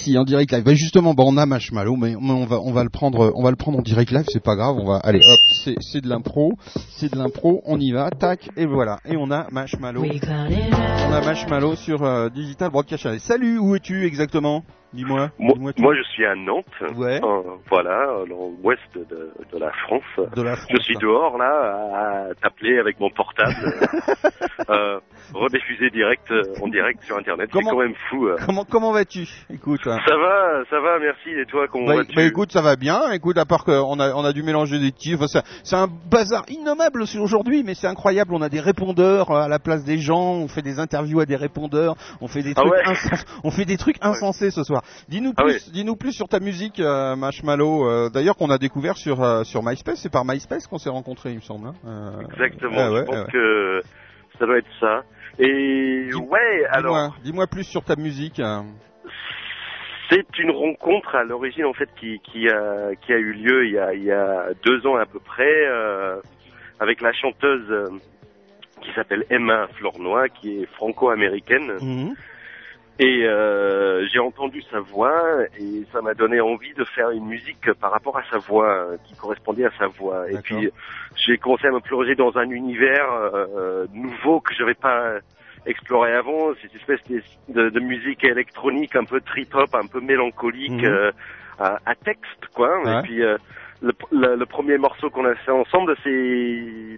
DBC 0.00 0.18
en 0.18 0.24
direct 0.24 0.52
live. 0.52 0.64
Bah 0.64 0.74
justement, 0.74 1.14
bah 1.14 1.24
on 1.26 1.36
a 1.36 1.46
Marshmallow, 1.46 1.96
mais, 1.96 2.16
on 2.16 2.44
va 2.44 2.60
on 2.60 2.72
va 2.72 2.82
le 2.84 2.90
prendre 2.90 3.32
on 3.34 3.42
va 3.42 3.50
le 3.50 3.56
prendre 3.56 3.78
en 3.78 3.82
direct 3.82 4.10
live, 4.10 4.24
c'est 4.28 4.42
pas 4.42 4.56
grave. 4.56 4.76
On 4.78 4.86
va 4.86 4.96
aller 4.96 5.20
hop, 5.24 5.40
c'est 5.50 5.76
c'est 5.80 6.00
de 6.00 6.08
l'impro, 6.08 6.52
c'est 6.90 7.12
de 7.12 7.18
l'impro, 7.18 7.62
on 7.66 7.78
y 7.78 7.92
va, 7.92 8.10
tac 8.10 8.48
et 8.56 8.66
voilà. 8.66 8.98
Et 9.08 9.16
on 9.16 9.30
a 9.30 9.46
Marshmallow. 9.50 10.04
On 10.04 11.12
a 11.12 11.20
Marshmallow 11.20 11.76
sur 11.76 12.02
euh, 12.02 12.28
Digital 12.28 12.70
Broadcast. 12.70 13.18
Salut, 13.18 13.58
où 13.58 13.74
es-tu 13.74 14.06
exactement? 14.06 14.64
Dis-moi. 14.92 15.30
Moi, 15.38 15.94
je 15.94 16.02
suis 16.10 16.26
à 16.26 16.34
Nantes, 16.34 16.64
Ouais. 16.96 17.20
euh, 17.22 17.42
voilà, 17.68 18.06
dans 18.28 18.50
l'ouest 18.62 18.80
de, 18.94 19.30
de 19.52 19.58
la 19.58 19.70
France. 19.86 20.02
De 20.34 20.42
la 20.42 20.56
France. 20.56 20.68
Je 20.74 20.82
suis 20.82 20.96
dehors 20.96 21.38
là 21.38 22.26
à 22.30 22.34
t'appeler 22.34 22.76
avec 22.78 22.98
mon 22.98 23.08
portable, 23.10 23.54
euh, 24.68 24.98
rediffusé 25.32 25.90
direct 25.90 26.28
euh, 26.32 26.42
en 26.60 26.66
direct 26.68 27.02
sur 27.04 27.16
Internet. 27.16 27.50
C'est 27.52 27.62
quand 27.62 27.78
même 27.78 27.94
fou. 28.08 28.26
euh. 28.26 28.36
Comment 28.44 28.64
comment 28.64 28.90
vas-tu? 28.92 29.28
Écoute. 29.48 29.80
hein. 29.86 29.98
Ça 30.08 30.16
va, 30.16 30.64
ça 30.68 30.80
va, 30.80 30.98
merci. 30.98 31.30
Et 31.40 31.46
toi, 31.46 31.66
comment 31.70 31.86
Bah, 31.86 31.96
vas-tu? 31.98 32.14
bah, 32.16 32.22
écoute, 32.24 32.50
ça 32.52 32.60
va 32.62 32.74
bien. 32.76 33.12
Écoute, 33.12 33.38
à 33.38 33.44
part 33.44 33.64
qu'on 33.64 34.00
a, 34.00 34.12
on 34.14 34.24
a 34.24 34.32
dû 34.32 34.42
mélanger 34.42 34.78
des. 34.80 34.92
Enfin, 35.14 35.26
c'est- 35.62 35.76
un 35.76 35.86
bazar 36.10 36.44
innommable 36.48 37.02
aujourd'hui, 37.20 37.62
mais 37.64 37.74
c'est 37.74 37.86
incroyable. 37.86 38.34
On 38.34 38.42
a 38.42 38.48
des 38.48 38.60
répondeurs 38.60 39.30
euh, 39.30 39.42
à 39.44 39.48
la 39.48 39.58
place 39.60 39.84
des 39.84 39.98
gens. 39.98 40.32
On 40.32 40.48
fait 40.48 40.62
des 40.62 40.78
interviews 40.80 41.20
à 41.20 41.26
des 41.26 41.36
répondeurs. 41.36 41.94
On 42.20 42.26
fait 42.26 42.42
des 42.42 42.52
Ah 42.56 42.60
trucs, 42.62 42.72
ouais? 42.72 42.82
insens- 42.86 43.24
on 43.44 43.50
fait 43.52 43.64
des 43.64 43.76
trucs 43.76 43.96
insensés 44.02 44.50
ce 44.50 44.64
soir. 44.64 44.79
Dis-nous 45.08 45.32
Ah 45.36 45.42
plus, 45.44 45.70
dis-nous 45.72 45.96
plus 45.96 46.12
sur 46.12 46.28
ta 46.28 46.40
musique, 46.40 46.80
euh, 46.80 47.16
Marshmallow. 47.16 47.88
euh, 47.88 48.08
D'ailleurs, 48.10 48.36
qu'on 48.36 48.50
a 48.50 48.58
découvert 48.58 48.96
sur 48.96 49.22
euh, 49.22 49.44
sur 49.44 49.62
MySpace. 49.62 50.00
C'est 50.02 50.12
par 50.12 50.24
MySpace 50.24 50.66
qu'on 50.66 50.78
s'est 50.78 50.90
rencontrés, 50.90 51.30
il 51.30 51.36
me 51.36 51.40
semble. 51.42 51.68
hein. 51.68 51.74
Euh, 51.86 52.20
Exactement. 52.32 52.90
ouais, 52.90 53.00
je 53.00 53.04
pense 53.04 53.16
ouais. 53.16 53.32
que 53.32 53.80
ça 54.38 54.46
doit 54.46 54.58
être 54.58 54.66
ça. 54.80 55.02
Et 55.38 56.10
ouais, 56.14 56.64
alors. 56.70 57.16
Dis-moi, 57.22 57.46
plus 57.46 57.64
sur 57.64 57.82
ta 57.84 57.96
musique. 57.96 58.40
C'est 60.10 60.38
une 60.40 60.50
rencontre 60.50 61.14
à 61.14 61.22
l'origine 61.22 61.66
en 61.66 61.72
fait 61.72 61.88
qui, 62.00 62.18
qui, 62.20 62.48
a, 62.48 62.96
qui 62.96 63.12
a 63.12 63.16
eu 63.16 63.32
lieu 63.32 63.64
il 63.66 63.72
y 63.74 63.78
a, 63.78 63.94
il 63.94 64.02
y 64.02 64.10
a 64.10 64.46
deux 64.64 64.84
ans 64.86 64.96
à 64.96 65.06
peu 65.06 65.20
près 65.20 65.66
avec 66.80 67.00
la 67.00 67.12
chanteuse 67.12 68.00
qui 68.82 68.90
s'appelle 68.94 69.24
Emma 69.30 69.68
Flornoy 69.78 70.28
qui 70.40 70.62
est 70.62 70.66
franco-américaine 70.74 71.74
Mhm. 71.80 72.14
Et 73.02 73.24
euh, 73.24 74.06
j'ai 74.12 74.18
entendu 74.20 74.60
sa 74.70 74.78
voix 74.80 75.20
et 75.58 75.84
ça 75.92 76.00
m'a 76.02 76.14
donné 76.14 76.40
envie 76.40 76.74
de 76.74 76.84
faire 76.84 77.10
une 77.10 77.24
musique 77.26 77.72
par 77.80 77.90
rapport 77.92 78.16
à 78.18 78.22
sa 78.30 78.38
voix 78.38 78.88
qui 79.04 79.14
correspondait 79.16 79.64
à 79.64 79.70
sa 79.78 79.86
voix 79.88 80.30
et 80.30 80.36
puis 80.42 80.70
j'ai 81.16 81.38
commencé 81.38 81.66
à 81.66 81.70
me 81.72 81.80
plonger 81.80 82.14
dans 82.14 82.36
un 82.36 82.48
univers 82.50 83.10
euh, 83.12 83.86
nouveau 83.92 84.40
que 84.40 84.52
je 84.54 84.60
n'avais 84.60 84.74
pas 84.74 85.14
exploré 85.66 86.12
avant, 86.14 86.52
cette 86.62 86.74
espèce 86.74 87.00
de, 87.48 87.80
musique 87.80 88.22
électronique 88.24 88.96
un 88.96 89.04
peu 89.04 89.20
trip-hop, 89.20 89.74
un 89.74 89.86
peu 89.86 90.00
mélancolique, 90.00 90.70
Mhm. 90.72 90.84
euh, 90.84 91.10
à, 91.58 91.78
à 91.84 91.94
texte, 91.94 92.46
quoi. 92.54 92.80
Ouais. 92.82 92.98
Et 92.98 93.02
puis 93.02 93.22
euh, 93.22 93.36
le, 93.82 93.92
le- 94.10 94.36
le 94.36 94.46
premier 94.46 94.78
morceau 94.78 95.10
qu'on 95.10 95.26
a 95.26 95.34
fait 95.34 95.50
ensemble, 95.50 95.94
c'est 96.02 96.96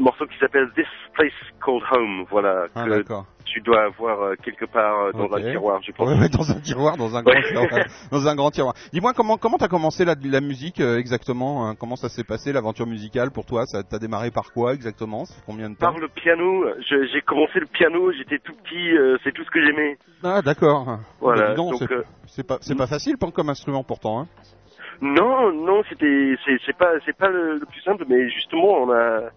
morceau 0.00 0.26
qui 0.26 0.38
s'appelle 0.38 0.68
This 0.74 0.86
Place 1.14 1.32
Called 1.64 1.82
Home, 1.92 2.24
voilà, 2.30 2.66
Ah, 2.74 2.84
que 2.84 3.02
tu 3.44 3.60
dois 3.60 3.84
avoir 3.84 4.20
euh, 4.22 4.34
quelque 4.42 4.64
part 4.66 5.06
euh, 5.06 5.12
dans 5.12 5.32
un 5.34 5.40
tiroir, 5.40 5.80
je 5.82 5.92
pense. 5.92 6.08
Ouais, 6.08 6.18
ouais, 6.18 6.28
dans 6.28 6.50
un 6.50 6.60
tiroir, 6.60 6.96
dans 6.96 7.16
un 7.16 7.22
grand 7.22 7.40
tiroir. 7.42 7.68
Dans 8.10 8.26
un 8.28 8.34
grand 8.34 8.50
tiroir. 8.50 8.74
Dis-moi 8.92 9.12
comment 9.14 9.36
comment 9.36 9.56
t'as 9.56 9.68
commencé 9.68 10.04
la, 10.04 10.14
la 10.22 10.40
musique 10.40 10.80
euh, 10.80 10.98
exactement 10.98 11.66
hein? 11.68 11.74
Comment 11.78 11.96
ça 11.96 12.08
s'est 12.08 12.24
passé 12.24 12.52
l'aventure 12.52 12.86
musicale 12.86 13.30
pour 13.30 13.46
toi? 13.46 13.64
Ça 13.66 13.82
t'a 13.82 13.98
démarré 13.98 14.30
par 14.30 14.52
quoi 14.52 14.74
exactement? 14.74 15.24
Combien 15.46 15.70
de 15.70 15.76
temps? 15.76 15.92
Par 15.92 15.98
le 15.98 16.08
piano, 16.08 16.64
j'ai 16.88 17.22
commencé 17.22 17.60
le 17.60 17.66
piano, 17.66 18.12
j'étais 18.12 18.38
tout 18.38 18.52
petit, 18.54 18.90
c'est 19.24 19.32
tout 19.32 19.44
ce 19.44 19.50
que 19.50 19.64
j'aimais. 19.64 19.96
Ah 20.22 20.42
d'accord. 20.42 20.98
Voilà, 21.20 21.54
Bah, 21.54 21.62
c'est 22.26 22.46
pas 22.46 22.58
c'est 22.60 22.76
pas 22.76 22.86
facile 22.86 23.16
comme 23.34 23.48
instrument 23.48 23.84
pourtant. 23.84 24.20
Hein. 24.20 24.26
Non, 25.00 25.52
non, 25.52 25.82
c'était, 25.88 26.34
c'est, 26.44 26.56
c'est 26.64 26.76
pas, 26.76 26.90
c'est 27.04 27.16
pas 27.16 27.28
le, 27.28 27.58
le 27.58 27.66
plus 27.66 27.82
simple, 27.82 28.04
mais 28.08 28.28
justement, 28.30 28.82
on 28.82 28.90
a 28.92 29.30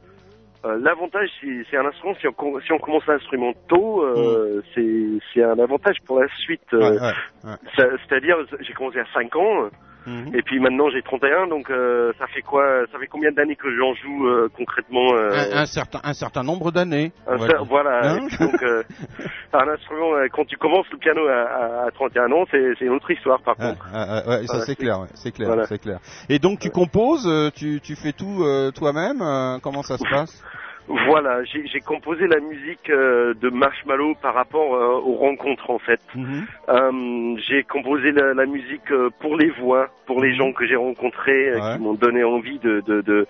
euh, 0.65 0.77
l'avantage, 0.81 1.30
c'est, 1.41 1.77
un 1.77 1.86
instrument. 1.86 2.15
Si 2.15 2.27
on, 2.27 2.60
si 2.60 2.72
on 2.73 2.80
commence 2.80 3.06
l'instrument 3.07 3.53
tôt, 3.68 4.03
euh, 4.03 4.61
c'est, 4.73 5.19
c'est 5.34 5.44
un 5.44 5.57
avantage 5.60 5.98
pour 6.06 6.19
la 6.19 6.27
suite. 6.40 6.61
euh. 6.73 6.80
Ouais, 6.80 6.99
ouais, 6.99 7.14
ouais. 7.45 7.56
ça- 7.77 7.98
c'est-à-dire, 8.07 8.36
j'ai 8.60 8.73
commencé 8.73 8.99
à 8.99 9.06
5 9.14 9.36
ans. 9.36 9.69
Mhm. 10.10 10.36
Et 10.36 10.41
puis 10.41 10.60
maintenant 10.60 10.90
j'ai 10.90 11.02
31, 11.03 11.48
donc 11.48 11.69
euh, 11.69 12.11
ça 12.18 12.26
fait 12.27 12.41
quoi 12.41 12.64
Ça 12.91 12.98
fait 12.99 13.07
combien 13.07 13.31
d'années 13.31 13.56
que 13.56 13.69
j'en 13.77 13.94
joue 13.94 14.27
euh, 14.27 14.49
concrètement 14.57 15.14
euh, 15.14 15.30
Un, 15.53 15.57
un 15.61 15.65
certain 15.65 15.99
un 16.03 16.14
certain 16.14 16.44
nombre 16.44 16.72
d'années. 16.72 17.11
voilà. 17.68 18.14
Hein 18.14 18.27
donc, 18.40 18.64
euh, 18.64 18.84
un 19.53 19.68
instrument, 19.68 20.14
euh, 20.15 20.27
quand 20.31 20.45
tu 20.45 20.57
commences 20.57 20.90
le 20.91 20.98
piano 20.98 21.27
à, 21.27 21.41
à, 21.41 21.88
à 21.88 21.91
31 21.91 22.31
ans, 22.31 22.45
c'est, 22.49 22.73
c'est 22.80 22.86
une 22.86 22.94
autre 22.94 23.11
histoire 23.11 23.40
par 23.41 23.56
Ah, 23.60 23.69
contre. 23.69 23.86
ah, 23.94 24.06
ah, 24.10 24.30
ouais, 24.30 24.38
ça 24.48 24.53
Voilà, 24.53 24.65
c'est 24.65 24.76
clair, 24.76 24.99
ouais, 24.99 25.07
c'est 25.14 25.31
clair, 25.31 25.48
voilà. 25.48 25.65
c'est 25.65 25.80
clair. 25.80 25.99
Et 26.30 26.40
donc 26.40 26.60
tu 26.60 26.69
composes, 26.72 27.27
euh, 27.27 27.49
tu 27.56 27.80
tu 27.81 27.95
fais 27.95 28.14
tout 28.14 28.44
euh, 28.44 28.72
toi-même. 28.72 29.22
euh, 29.22 29.60
comment 29.61 29.84
ça 29.84 29.98
se 29.98 30.03
passe? 30.10 30.44
Voilà, 30.90 31.44
j'ai 31.44 31.68
j'ai 31.68 31.82
composé 31.82 32.26
la 32.28 32.40
musique 32.40 32.90
euh, 32.90 33.36
de 33.36 33.49
Marshmallow 33.49 34.16
par 34.22 34.34
rapport 34.34 34.74
euh, 34.74 34.99
aux 34.99 35.14
rencontres 35.16 35.70
en 35.70 35.78
fait. 35.78 36.02
Mhm. 36.16 36.45
Euh, 36.70 37.36
j'ai 37.48 37.64
composé 37.64 38.11
la, 38.11 38.34
la 38.34 38.45
musique 38.48 38.91
euh, 38.91 39.10
pour 39.20 39.38
les 39.38 39.52
voix, 39.52 39.88
pour 40.07 40.20
les 40.20 40.34
gens 40.34 40.52
que 40.52 40.66
j'ai 40.66 40.76
rencontrés, 40.76 41.49
euh, 41.49 41.60
Ouais. 41.60 41.76
qui 41.76 41.84
m'ont 41.84 41.94
donné 41.94 42.24
envie 42.24 42.57
de, 42.57 42.82
de, 42.82 43.02
de, 43.02 43.28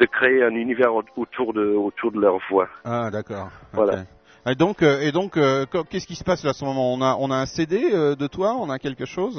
de 0.00 0.06
créer 0.06 0.42
un 0.42 0.54
univers 0.54 0.94
au- 0.94 1.02
autour 1.16 1.52
de, 1.52 1.66
autour 1.74 2.12
de 2.12 2.20
leur 2.20 2.38
voix. 2.48 2.68
Ah 2.84 3.10
d'accord. 3.10 3.50
Voilà. 3.74 4.04
Et 4.50 4.54
donc, 4.54 4.82
et 4.82 5.12
donc, 5.12 5.36
euh, 5.36 5.66
qu'est-ce 5.90 6.06
qui 6.06 6.16
se 6.16 6.24
passe 6.24 6.42
là 6.44 6.50
à 6.50 6.54
ce 6.54 6.64
moment? 6.64 6.94
On 6.94 7.02
a, 7.02 7.14
on 7.20 7.30
a 7.30 7.36
un 7.36 7.46
CD 7.46 7.90
euh, 7.92 8.16
de 8.16 8.26
toi, 8.26 8.54
on 8.58 8.70
a 8.70 8.78
quelque 8.78 9.04
chose? 9.04 9.38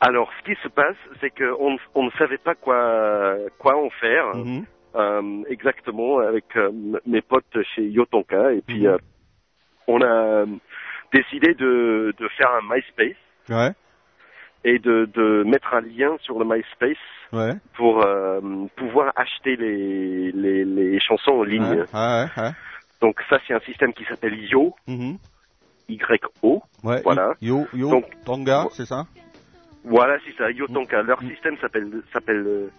Alors, 0.00 0.28
ce 0.40 0.50
qui 0.50 0.58
se 0.62 0.68
passe, 0.68 0.96
c'est 1.20 1.30
qu'on 1.30 1.76
on 1.94 2.04
ne 2.04 2.10
savait 2.12 2.38
pas 2.38 2.54
quoi, 2.54 3.34
quoi 3.58 3.76
en 3.76 3.90
faire 3.90 4.34
Mhm. 4.34 4.64
Euh, 4.94 5.42
exactement 5.48 6.18
avec 6.18 6.44
euh, 6.56 6.70
mes 7.06 7.20
potes 7.22 7.56
chez 7.74 7.82
Yotonka. 7.88 8.52
Et 8.52 8.62
puis, 8.62 8.80
Mhm. 8.86 8.86
euh, 8.94 8.98
on 9.88 10.00
a 10.00 10.06
euh, 10.06 10.46
décidé 11.12 11.54
de, 11.54 12.14
de 12.18 12.28
faire 12.28 12.50
un 12.52 12.62
MySpace. 12.74 13.16
Ouais. 13.48 13.72
et 14.64 14.78
de, 14.78 15.06
de 15.06 15.42
mettre 15.42 15.74
un 15.74 15.80
lien 15.80 16.16
sur 16.20 16.38
le 16.38 16.44
MySpace 16.44 16.96
Ouais. 17.32 17.54
pour 17.74 18.04
euh, 18.06 18.40
pouvoir 18.76 19.12
acheter 19.16 19.56
les, 19.56 20.30
les, 20.30 20.64
les 20.64 21.00
chansons 21.00 21.32
en 21.32 21.42
ligne. 21.42 21.64
Ouais, 21.64 21.84
ouais, 21.92 22.26
ouais. 22.36 22.50
Donc 23.00 23.20
ça 23.28 23.40
c'est 23.44 23.54
un 23.54 23.60
système 23.60 23.92
qui 23.92 24.04
s'appelle 24.04 24.38
Yo, 24.48 24.72
Mhm. 24.86 25.18
Y-O. 25.88 26.62
Ouais, 26.84 27.02
Voilà. 27.02 27.34
Yo, 27.40 27.66
yo, 27.74 27.90
Donc- 27.90 28.70
c'est 28.76 28.86
ça? 28.86 29.06
Voilà, 29.84 30.16
c'est 30.24 30.36
ça, 30.36 30.48
Yo 30.52 30.68
Tonka. 30.68 31.02
Mm. 31.02 31.06
Leur 31.06 31.20
système 31.22 31.58
s'appelle 31.58 31.90
s'appelle 32.12 32.70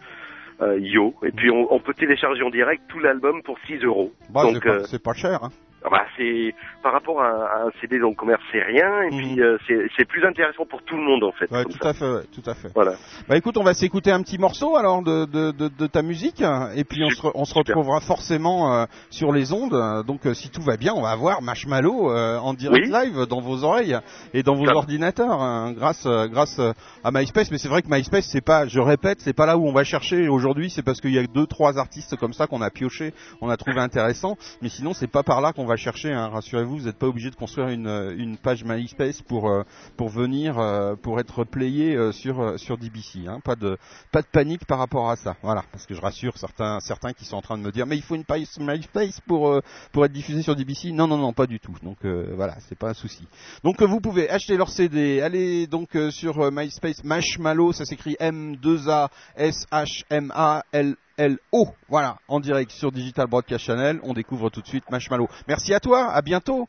Yo. 0.79 1.13
Et 1.23 1.31
puis 1.31 1.49
on, 1.51 1.73
on 1.73 1.79
peut 1.79 1.93
télécharger 1.93 2.43
en 2.43 2.49
direct 2.49 2.83
tout 2.87 2.99
l'album 2.99 3.41
pour 3.43 3.57
6 3.67 3.83
euros. 3.83 4.11
Bah, 4.29 4.43
Donc 4.43 4.55
c'est 4.55 4.61
pas, 4.61 4.69
euh, 4.69 4.83
c'est 4.85 5.03
pas 5.03 5.13
cher. 5.13 5.43
Hein. 5.43 5.49
Bah, 5.89 6.05
c'est 6.17 6.53
par 6.81 6.93
rapport 6.93 7.21
à, 7.21 7.27
à 7.29 7.63
un 7.67 7.71
CD 7.81 7.99
dans 7.99 8.09
le 8.09 8.15
commerce, 8.15 8.41
c'est 8.51 8.61
rien. 8.61 9.03
Et 9.03 9.09
puis 9.09 9.41
euh, 9.41 9.57
c'est 9.97 10.05
plus 10.05 10.25
intéressant 10.25 10.65
pour 10.65 10.81
tout 10.83 10.95
le 10.95 11.03
monde 11.03 11.23
en 11.23 11.31
fait. 11.31 11.49
Mhm. 11.51 11.57
Ouais, 11.57 11.63
tout 11.65 11.77
ça. 11.81 11.89
à 11.89 11.93
fait, 11.93 12.05
ouais, 12.09 12.23
tout 12.33 12.49
à 12.49 12.53
fait. 12.53 12.69
Voilà. 12.75 12.93
Bah 13.27 13.37
écoute, 13.37 13.57
on 13.57 13.63
va 13.63 13.73
s'écouter 13.73 14.11
un 14.11 14.21
petit 14.21 14.37
morceau 14.37 14.75
alors 14.75 15.01
de, 15.01 15.25
de, 15.25 15.51
de, 15.51 15.67
de 15.69 15.87
ta 15.87 16.01
musique 16.01 16.43
et 16.75 16.83
puis 16.83 17.03
on 17.03 17.09
se, 17.09 17.27
on 17.35 17.45
se 17.45 17.53
retrouvera 17.53 17.99
forcément 18.01 18.73
euh, 18.73 18.85
sur 19.09 19.31
les 19.31 19.53
ondes. 19.53 20.03
Donc 20.05 20.25
euh, 20.25 20.33
si 20.33 20.49
tout 20.49 20.61
va 20.61 20.77
bien, 20.77 20.93
on 20.95 21.01
va 21.01 21.09
avoir 21.11 21.41
Marshmallow 21.41 22.11
euh, 22.11 22.37
en 22.37 22.53
direct 22.53 22.87
Oui. 22.87 22.91
live 22.91 23.25
dans 23.27 23.41
vos 23.41 23.63
oreilles 23.63 23.97
et 24.33 24.43
dans 24.43 24.55
vos 24.55 24.65
Ça- 24.65 24.75
ordinateurs 24.75 25.41
hein, 25.41 25.73
grâce 25.73 26.05
grâce 26.07 26.59
à 27.03 27.11
MySpace. 27.11 27.51
Mais 27.51 27.57
c'est 27.57 27.67
vrai 27.69 27.81
que 27.81 27.87
MySpace, 27.89 28.25
c'est 28.31 28.43
pas, 28.43 28.67
je 28.67 28.79
répète, 28.79 29.19
c'est 29.21 29.33
pas 29.35 29.45
là 29.45 29.57
où 29.57 29.67
on 29.67 29.73
va 29.73 29.83
chercher 29.83 30.27
aujourd'hui. 30.27 30.69
C'est 30.69 30.83
parce 30.83 31.01
qu'il 31.01 31.11
y 31.13 31.19
a 31.19 31.23
deux 31.23 31.45
trois 31.47 31.77
artistes 31.77 32.15
comme 32.17 32.33
ça 32.33 32.47
qu'on 32.47 32.61
a 32.61 32.69
pioché, 32.69 33.13
on 33.41 33.49
a 33.49 33.57
trouvé 33.57 33.79
intéressant. 33.79 34.35
Mais 34.61 34.69
sinon, 34.69 34.93
c'est 34.93 35.09
pas 35.11 35.23
par 35.23 35.41
là 35.41 35.53
qu'on 35.53 35.65
va 35.65 35.72
chercher. 35.77 36.11
Hein, 36.11 36.29
Rassurez-vous, 36.29 36.77
vous 36.77 36.85
n'êtes 36.85 36.97
pas 36.97 37.07
obligé 37.07 37.29
de 37.29 37.35
construire 37.35 37.69
une, 37.69 37.87
euh, 37.87 38.35
page 38.41 38.63
MySpace 38.63 39.21
pour 39.21 39.49
euh, 39.49 39.63
pour 39.97 40.09
venir 40.09 40.59
euh, 40.59 40.95
pour 40.95 41.19
être 41.19 41.43
playé 41.43 42.11
sur 42.11 42.59
sur 42.59 42.77
DBC. 42.77 43.27
Hein. 43.27 43.39
Pas 43.43 43.55
de 43.55 43.77
pas 44.11 44.21
de 44.21 44.27
panique 44.27 44.65
par 44.65 44.79
rapport 44.79 45.09
à 45.09 45.15
ça. 45.15 45.35
Voilà, 45.41 45.63
parce 45.71 45.85
que 45.85 45.93
je 45.93 46.01
rassure 46.01 46.37
certains 46.37 46.79
certains 46.79 47.13
qui 47.13 47.25
sont 47.25 47.37
en 47.37 47.41
train 47.41 47.57
de 47.57 47.63
me 47.63 47.71
dire 47.71 47.85
mais 47.85 47.95
il 47.95 48.01
faut 48.01 48.15
une 48.15 48.25
page 48.25 48.47
MySpace 48.59 49.19
pour 49.21 49.61
pour 49.91 50.05
être 50.05 50.11
diffusé 50.11 50.41
sur 50.41 50.55
DBC. 50.55 50.91
Non 50.91 51.07
non 51.07 51.17
non, 51.17 51.33
pas 51.33 51.47
du 51.47 51.59
tout. 51.59 51.75
Donc 51.83 52.05
voilà, 52.05 52.55
c'est 52.67 52.77
pas 52.77 52.89
un 52.89 52.93
souci. 52.93 53.27
Donc 53.63 53.81
vous 53.81 53.99
pouvez 53.99 54.29
acheter 54.29 54.57
leur 54.57 54.69
CD. 54.69 55.21
Allez 55.21 55.67
donc 55.67 55.97
sur 56.11 56.51
MySpace 56.51 57.03
Marshmallow, 57.03 57.73
ça 57.73 57.85
s'écrit 57.85 58.15
M 58.19 58.55
2 58.57 58.89
A 58.89 59.09
S 59.35 59.65
H 59.71 60.03
M 60.09 60.31
A 60.35 60.63
L 60.71 60.95
L-O. 61.17 61.67
Voilà, 61.89 62.17
en 62.27 62.39
direct 62.39 62.71
sur 62.71 62.91
Digital 62.91 63.27
Broadcast 63.27 63.65
Channel. 63.65 63.99
On 64.03 64.13
découvre 64.13 64.49
tout 64.49 64.61
de 64.61 64.67
suite 64.67 64.89
Marshmallow. 64.89 65.27
Merci 65.47 65.73
à 65.73 65.79
toi, 65.79 66.11
à 66.11 66.21
bientôt. 66.21 66.67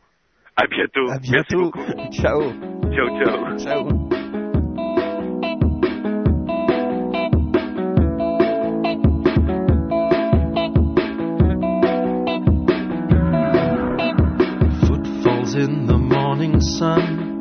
À 0.56 0.66
bientôt. 0.66 1.10
À 1.10 1.18
Merci 1.18 1.30
bientôt. 1.30 1.70
beaucoup. 1.70 1.84
Ciao. 2.12 2.52
Ciao 2.92 3.08
ciao. 3.24 3.58
Ciao. 3.58 3.88
Footfalls 14.86 15.56
in 15.56 15.86
the 15.86 15.98
morning 15.98 16.60
sun. 16.60 17.33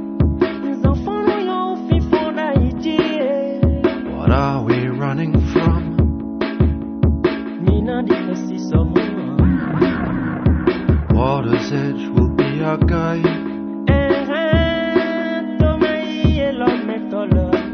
Water's 11.13 11.71
edge 11.73 12.07
will 12.15 12.29
be 12.29 12.63
our 12.63 12.77
guide. 12.77 13.25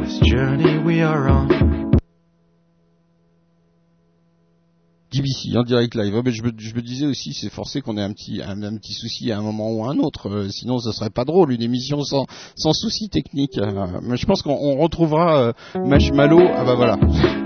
This 0.01 0.19
journey 0.27 0.79
we 0.83 1.01
are 1.01 1.29
on. 1.29 1.47
DBC 5.11 5.55
en 5.57 5.63
direct 5.63 5.93
live. 5.93 6.21
Mais 6.25 6.31
je, 6.31 6.41
me, 6.41 6.51
je 6.57 6.73
me 6.73 6.81
disais 6.81 7.05
aussi, 7.05 7.33
c'est 7.33 7.49
forcé 7.51 7.81
qu'on 7.81 7.95
ait 7.97 8.01
un 8.01 8.11
petit, 8.13 8.41
un, 8.41 8.63
un 8.63 8.77
petit 8.77 8.93
souci 8.93 9.31
à 9.31 9.37
un 9.37 9.43
moment 9.43 9.71
ou 9.71 9.85
à 9.85 9.89
un 9.91 9.99
autre. 9.99 10.27
Euh, 10.29 10.49
sinon, 10.49 10.79
ce 10.79 10.91
serait 10.91 11.11
pas 11.11 11.25
drôle 11.25 11.51
une 11.51 11.61
émission 11.61 12.01
sans, 12.03 12.25
sans 12.55 12.73
souci 12.73 13.09
technique. 13.09 13.59
Euh, 13.59 13.99
mais 14.01 14.17
je 14.17 14.25
pense 14.25 14.41
qu'on 14.41 14.57
on 14.59 14.77
retrouvera 14.79 15.39
euh, 15.39 15.53
Marshmallow. 15.75 16.41
Ah 16.55 16.63
bah 16.63 16.73
voilà, 16.73 16.97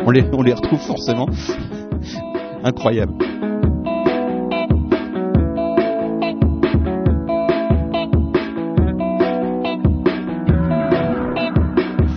on 0.05 0.11
les, 0.11 0.23
on 0.31 0.41
les 0.41 0.53
retrouve 0.53 0.79
forcément. 0.79 1.27
Incroyable. 2.65 3.17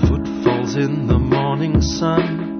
Footfalls 0.06 0.76
in 0.76 1.08
the 1.08 1.18
morning 1.18 1.82
sun. 1.82 2.55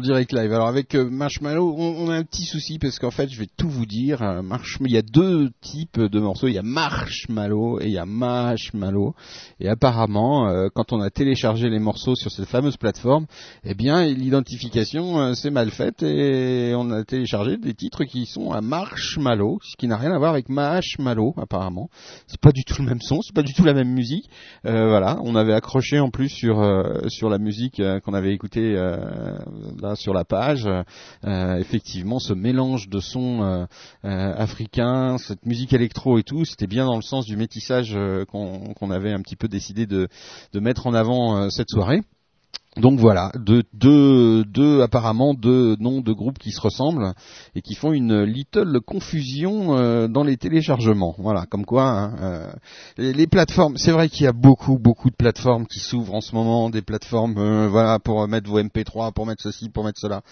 Direct 0.00 0.32
live. 0.32 0.52
Alors 0.52 0.68
avec 0.68 0.94
euh, 0.94 1.08
Marshmallow, 1.08 1.74
on, 1.76 2.10
a 2.10 2.14
un 2.14 2.24
petit 2.24 2.44
souci 2.44 2.78
parce 2.78 2.98
qu'en 2.98 3.10
fait, 3.10 3.28
je 3.28 3.38
vais 3.38 3.48
tout 3.56 3.68
vous 3.68 3.86
dire. 3.86 4.22
euh, 4.22 4.42
Marshmallow, 4.42 4.90
il 4.90 4.94
y 4.94 4.98
a 4.98 5.02
deux 5.02 5.50
types 5.60 6.00
de 6.00 6.20
morceaux. 6.20 6.48
Il 6.48 6.54
y 6.54 6.58
a 6.58 6.62
Marshmallow 6.62 7.80
et 7.80 7.86
il 7.86 7.92
y 7.92 7.98
a 7.98 8.04
Marshmallow. 8.04 9.14
Et 9.60 9.68
apparemment, 9.68 10.48
euh, 10.48 10.68
quand 10.74 10.92
on 10.92 11.00
a 11.00 11.10
téléchargé 11.10 11.68
les 11.68 11.78
morceaux 11.78 12.14
sur 12.14 12.30
cette 12.30 12.46
fameuse 12.46 12.76
plateforme, 12.76 13.26
eh 13.64 13.74
bien, 13.74 14.04
l'identification 14.04 15.34
s'est 15.34 15.50
mal 15.50 15.70
faite 15.70 16.02
et 16.02 16.72
on 16.76 16.90
a 16.90 17.04
téléchargé 17.04 17.56
des 17.56 17.74
titres 17.74 18.04
qui 18.04 18.26
sont 18.26 18.52
à 18.52 18.60
Marshmallow, 18.60 19.58
ce 19.62 19.76
qui 19.76 19.88
n'a 19.88 19.96
rien 19.96 20.12
à 20.12 20.18
voir 20.18 20.32
avec 20.32 20.48
Marshmallow 20.48 21.34
apparemment. 21.36 21.88
C'est 22.26 22.40
pas 22.40 22.52
du 22.52 22.64
tout 22.64 22.82
le 22.82 22.88
même 22.88 23.00
son, 23.00 23.20
c'est 23.22 23.34
pas 23.34 23.42
du 23.42 23.54
tout 23.54 23.64
la 23.64 23.74
même 23.74 23.92
musique. 23.92 24.28
Voilà, 24.64 25.18
on 25.22 25.34
avait 25.34 25.54
accroché 25.54 25.98
en 25.98 26.10
plus 26.10 26.28
sur 26.28 26.58
sur 27.08 27.28
la 27.28 27.38
musique 27.38 27.82
qu'on 28.04 28.14
avait 28.14 28.32
écoutée 28.32 28.76
sur 29.96 30.14
la 30.14 30.24
page. 30.24 30.68
euh, 31.24 31.56
effectivement, 31.56 32.18
ce 32.18 32.32
mélange 32.32 32.88
de 32.88 33.00
sons 33.00 33.42
euh, 33.42 33.64
euh, 34.04 34.34
africains, 34.36 35.18
cette 35.18 35.46
musique 35.46 35.72
électro 35.72 36.18
et 36.18 36.22
tout, 36.22 36.44
c'était 36.44 36.66
bien 36.66 36.86
dans 36.86 36.96
le 36.96 37.02
sens 37.02 37.26
du 37.26 37.36
métissage 37.36 37.96
qu'on 38.30 38.90
avait 38.90 39.12
un 39.12 39.20
petit 39.20 39.36
peu 39.36 39.48
décidé 39.48 39.86
de 39.86 40.08
mettre 40.54 40.86
en 40.86 40.94
avant 40.94 41.50
cette 41.50 41.70
soirée. 41.70 42.02
Donc 42.78 43.00
voilà, 43.00 43.32
deux, 43.34 43.64
deux, 43.72 44.44
deux 44.44 44.82
apparemment 44.82 45.34
deux 45.34 45.76
noms 45.80 46.00
de 46.00 46.12
groupes 46.12 46.38
qui 46.38 46.52
se 46.52 46.60
ressemblent 46.60 47.12
et 47.56 47.60
qui 47.60 47.74
font 47.74 47.92
une 47.92 48.22
little 48.22 48.80
confusion 48.80 49.76
euh, 49.76 50.06
dans 50.06 50.22
les 50.22 50.36
téléchargements. 50.36 51.14
Voilà, 51.18 51.46
comme 51.46 51.64
quoi 51.64 51.84
hein, 51.88 52.16
euh, 52.20 52.52
les, 52.96 53.26
plateformes. 53.26 53.76
C'est 53.76 53.90
vrai 53.90 54.08
qu'il 54.08 54.24
y 54.24 54.28
a 54.28 54.32
beaucoup 54.32 54.78
beaucoup 54.78 55.10
de 55.10 55.16
plateformes 55.16 55.66
qui 55.66 55.80
s'ouvrent 55.80 56.14
en 56.14 56.20
ce 56.20 56.36
moment, 56.36 56.70
des 56.70 56.82
plateformes 56.82 57.36
euh, 57.38 57.68
voilà 57.68 57.98
pour 57.98 58.26
mettre 58.28 58.48
vos 58.48 58.60
MP3, 58.60 59.12
pour 59.12 59.26
mettre 59.26 59.42
ceci, 59.42 59.70
pour 59.70 59.84
mettre 59.84 59.98
cela. 59.98 60.22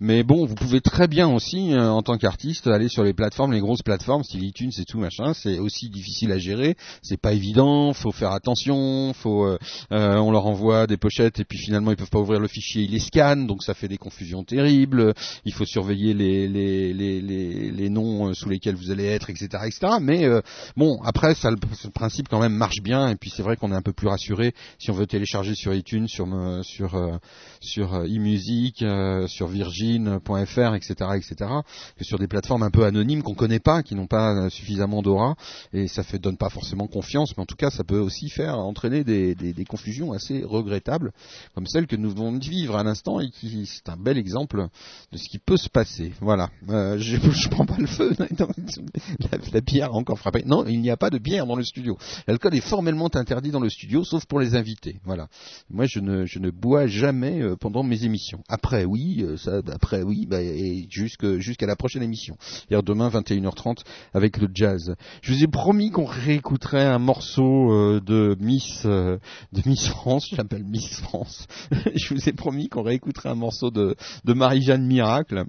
Mais 0.00 0.22
bon, 0.22 0.46
vous 0.46 0.54
pouvez 0.54 0.80
très 0.80 1.08
bien 1.08 1.28
aussi, 1.28 1.72
euh, 1.72 1.90
en 1.90 2.02
tant 2.02 2.18
qu'artiste, 2.18 2.66
aller 2.66 2.88
sur 2.88 3.04
les 3.04 3.12
plateformes, 3.12 3.52
les 3.52 3.60
grosses 3.60 3.82
plateformes, 3.82 4.24
style 4.24 4.44
iTunes 4.44 4.72
et 4.78 4.84
tout 4.84 4.98
machin. 4.98 5.32
C'est 5.34 5.58
aussi 5.58 5.88
difficile 5.88 6.32
à 6.32 6.38
gérer. 6.38 6.76
C'est 7.02 7.20
pas 7.20 7.32
évident. 7.32 7.92
Faut 7.92 8.12
faire 8.12 8.32
attention. 8.32 9.12
Faut, 9.14 9.44
euh, 9.44 9.58
euh, 9.92 10.16
on 10.16 10.30
leur 10.30 10.46
envoie 10.46 10.86
des 10.86 10.96
pochettes 10.96 11.40
et 11.40 11.44
puis 11.44 11.58
finalement 11.58 11.90
ils 11.90 11.96
peuvent 11.96 12.10
pas 12.10 12.18
ouvrir 12.18 12.40
le 12.40 12.48
fichier, 12.48 12.82
ils 12.82 12.90
les 12.90 12.98
scannent, 12.98 13.46
donc 13.46 13.62
ça 13.62 13.74
fait 13.74 13.88
des 13.88 13.98
confusions 13.98 14.44
terribles. 14.44 15.14
Il 15.44 15.52
faut 15.52 15.64
surveiller 15.64 16.14
les 16.14 16.48
les 16.48 16.92
les 16.92 17.20
les, 17.20 17.70
les 17.70 17.88
noms 17.90 18.28
euh, 18.28 18.34
sous 18.34 18.48
lesquels 18.48 18.74
vous 18.74 18.90
allez 18.90 19.06
être, 19.06 19.30
etc., 19.30 19.48
etc. 19.66 19.94
Mais 20.00 20.24
euh, 20.24 20.40
bon, 20.76 20.98
après 21.04 21.34
ça, 21.34 21.50
le, 21.50 21.56
principe 21.90 22.28
quand 22.28 22.40
même 22.40 22.54
marche 22.54 22.82
bien. 22.82 23.08
Et 23.08 23.16
puis 23.16 23.30
c'est 23.30 23.42
vrai 23.42 23.56
qu'on 23.56 23.72
est 23.72 23.76
un 23.76 23.82
peu 23.82 23.92
plus 23.92 24.08
rassuré 24.08 24.54
si 24.78 24.90
on 24.90 24.94
veut 24.94 25.06
télécharger 25.06 25.54
sur 25.54 25.74
iTunes, 25.74 26.08
sur 26.08 26.26
sur 26.62 27.20
sur 27.60 28.04
eMusic, 28.04 28.84
sur 29.26 29.48
Virgin.fr, 29.84 30.74
etc., 30.74 31.10
etc., 31.16 31.50
que 31.96 32.04
sur 32.04 32.18
des 32.18 32.26
plateformes 32.26 32.62
un 32.62 32.70
peu 32.70 32.84
anonymes 32.84 33.22
qu'on 33.22 33.34
connaît 33.34 33.60
pas, 33.60 33.82
qui 33.82 33.94
n'ont 33.94 34.06
pas 34.06 34.34
euh, 34.34 34.50
suffisamment 34.50 35.02
d'aura, 35.02 35.36
et 35.72 35.88
ça 35.88 36.02
fait 36.02 36.18
donne 36.18 36.36
pas 36.36 36.48
forcément 36.48 36.86
confiance, 36.86 37.36
mais 37.36 37.42
en 37.42 37.46
tout 37.46 37.56
cas 37.56 37.70
ça 37.70 37.84
peut 37.84 37.98
aussi 37.98 38.28
faire 38.28 38.58
entraîner 38.58 39.04
des, 39.04 39.34
des, 39.34 39.64
confusions 39.64 40.12
assez 40.12 40.42
regrettables, 40.44 41.12
comme 41.54 41.66
celle 41.66 41.86
que 41.86 41.96
nous 41.96 42.10
venons 42.10 42.32
de 42.32 42.44
vivre 42.44 42.76
à 42.76 42.82
l'instant 42.82 43.20
et 43.20 43.30
qui 43.30 43.66
c'est 43.66 43.88
un 43.88 43.96
bel 43.96 44.18
exemple 44.18 44.68
de 45.12 45.18
ce 45.18 45.28
qui 45.28 45.38
peut 45.38 45.56
se 45.56 45.68
passer. 45.68 46.12
Voilà, 46.20 46.50
euh, 46.68 46.98
je, 46.98 47.16
je 47.30 47.48
prends 47.48 47.66
pas 47.66 47.78
le 47.78 47.86
feu, 47.86 48.14
la, 49.52 49.60
bière 49.60 49.94
encore 49.94 50.18
frappé. 50.18 50.42
Non, 50.44 50.64
il 50.66 50.80
n'y 50.80 50.90
a 50.90 50.96
pas 50.96 51.10
de 51.10 51.18
bière 51.18 51.46
dans 51.46 51.56
le 51.56 51.64
studio. 51.64 51.96
L'alcool 52.26 52.54
est 52.54 52.60
formellement 52.60 53.10
interdit 53.14 53.50
dans 53.50 53.60
le 53.60 53.70
studio, 53.70 54.04
sauf 54.04 54.26
pour 54.26 54.40
les 54.40 54.54
invités. 54.54 55.00
Voilà. 55.04 55.28
Moi, 55.70 55.86
je 55.86 56.00
ne, 56.00 56.26
je 56.26 56.38
ne 56.38 56.50
bois 56.50 56.86
jamais 56.86 57.40
euh, 57.40 57.56
pendant 57.56 57.82
mes 57.82 58.04
émissions. 58.04 58.42
Après, 58.48 58.84
oui, 58.84 59.24
ça, 59.36 59.62
après, 59.74 60.02
oui, 60.02 60.26
bah, 60.26 60.40
et 60.40 60.86
jusqu'à 60.88 61.66
la 61.66 61.74
prochaine 61.74 62.02
émission. 62.02 62.36
Hier, 62.70 62.82
demain, 62.82 63.10
21h30, 63.10 63.78
avec 64.12 64.38
le 64.38 64.48
jazz. 64.54 64.94
Je 65.20 65.32
vous 65.32 65.42
ai 65.42 65.48
promis 65.48 65.90
qu'on 65.90 66.04
réécouterait 66.04 66.84
un 66.84 67.00
morceau 67.00 67.72
euh, 67.72 68.00
de 68.00 68.36
Miss, 68.40 68.82
euh, 68.84 69.18
de 69.52 69.62
Miss 69.66 69.88
France. 69.88 70.28
Je 70.30 70.36
l'appelle 70.36 70.64
Miss 70.64 71.00
France. 71.00 71.48
je 71.94 72.14
vous 72.14 72.28
ai 72.28 72.32
promis 72.32 72.68
qu'on 72.68 72.82
réécouterait 72.82 73.30
un 73.30 73.34
morceau 73.34 73.70
de, 73.70 73.96
de 74.24 74.32
Marie-Jeanne 74.32 74.86
Miracle. 74.86 75.44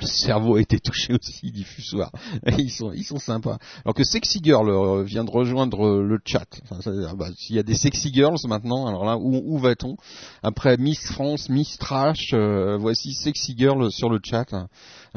Le 0.00 0.06
cerveau 0.06 0.56
a 0.56 0.60
été 0.60 0.78
touché 0.78 1.12
aussi 1.14 1.50
diffusoir. 1.50 2.12
Ils 2.58 2.70
sont, 2.70 2.92
ils 2.92 3.04
sont 3.04 3.18
sympas. 3.18 3.58
Alors 3.84 3.94
que 3.94 4.04
Sexy 4.04 4.40
Girl 4.42 4.68
euh, 4.68 5.02
vient 5.02 5.24
de 5.24 5.30
rejoindre 5.30 5.86
euh, 5.86 6.02
le 6.02 6.18
chat. 6.24 6.46
Enfin, 6.70 7.14
bah, 7.14 7.26
S'il 7.36 7.56
y 7.56 7.58
a 7.58 7.64
des 7.64 7.74
Sexy 7.74 8.12
Girls 8.12 8.38
maintenant, 8.46 8.86
alors 8.86 9.04
là, 9.04 9.16
où, 9.16 9.42
où 9.44 9.58
va-t-on? 9.58 9.96
Après 10.42 10.76
Miss 10.76 11.00
France, 11.10 11.48
Miss 11.48 11.78
Trash, 11.78 12.30
euh, 12.32 12.76
voici 12.78 13.12
Sexy 13.12 13.56
Girl 13.58 13.90
sur 13.90 14.08
le 14.08 14.20
chat. 14.22 14.46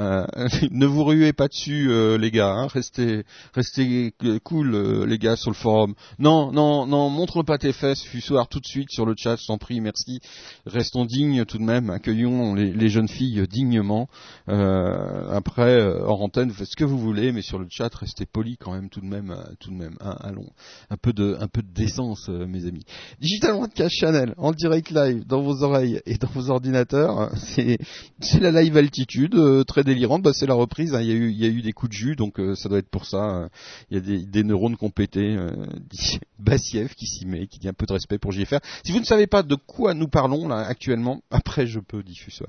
Euh, 0.01 0.25
ne 0.71 0.85
vous 0.85 1.03
ruez 1.03 1.31
pas 1.33 1.47
dessus, 1.47 1.91
euh, 1.91 2.17
les 2.17 2.31
gars. 2.31 2.51
hein. 2.51 2.67
Restez, 2.67 3.23
restez 3.53 4.13
cool, 4.43 4.73
euh, 4.73 5.05
les 5.05 5.17
gars, 5.17 5.35
sur 5.35 5.51
le 5.51 5.55
forum. 5.55 5.93
Non, 6.17 6.51
non, 6.51 6.87
non, 6.87 7.09
montre 7.09 7.43
pas 7.43 7.57
tes 7.57 7.71
fesses, 7.71 8.01
Fussoir, 8.03 8.47
tout 8.47 8.59
de 8.59 8.65
suite 8.65 8.89
sur 8.89 9.05
le 9.05 9.13
chat. 9.15 9.37
T'en 9.47 9.57
prie, 9.57 9.79
merci. 9.79 10.19
Restons 10.65 11.05
dignes 11.05 11.45
tout 11.45 11.57
de 11.57 11.63
même. 11.63 11.89
Accueillons 11.89 12.55
les, 12.55 12.89
jeunes 12.89 13.07
filles 13.07 13.45
dignement. 13.47 14.07
Euh, 14.49 15.29
après, 15.31 15.79
euh, 15.79 16.03
hors 16.03 16.21
antenne, 16.21 16.51
faites 16.51 16.67
ce 16.67 16.75
que 16.75 16.83
vous 16.83 16.97
voulez, 16.97 17.31
mais 17.31 17.41
sur 17.41 17.59
le 17.59 17.67
chat, 17.69 17.93
restez 17.93 18.25
polis 18.25 18.57
quand 18.59 18.73
même, 18.73 18.89
tout 18.89 19.01
de 19.01 19.05
même, 19.05 19.35
tout 19.59 19.69
de 19.69 19.75
même. 19.75 19.95
Hein, 20.01 20.15
allons, 20.21 20.49
un 20.89 20.97
peu 20.97 21.13
de, 21.13 21.37
un 21.39 21.47
peu 21.47 21.61
de 21.61 21.71
décence, 21.71 22.27
mes 22.29 22.65
amis. 22.65 22.83
Digital 23.19 23.53
Broadcast 23.53 23.95
Channel, 23.99 24.33
en 24.37 24.51
direct 24.51 24.89
live, 24.89 25.25
dans 25.27 25.41
vos 25.41 25.63
oreilles 25.63 26.01
et 26.05 26.17
dans 26.17 26.29
vos 26.29 26.49
ordinateurs. 26.49 27.29
C'est, 27.51 27.79
c'est 28.21 28.39
la 28.39 28.61
live 28.61 28.77
altitude, 28.77 29.35
très 29.67 29.83
délirante. 29.93 30.21
Bah, 30.23 30.31
c'est 30.33 30.45
la 30.47 30.53
reprise. 30.53 30.93
hein. 30.95 31.01
Il 31.01 31.07
y 31.07 31.45
a 31.45 31.47
eu, 31.47 31.61
des 31.61 31.73
coups 31.73 31.89
de 31.91 31.95
jus, 31.95 32.15
donc 32.15 32.39
euh, 32.39 32.55
ça 32.55 32.69
doit 32.69 32.79
être 32.79 32.89
pour 32.89 33.05
ça. 33.05 33.43
euh, 33.43 33.47
Il 33.89 33.95
y 33.95 33.97
a 33.97 34.01
des, 34.01 34.25
des 34.25 34.43
neurones 34.43 34.75
pété. 34.89 35.35
Euh, 35.35 35.51
Bassiev 36.39 36.95
qui 36.95 37.05
s'y 37.05 37.27
met, 37.27 37.45
qui 37.45 37.59
dit 37.59 37.67
un 37.67 37.73
peu 37.73 37.85
de 37.85 37.93
respect 37.93 38.17
pour 38.17 38.31
JFR. 38.31 38.57
Si 38.83 38.91
vous 38.91 38.99
ne 38.99 39.05
savez 39.05 39.27
pas 39.27 39.43
de 39.43 39.55
quoi 39.55 39.93
nous 39.93 40.07
parlons 40.07 40.47
là 40.47 40.57
actuellement, 40.57 41.21
après 41.31 41.67
je 41.67 41.79
peux 41.79 42.01
diffuser. 42.01 42.45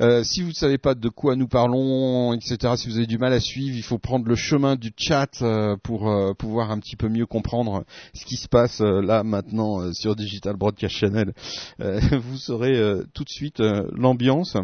Euh, 0.00 0.22
si 0.22 0.42
vous 0.42 0.48
ne 0.50 0.54
savez 0.54 0.78
pas 0.78 0.94
de 0.94 1.08
quoi 1.08 1.34
nous 1.34 1.48
parlons, 1.48 2.32
etc., 2.32 2.74
si 2.76 2.88
vous 2.88 2.96
avez 2.96 3.06
du 3.06 3.18
mal 3.18 3.32
à 3.32 3.40
suivre, 3.40 3.76
il 3.76 3.82
faut 3.82 3.98
prendre 3.98 4.28
le 4.28 4.36
chemin 4.36 4.76
du 4.76 4.92
chat 4.96 5.42
euh, 5.42 5.76
pour 5.82 6.12
pouvoir 6.38 6.70
un 6.70 6.78
petit 6.78 6.96
peu 6.96 7.08
mieux 7.08 7.26
comprendre 7.26 7.84
ce 8.14 8.24
qui 8.24 8.36
se 8.36 8.48
passe 8.48 8.80
là 8.80 9.24
maintenant 9.24 9.92
sur 9.92 10.14
Digital 10.14 10.56
Broadcast 10.56 10.94
Channel. 10.94 11.32
Vous 11.78 12.36
saurez 12.36 12.80
tout 13.14 13.24
de 13.24 13.28
suite 13.30 13.60
l'ambiance. 13.92 14.56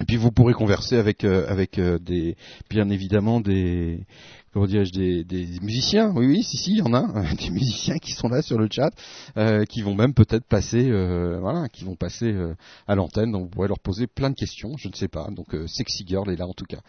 Et 0.00 0.04
puis 0.04 0.16
vous 0.16 0.30
pourrez 0.30 0.54
converser 0.54 0.96
avec 0.96 1.24
euh, 1.24 1.46
avec 1.48 1.78
euh, 1.78 1.98
des 1.98 2.36
bien 2.68 2.88
évidemment 2.90 3.40
des 3.40 4.06
comment 4.54 4.66
dirais-je 4.66 4.92
des, 4.92 5.24
des 5.24 5.46
musiciens. 5.60 6.12
Oui 6.14 6.26
oui 6.26 6.42
si 6.42 6.56
si 6.56 6.70
il 6.72 6.78
y 6.78 6.82
en 6.82 6.94
a 6.94 7.24
des 7.34 7.50
musiciens 7.50 7.98
qui 7.98 8.12
sont 8.12 8.28
là 8.28 8.40
sur 8.40 8.58
le 8.58 8.68
chat 8.70 8.90
euh, 9.36 9.64
qui 9.64 9.82
vont 9.82 9.94
même 9.94 10.14
peut-être 10.14 10.46
passer 10.46 10.88
euh, 10.90 11.38
voilà 11.40 11.68
qui 11.68 11.84
vont 11.84 11.96
passer 11.96 12.32
euh, 12.32 12.54
à 12.86 12.94
l'antenne 12.94 13.32
donc 13.32 13.42
vous 13.42 13.48
pourrez 13.50 13.68
leur 13.68 13.80
poser 13.80 14.06
plein 14.06 14.30
de 14.30 14.36
questions 14.36 14.76
je 14.78 14.88
ne 14.88 14.94
sais 14.94 15.08
pas 15.08 15.28
donc 15.30 15.54
euh, 15.54 15.66
Sexy 15.66 16.04
Girl 16.06 16.30
est 16.30 16.36
là 16.36 16.46
en 16.46 16.54
tout 16.54 16.66
cas. 16.66 16.80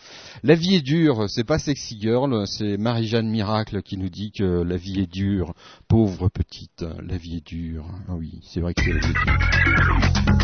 La 0.43 0.55
vie 0.55 0.75
est 0.75 0.81
dure 0.81 1.29
c'est 1.29 1.43
pas 1.43 1.59
Sexy 1.59 1.99
Girl 1.99 2.45
c'est 2.47 2.77
Marie-Jeanne 2.77 3.27
Miracle 3.27 3.81
qui 3.81 3.97
nous 3.97 4.09
dit 4.09 4.31
que 4.31 4.61
la 4.61 4.77
vie 4.77 4.99
est 4.99 5.11
dure 5.11 5.53
pauvre 5.87 6.29
petite 6.29 6.85
la 7.03 7.17
vie 7.17 7.37
est 7.37 7.45
dure 7.45 7.85
ah 8.07 8.13
oui 8.15 8.39
c'est 8.43 8.61
vrai 8.61 8.73
que 8.73 8.83
c'est 8.83 8.93
la 8.93 8.99
vie 8.99 9.09
est 9.09 10.25
dure. 10.25 10.34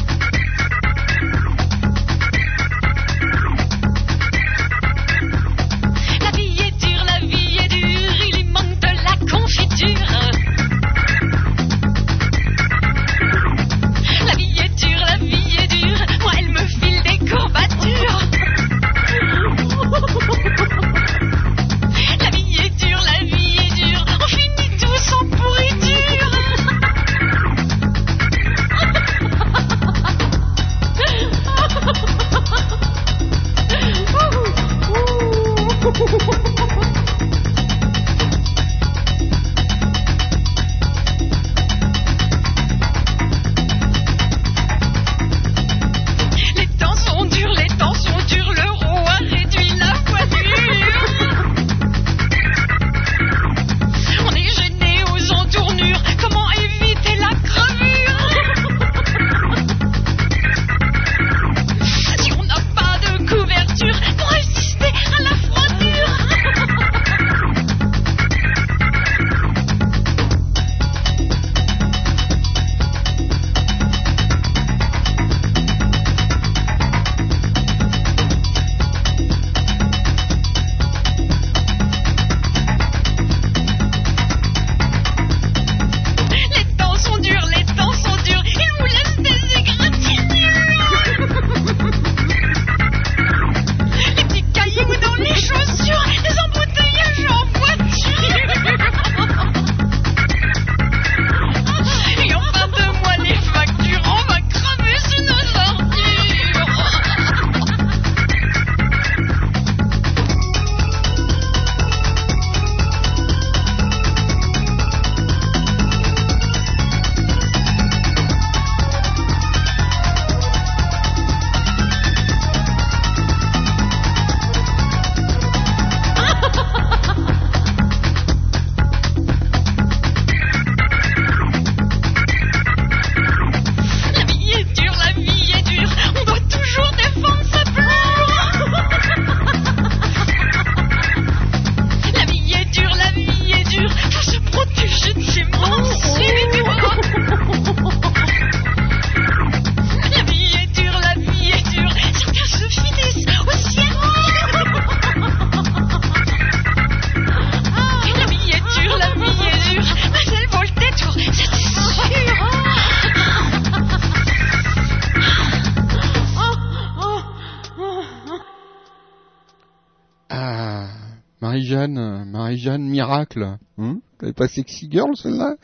Marie-Jeanne 172.62 172.88
Miracle. 172.88 173.58
Hein 173.78 174.00
Elle 174.22 174.30
est 174.30 174.34
pas 174.34 174.48
sexy 174.48 174.88
girl 174.90 175.16
celle-là? 175.16 175.56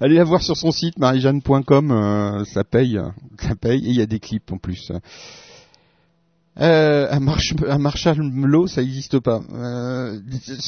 Allez 0.00 0.16
la 0.16 0.24
voir 0.24 0.42
sur 0.42 0.56
son 0.56 0.70
site 0.70 0.98
marijeanne.com, 0.98 1.90
euh, 1.90 2.44
ça 2.44 2.64
paye, 2.64 3.00
ça 3.38 3.54
paye 3.54 3.86
et 3.86 3.90
il 3.90 3.96
y 3.96 4.02
a 4.02 4.06
des 4.06 4.20
clips 4.20 4.52
en 4.52 4.58
plus. 4.58 4.92
Euh, 6.60 7.08
un, 7.10 7.20
Marsh, 7.20 7.54
un 7.66 7.78
Marshmallow, 7.78 8.66
ça 8.66 8.82
n'existe 8.82 9.18
pas. 9.20 9.40
Euh, 9.54 10.20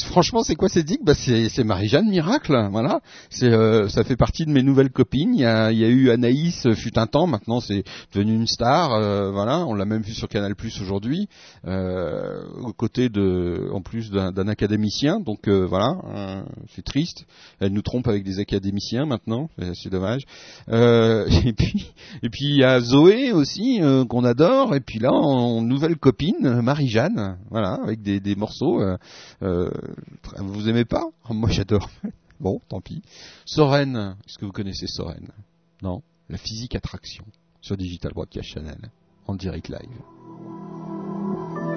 franchement, 0.07 0.41
c'est 0.41 0.55
quoi 0.55 0.67
cette 0.67 0.85
digue? 0.85 1.01
Bah, 1.03 1.13
c'est, 1.13 1.63
Marie-Jeanne 1.63 2.09
Miracle, 2.09 2.57
voilà. 2.71 3.01
C'est, 3.29 3.51
euh, 3.51 3.87
ça 3.87 4.03
fait 4.03 4.15
partie 4.15 4.45
de 4.45 4.51
mes 4.51 4.63
nouvelles 4.63 4.89
copines. 4.89 5.35
Il 5.35 5.41
y 5.41 5.45
a, 5.45 5.71
eu 5.71 6.09
Anaïs, 6.09 6.65
euh, 6.65 6.73
fut 6.73 6.97
un 6.97 7.05
temps, 7.05 7.27
maintenant 7.27 7.59
c'est 7.59 7.83
devenu 8.13 8.33
une 8.33 8.47
star, 8.47 8.93
euh, 8.93 9.31
voilà. 9.31 9.65
On 9.67 9.75
l'a 9.75 9.85
même 9.85 10.01
vu 10.01 10.13
sur 10.13 10.27
Canal 10.27 10.55
Plus 10.55 10.81
aujourd'hui, 10.81 11.27
euh, 11.67 12.43
aux 12.63 12.73
côtés 12.73 13.09
de, 13.09 13.69
en 13.71 13.81
plus 13.81 14.09
d'un, 14.09 14.47
académicien. 14.47 15.19
Donc 15.19 15.47
euh, 15.47 15.67
voilà, 15.67 16.45
c'est 16.75 16.83
triste. 16.83 17.25
Elle 17.59 17.73
nous 17.73 17.83
trompe 17.83 18.07
avec 18.07 18.23
des 18.23 18.39
académiciens 18.39 19.05
maintenant, 19.05 19.49
c'est, 19.73 19.89
dommage. 19.89 20.23
Et 21.45 21.53
puis, 21.53 21.91
et 22.23 22.29
puis 22.29 22.45
il 22.45 22.57
y 22.57 22.63
a 22.63 22.79
Zoé 22.79 23.31
aussi 23.31 23.79
qu'on 24.09 24.23
adore. 24.23 24.73
Et 24.73 24.79
puis 24.79 24.99
là, 24.99 25.11
on 25.13 25.74
nouvelle 25.75 25.97
copine, 25.97 26.61
Marie-Jeanne, 26.61 27.37
voilà, 27.49 27.73
avec 27.83 28.01
des, 28.01 28.19
des 28.19 28.35
morceaux. 28.35 28.81
Euh, 28.81 28.97
euh, 29.43 29.69
vous 30.37 30.69
aimez 30.69 30.85
pas? 30.85 31.03
Moi, 31.29 31.49
j'adore. 31.49 31.89
bon, 32.39 32.59
tant 32.69 32.79
pis. 32.79 33.01
Soren, 33.45 34.15
est-ce 34.25 34.37
que 34.37 34.45
vous 34.45 34.53
connaissez 34.53 34.87
Soren? 34.87 35.27
Non? 35.81 36.01
La 36.29 36.37
physique 36.37 36.75
attraction 36.75 37.25
sur 37.61 37.75
Digital 37.75 38.13
Broadcast 38.13 38.49
Channel 38.49 38.89
en 39.27 39.35
direct 39.35 39.67
live. 39.67 40.01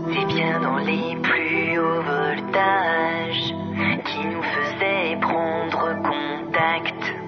C'est 0.07 0.27
bien 0.27 0.61
dans 0.63 0.79
les 0.79 1.17
plus 1.21 1.79
hauts 1.79 2.03
voltages 2.03 3.53
qui 4.07 4.27
nous 4.27 5.21
prendre 5.21 6.03
contact 6.03 7.28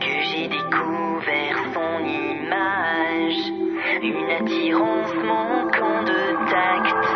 que 0.00 0.14
j'ai 0.30 0.48
découvert 0.48 1.58
son 1.74 2.04
image, 2.04 3.52
une 4.02 4.30
attirance 4.30 5.14
manquant 5.24 6.02
de 6.04 6.20
tact. 6.50 7.06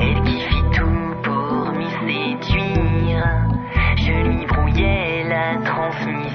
Elle 0.00 0.22
qui 0.22 0.40
fit 0.40 0.64
tout 0.74 1.14
pour 1.22 1.72
m'y 1.72 1.90
séduire, 2.06 3.26
je 3.96 4.12
lui 4.28 4.46
brouillais 4.46 5.24
la 5.28 5.56
transmission, 5.62 6.25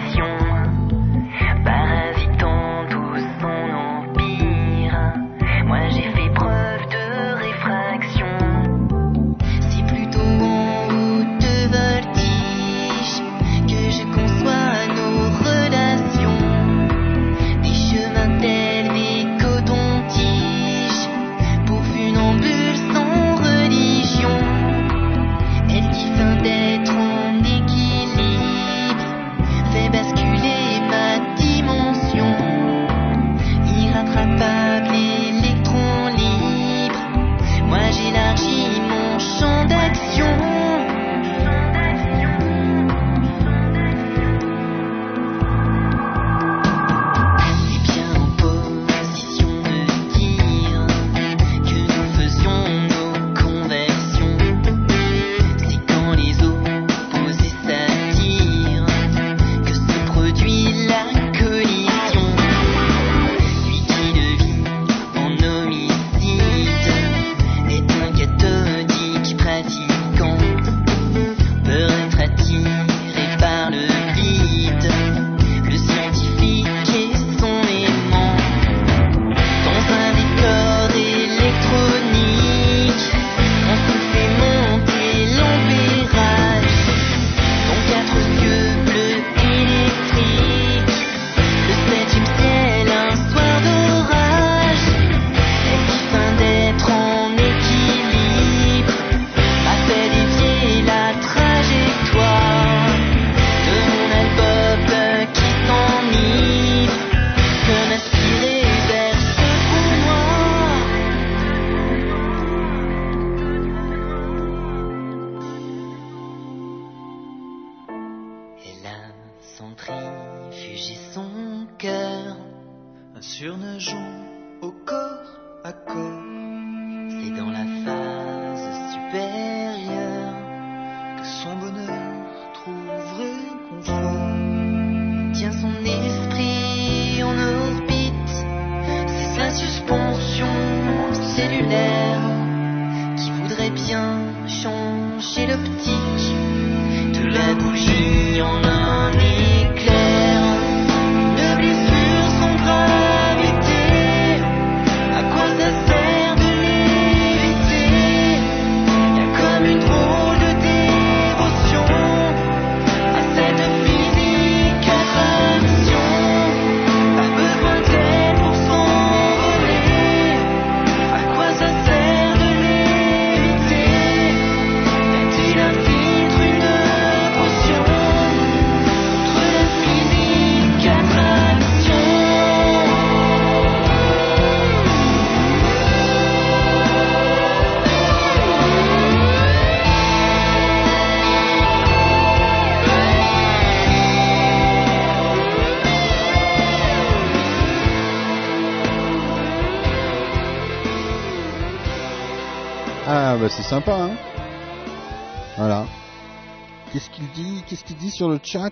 sur 208.21 208.29
le 208.29 208.39
chat 208.43 208.69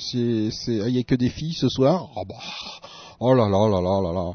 c'est 0.00 0.72
il 0.72 0.96
y 0.96 0.98
a 0.98 1.04
que 1.04 1.14
des 1.14 1.28
filles 1.28 1.54
ce 1.54 1.68
soir. 1.68 2.10
Oh 2.16 2.24
bah 2.28 2.34
Oh 3.22 3.34
là 3.34 3.48
là 3.48 3.68
là 3.68 3.80
là 3.82 4.00
là 4.00 4.12
là. 4.14 4.32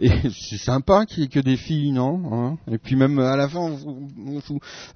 Et 0.00 0.30
c'est 0.30 0.56
sympa 0.56 1.04
qu'il 1.04 1.22
y 1.22 1.26
ait 1.26 1.28
que 1.28 1.38
des 1.38 1.56
filles, 1.58 1.92
non 1.92 2.22
hein 2.32 2.56
Et 2.70 2.78
puis 2.78 2.96
même 2.96 3.18
à 3.18 3.36
la 3.36 3.46
fin, 3.46 3.60
on 3.60 3.76
vous, 3.76 4.40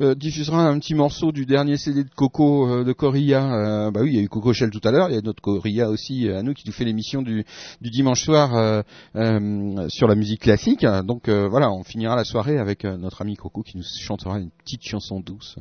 euh, 0.01 0.15
diffusera 0.15 0.67
un 0.67 0.79
petit 0.79 0.95
morceau 0.95 1.33
du 1.33 1.45
dernier 1.45 1.77
CD 1.77 2.03
de 2.03 2.09
Coco 2.09 2.67
euh, 2.67 2.85
de 2.85 2.95
Corilla. 2.95 3.45
Euh, 3.45 3.91
bah 3.91 4.01
oui, 4.03 4.13
il 4.13 4.17
y 4.17 4.19
a 4.21 4.23
eu 4.23 4.29
Coco 4.31 4.55
Shell 4.55 4.71
tout 4.71 4.81
à 4.85 4.91
l'heure, 4.91 5.11
il 5.11 5.17
y 5.17 5.19
a 5.19 5.21
notre 5.21 5.43
Corilla 5.43 5.91
aussi 5.91 6.29
euh, 6.29 6.39
à 6.39 6.43
nous 6.43 6.55
qui 6.55 6.65
nous 6.67 6.73
fait 6.73 6.85
l'émission 6.85 7.21
du, 7.21 7.45
dimanche 7.83 8.25
soir 8.25 8.57
euh, 8.57 8.83
euh, 9.17 9.89
sur 9.89 10.09
la 10.09 10.15
musique 10.15 10.41
classique. 10.41 10.87
Donc 11.05 11.29
euh, 11.29 11.49
voilà, 11.49 11.71
on 11.71 11.85
finira 11.85 12.17
la 12.17 12.25
soirée 12.25 12.59
avec 12.59 12.85
euh, 12.85 12.97
notre 12.97 13.23
ami 13.23 13.37
Coco 13.37 13.63
qui 13.63 13.77
nous 13.77 13.85
chantera 14.01 14.39
une 14.39 14.51
petite 14.51 14.83
chanson 14.83 15.21
douce, 15.21 15.57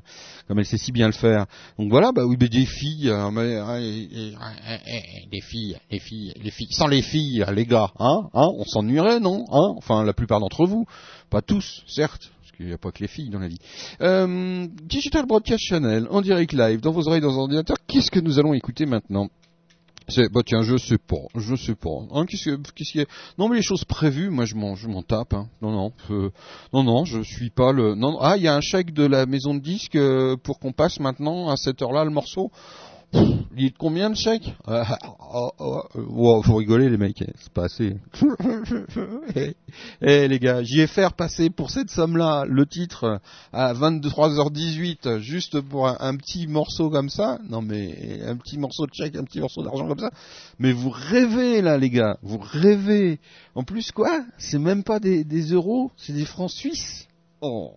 comme 0.48 0.60
elle 0.60 0.66
sait 0.66 0.78
si 0.78 0.92
bien 0.92 1.08
le 1.08 1.14
faire. 1.14 1.46
Donc 1.78 1.90
voilà, 1.90 2.12
bah 2.12 2.26
oui, 2.26 2.38
des 2.38 2.66
filles, 2.66 3.10
euh, 3.10 3.32
mais, 3.32 3.56
euh, 3.56 4.32
des 5.32 5.42
filles, 5.42 5.78
les 5.92 6.00
filles, 6.00 6.34
les 6.42 6.52
filles, 6.52 6.72
sans 6.72 6.88
les 6.88 7.02
filles, 7.02 7.44
les 7.54 7.65
gars, 7.66 7.92
hein, 8.00 8.30
hein, 8.34 8.50
on 8.58 8.64
s'ennuierait, 8.64 9.20
non, 9.20 9.46
hein 9.52 9.74
Enfin, 9.78 10.04
la 10.04 10.14
plupart 10.14 10.40
d'entre 10.40 10.66
vous, 10.66 10.86
pas 11.30 11.42
tous, 11.42 11.84
certes. 11.88 12.32
Parce 12.42 12.52
qu'il 12.56 12.68
n'y 12.68 12.74
a 12.74 12.78
pas 12.78 12.92
que 12.92 13.00
les 13.00 13.08
filles 13.08 13.30
dans 13.30 13.40
la 13.40 13.48
vie. 13.48 13.60
Euh, 14.02 14.68
Digital 14.84 15.26
Broadcast 15.26 15.64
Channel, 15.64 16.08
en 16.10 16.22
direct 16.22 16.54
live, 16.54 16.80
dans 16.80 16.92
vos 16.92 17.08
oreilles, 17.08 17.22
dans 17.22 17.36
un 17.36 17.42
ordinateur. 17.42 17.78
Qu'est-ce 17.88 18.12
que 18.12 18.20
nous 18.20 18.40
allons 18.40 18.54
écouter 18.54 18.86
maintenant? 18.86 19.30
C'est, 20.08 20.32
bah 20.32 20.42
tiens, 20.46 20.62
je 20.62 20.78
sais 20.78 21.00
pas, 21.00 21.26
je 21.36 21.56
sais 21.56 21.74
pas. 21.74 21.90
Hein, 22.12 22.26
qu'est-ce 22.28 22.46
que, 22.46 22.72
qu'est-ce 22.76 23.00
y 23.00 23.06
Non, 23.40 23.50
mais 23.50 23.56
les 23.56 23.64
choses 23.64 23.86
prévues, 23.86 24.30
moi 24.30 24.46
je 24.46 24.54
m'en, 24.54 24.76
je 24.76 24.88
m'en 24.88 25.02
tape. 25.02 25.34
Hein. 25.34 25.48
Non, 25.64 25.72
non, 25.72 25.94
euh, 26.12 26.30
non, 26.74 26.84
non, 26.84 27.06
je 27.06 27.22
suis 27.24 27.50
pas 27.50 27.72
le. 27.72 27.96
Non, 27.96 28.20
ah, 28.22 28.38
il 28.38 28.44
y 28.44 28.48
a 28.48 28.56
un 28.56 28.62
chèque 28.62 28.94
de 28.94 29.04
la 29.04 29.26
maison 29.26 29.56
de 29.56 29.60
disques 29.60 29.96
euh, 29.96 30.36
pour 30.38 30.60
qu'on 30.60 30.74
passe 30.74 31.00
maintenant 31.00 31.50
à 31.50 31.58
cette 31.58 31.82
heure-là 31.82 32.04
le 32.04 32.12
morceau? 32.12 32.52
Il 33.58 33.72
combien 33.74 34.10
de 34.10 34.16
chèques 34.16 34.54
Ah, 34.68 34.98
oh, 35.34 35.52
oh, 35.60 35.82
euh, 35.96 36.42
Faut 36.44 36.56
rigoler 36.56 36.90
les 36.90 36.98
mecs, 36.98 37.22
eh, 37.22 37.32
c'est 37.38 37.54
pas 37.54 37.66
assez. 37.66 37.96
Eh 39.36 39.56
eh, 40.02 40.28
les 40.28 40.40
gars, 40.40 40.64
j'y 40.64 40.82
ai 40.82 40.88
faire 40.88 41.14
passer 41.14 41.50
pour 41.50 41.72
cette 41.72 41.90
somme-là 41.90 42.46
le 42.48 42.66
titre 42.66 43.22
à 43.54 43.74
23h18 43.74 45.20
juste 45.20 45.62
pour 45.62 45.88
un, 45.88 45.98
un 46.00 46.16
petit 46.18 46.48
morceau 46.48 46.90
comme 46.90 47.10
ça. 47.10 47.40
Non 47.50 47.62
mais 47.62 48.22
un 48.26 48.36
petit 48.36 48.58
morceau 48.58 48.86
de 48.88 48.94
chèque, 48.94 49.16
un 49.16 49.24
petit 49.24 49.40
morceau 49.40 49.64
d'argent 49.64 49.88
comme 49.88 50.00
ça. 50.00 50.12
Mais 50.60 50.74
vous 50.74 50.90
rêvez 50.90 51.62
là 51.62 51.78
les 51.78 51.90
gars, 51.90 52.18
vous 52.24 52.40
rêvez. 52.40 53.20
En 53.56 53.64
plus 53.64 53.92
quoi? 53.92 54.26
C'est 54.38 54.60
même 54.60 54.84
pas 54.84 55.00
des, 55.00 55.24
des 55.24 55.54
euros, 55.54 55.92
c'est 55.98 56.14
des 56.14 56.26
francs 56.26 56.52
suisses. 56.52 57.08
Oh, 57.48 57.72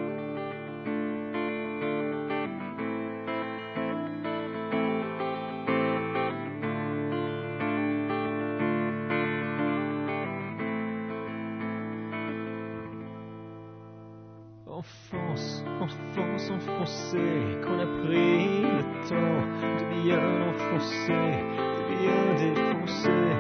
Enfance, 14.78 15.64
enfance 15.80 16.52
enfoncée, 16.52 17.62
qu'on 17.64 17.80
a 17.80 17.88
pris 18.04 18.60
le 18.60 18.84
temps 19.08 19.42
de 19.80 19.86
bien 20.04 20.20
enfoncer, 20.50 21.32
de 21.78 21.94
bien 22.02 22.24
défoncer, 22.38 23.32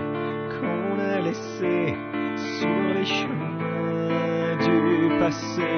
qu'on 0.55 0.97
a 0.97 1.19
laissé 1.19 1.93
sur 2.57 2.77
les 2.93 3.03
chemins 3.03 4.55
du 4.63 5.09
passé. 5.19 5.71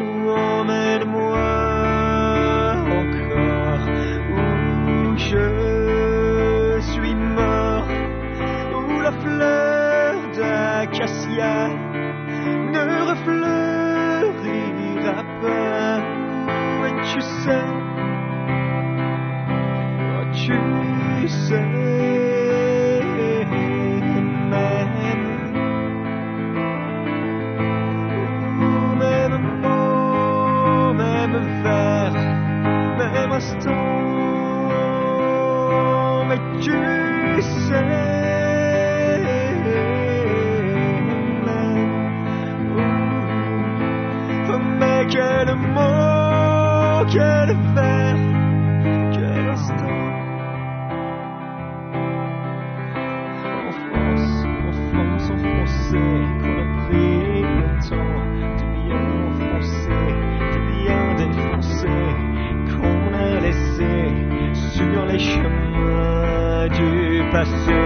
Où 0.00 0.30
emmène-moi 0.30 1.48
encore, 3.02 3.86
où 4.30 5.16
je 5.16 6.80
suis 6.92 7.16
mort, 7.16 7.88
où 8.76 9.00
la 9.00 9.10
fleur 9.10 10.14
d'acacia 10.36 11.89
passé. 67.40 67.70
Oh, 67.72 67.79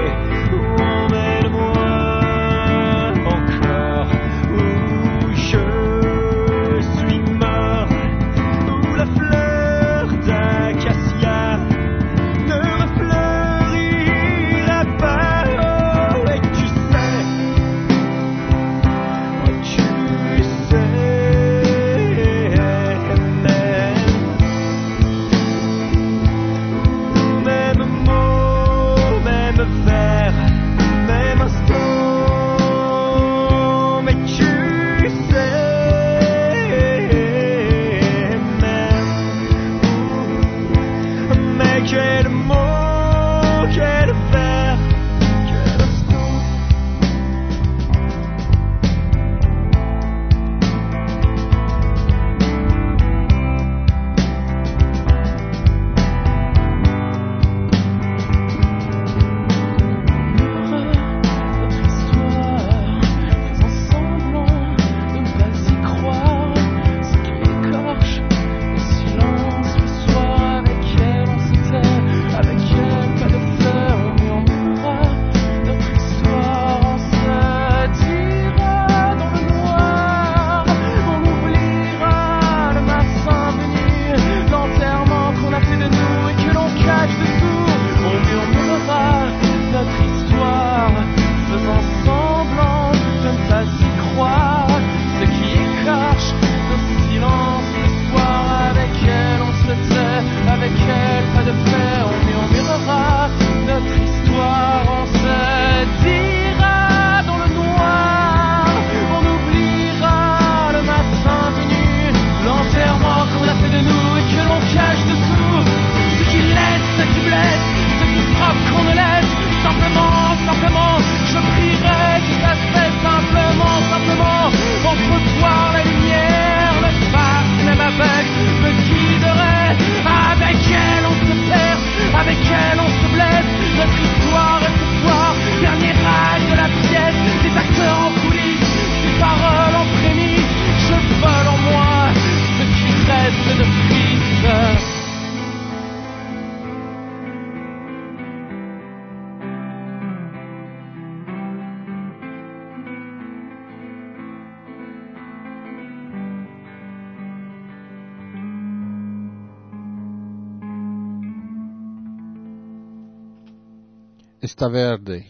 Estaverde, 164.55 165.25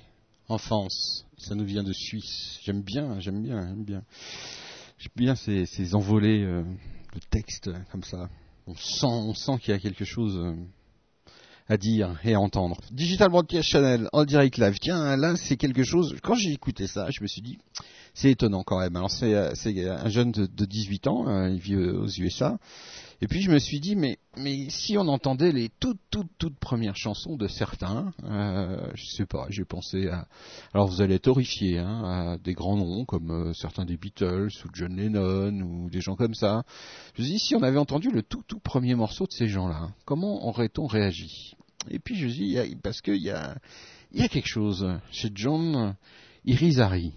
enfance, 0.48 1.24
ça 1.38 1.54
nous 1.54 1.64
vient 1.64 1.82
de 1.82 1.94
Suisse. 1.94 2.58
J'aime 2.62 2.82
bien, 2.82 3.20
j'aime 3.20 3.42
bien, 3.42 3.68
j'aime 3.68 3.82
bien. 3.82 4.02
J'aime 4.98 5.12
bien 5.16 5.34
ces, 5.34 5.64
ces 5.64 5.94
envolées 5.94 6.42
euh, 6.44 6.62
de 6.62 7.20
texte 7.30 7.68
euh, 7.68 7.78
comme 7.90 8.02
ça. 8.02 8.28
On 8.66 8.74
sent, 8.74 9.06
on 9.06 9.32
sent 9.32 9.52
qu'il 9.62 9.72
y 9.72 9.76
a 9.78 9.80
quelque 9.80 10.04
chose 10.04 10.36
euh, 10.36 10.54
à 11.68 11.78
dire 11.78 12.20
et 12.22 12.34
à 12.34 12.40
entendre. 12.40 12.78
Digital 12.90 13.30
Broadcast 13.30 13.66
Channel 13.66 14.10
en 14.12 14.26
direct 14.26 14.58
live. 14.58 14.76
Tiens, 14.78 15.16
là 15.16 15.36
c'est 15.36 15.56
quelque 15.56 15.84
chose. 15.84 16.14
Quand 16.22 16.34
j'ai 16.34 16.52
écouté 16.52 16.86
ça, 16.86 17.08
je 17.10 17.22
me 17.22 17.26
suis 17.26 17.40
dit, 17.40 17.56
c'est 18.14 18.30
étonnant 18.30 18.62
quand 18.62 18.78
même. 18.78 18.96
Alors 18.96 19.10
c'est, 19.10 19.34
euh, 19.34 19.54
c'est 19.54 19.88
un 19.88 20.08
jeune 20.08 20.32
de, 20.32 20.46
de 20.46 20.64
18 20.64 21.06
ans, 21.08 21.28
euh, 21.28 21.50
il 21.50 21.58
vit 21.58 21.76
aux 21.76 22.08
USA. 22.08 22.58
Et 23.20 23.26
puis 23.26 23.40
je 23.40 23.50
me 23.50 23.58
suis 23.58 23.80
dit, 23.80 23.96
mais, 23.96 24.18
mais 24.36 24.68
si 24.68 24.98
on 24.98 25.08
entendait 25.08 25.52
les 25.52 25.70
toutes, 25.80 26.00
toutes, 26.10 26.30
toutes 26.36 26.58
premières 26.58 26.96
chansons 26.96 27.36
de 27.36 27.48
certains, 27.48 28.12
euh, 28.24 28.86
je 28.94 29.06
sais 29.06 29.24
pas, 29.24 29.46
j'ai 29.48 29.64
pensé 29.64 30.08
à... 30.08 30.26
Alors 30.74 30.88
vous 30.88 31.00
allez 31.00 31.14
être 31.14 31.28
horrifiés, 31.28 31.78
hein, 31.78 32.04
à 32.04 32.38
des 32.38 32.54
grands 32.54 32.76
noms 32.76 33.04
comme 33.04 33.30
euh, 33.30 33.52
certains 33.54 33.84
des 33.84 33.96
Beatles 33.96 34.50
ou 34.64 34.68
John 34.74 34.96
Lennon 34.96 35.60
ou 35.62 35.90
des 35.90 36.00
gens 36.00 36.16
comme 36.16 36.34
ça. 36.34 36.64
Je 37.14 37.22
me 37.22 37.26
suis 37.26 37.34
dit, 37.34 37.40
si 37.40 37.54
on 37.54 37.62
avait 37.62 37.78
entendu 37.78 38.10
le 38.10 38.22
tout, 38.22 38.42
tout 38.46 38.60
premier 38.60 38.94
morceau 38.94 39.26
de 39.26 39.32
ces 39.32 39.48
gens-là, 39.48 39.88
comment 40.04 40.46
aurait-on 40.46 40.86
réagi? 40.86 41.56
Et 41.90 41.98
puis 41.98 42.16
je 42.16 42.26
me 42.26 42.30
suis 42.30 42.48
dit, 42.48 42.76
parce 42.82 43.00
qu'il 43.00 43.22
y 43.22 43.30
a, 43.30 43.56
y 44.12 44.22
a 44.22 44.28
quelque 44.28 44.48
chose 44.48 44.86
chez 45.10 45.30
John 45.34 45.94
Irizarry. 46.44 47.12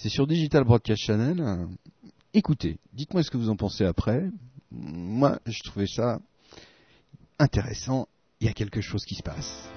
C'est 0.00 0.10
sur 0.10 0.28
Digital 0.28 0.62
Broadcast 0.62 1.02
Channel. 1.02 1.66
Écoutez, 2.32 2.78
dites-moi 2.92 3.24
ce 3.24 3.32
que 3.32 3.36
vous 3.36 3.48
en 3.48 3.56
pensez 3.56 3.84
après. 3.84 4.30
Moi, 4.70 5.40
je 5.44 5.60
trouvais 5.64 5.88
ça 5.88 6.20
intéressant. 7.40 8.06
Il 8.40 8.46
y 8.46 8.50
a 8.50 8.52
quelque 8.52 8.80
chose 8.80 9.04
qui 9.04 9.16
se 9.16 9.24
passe. 9.24 9.68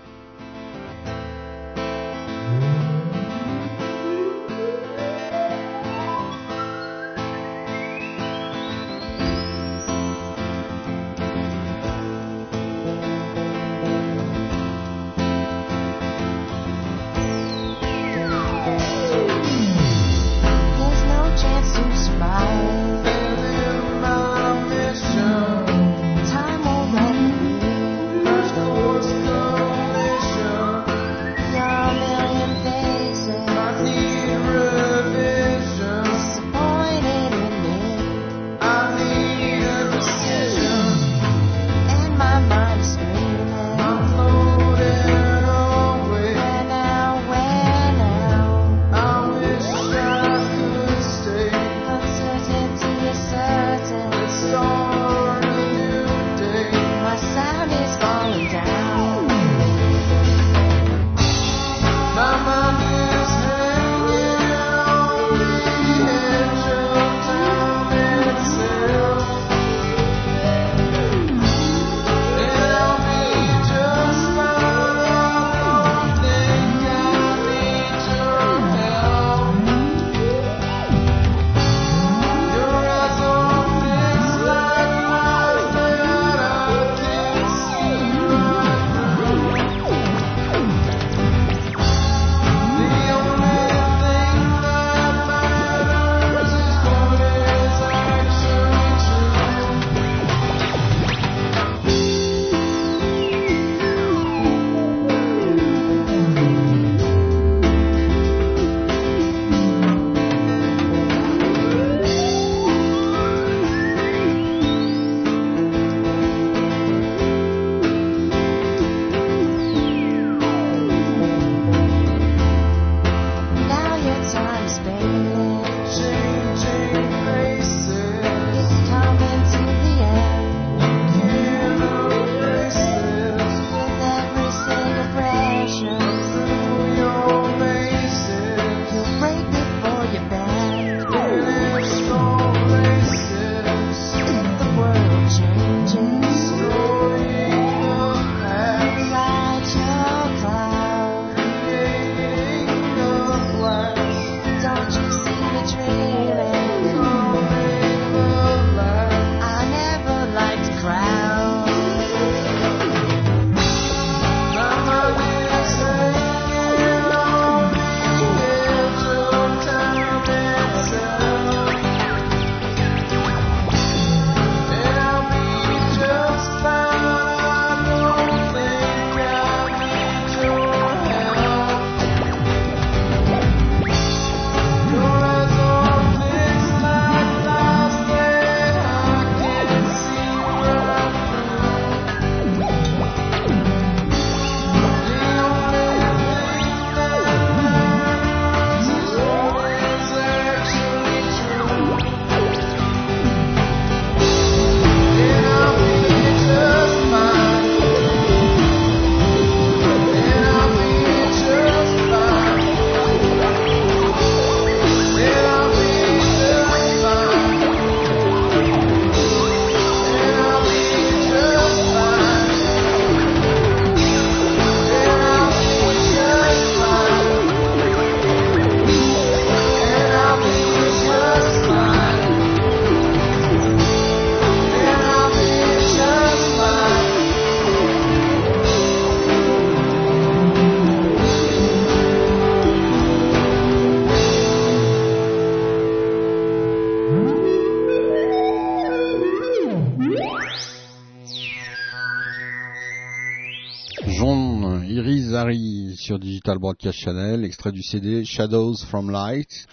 Digital 256.21 256.59
Broadcast 256.59 256.97
Channel, 256.99 257.43
extrait 257.43 257.71
du 257.71 257.81
CD 257.81 258.23
Shadows 258.23 258.75
from 258.87 259.09
Light. 259.09 259.67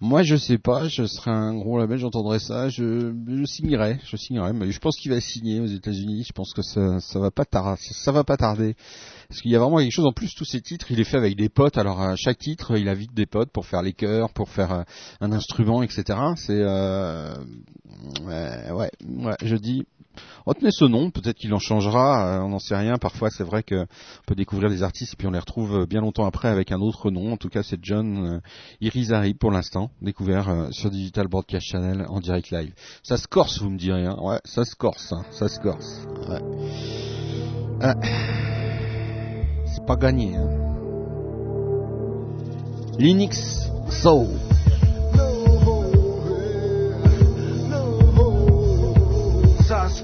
Moi, 0.00 0.22
je 0.22 0.36
sais 0.36 0.58
pas, 0.58 0.88
je 0.88 1.06
serais 1.06 1.30
un 1.30 1.54
gros 1.54 1.78
label, 1.78 1.98
j'entendrais 1.98 2.38
ça, 2.38 2.68
je, 2.68 3.14
je 3.26 3.44
signerais, 3.44 4.00
je 4.04 4.16
signerais, 4.16 4.52
mais 4.52 4.70
je 4.70 4.78
pense 4.78 4.96
qu'il 4.96 5.10
va 5.10 5.20
signer 5.20 5.60
aux 5.60 5.66
États-Unis. 5.66 6.24
Je 6.26 6.32
pense 6.32 6.52
que 6.52 6.62
ça, 6.62 7.00
ça 7.00 7.18
va 7.18 7.30
pas 7.30 7.44
tarder, 7.44 8.74
parce 9.28 9.40
qu'il 9.40 9.50
y 9.50 9.56
a 9.56 9.58
vraiment 9.58 9.78
quelque 9.78 9.92
chose. 9.92 10.04
En 10.04 10.12
plus, 10.12 10.34
tous 10.34 10.44
ces 10.44 10.60
titres, 10.60 10.90
il 10.90 11.00
est 11.00 11.04
fait 11.04 11.16
avec 11.16 11.36
des 11.36 11.48
potes. 11.48 11.78
Alors, 11.78 12.02
à 12.02 12.16
chaque 12.16 12.38
titre, 12.38 12.76
il 12.76 12.88
invite 12.88 13.14
des 13.14 13.26
potes 13.26 13.50
pour 13.50 13.66
faire 13.66 13.82
les 13.82 13.92
chœurs, 13.92 14.30
pour 14.32 14.50
faire 14.50 14.72
euh, 14.72 14.82
un 15.20 15.32
instrument, 15.32 15.82
etc. 15.82 16.18
C'est, 16.36 16.60
euh, 16.60 17.34
ouais, 18.26 18.72
ouais, 18.72 19.36
je 19.42 19.56
dis, 19.56 19.86
retenez 20.46 20.70
ce 20.70 20.84
nom, 20.84 21.10
peut-être 21.10 21.36
qu'il 21.36 21.52
en 21.54 21.58
changera, 21.58 22.38
euh, 22.38 22.42
on 22.42 22.50
n'en 22.50 22.58
sait 22.58 22.76
rien. 22.76 22.96
Parfois, 22.98 23.30
c'est 23.30 23.44
vrai 23.44 23.62
que 23.62 23.82
on 23.82 24.24
peut 24.26 24.34
découvrir 24.34 24.70
des 24.70 24.82
artistes 24.82 25.14
et 25.14 25.16
puis 25.16 25.26
on 25.26 25.30
les 25.30 25.38
retrouve 25.38 25.80
euh, 25.80 25.86
bien 25.86 26.00
longtemps 26.00 26.26
après 26.26 26.48
avec 26.48 26.72
un 26.72 26.80
autre 26.80 27.10
nom. 27.10 27.32
En 27.32 27.36
tout 27.36 27.48
cas, 27.48 27.62
c'est 27.62 27.78
John 27.82 28.26
euh, 28.26 28.40
Irizarry 28.80 29.34
pour 29.34 29.50
l'instant, 29.50 29.90
découvert 30.02 30.68
sur 30.70 30.90
Digital 30.90 31.28
Broadcast 31.28 31.66
Channel 31.66 32.06
en 32.08 32.20
direct 32.20 32.50
live. 32.50 32.72
Ça 33.02 33.16
se 33.16 33.26
corse, 33.28 33.60
vous 33.60 33.70
me 33.70 33.78
direz, 33.78 34.06
hein 34.06 34.16
Ouais, 34.20 34.40
ça 34.44 34.64
se 34.64 34.74
corse, 34.74 35.12
hein, 35.12 35.24
ça 35.30 35.48
se 35.48 35.60
corse. 35.60 36.06
Ouais. 36.28 36.40
C'est 39.66 39.86
pas 39.86 39.96
gagné, 39.96 40.36
hein. 40.36 40.64
Linux 42.98 43.70
Soul. 43.90 44.53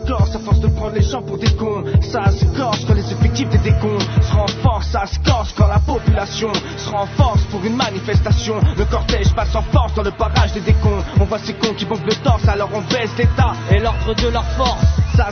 Corse 0.07 0.35
à 0.35 0.39
force 0.39 0.61
de 0.61 0.69
prendre 0.69 0.95
les 0.95 1.03
gens 1.03 1.23
pour 1.23 1.39
des 1.39 1.51
cons. 1.55 1.85
Ça 2.03 2.31
se 2.31 2.45
corse 2.57 2.85
quand 2.85 2.95
les 2.95 3.13
effectifs 3.13 3.49
des 3.49 3.59
décomptes 3.59 4.09
se 4.23 4.33
renforcent. 4.33 4.91
Ça 4.91 5.07
se 5.07 5.19
corse 5.21 5.53
quand 5.57 5.67
la 5.67 5.79
population 5.79 6.53
se 6.77 6.91
renforce 6.91 7.43
pour 7.51 7.65
une 7.65 7.77
manifestation. 7.77 8.55
Le 8.77 8.85
cortège 8.85 9.33
passe 9.35 9.55
en 9.55 9.63
force 9.63 9.95
dans 9.95 10.03
le 10.03 10.13
barrage 10.13 10.53
des 10.53 10.61
décomptes. 10.61 11.05
On 11.21 11.25
voit 11.25 11.39
ces 11.39 11.55
cons 11.55 11.75
qui 11.75 11.85
bombent 11.85 12.07
le 12.07 12.15
torse, 12.23 12.47
alors 12.49 12.71
on 12.75 12.81
baisse 12.83 13.17
l'état 13.19 13.53
et 13.71 13.79
l'ordre 13.79 14.15
de 14.15 14.29
leur 14.29 14.45
force. 14.57 15.10
Ça 15.21 15.29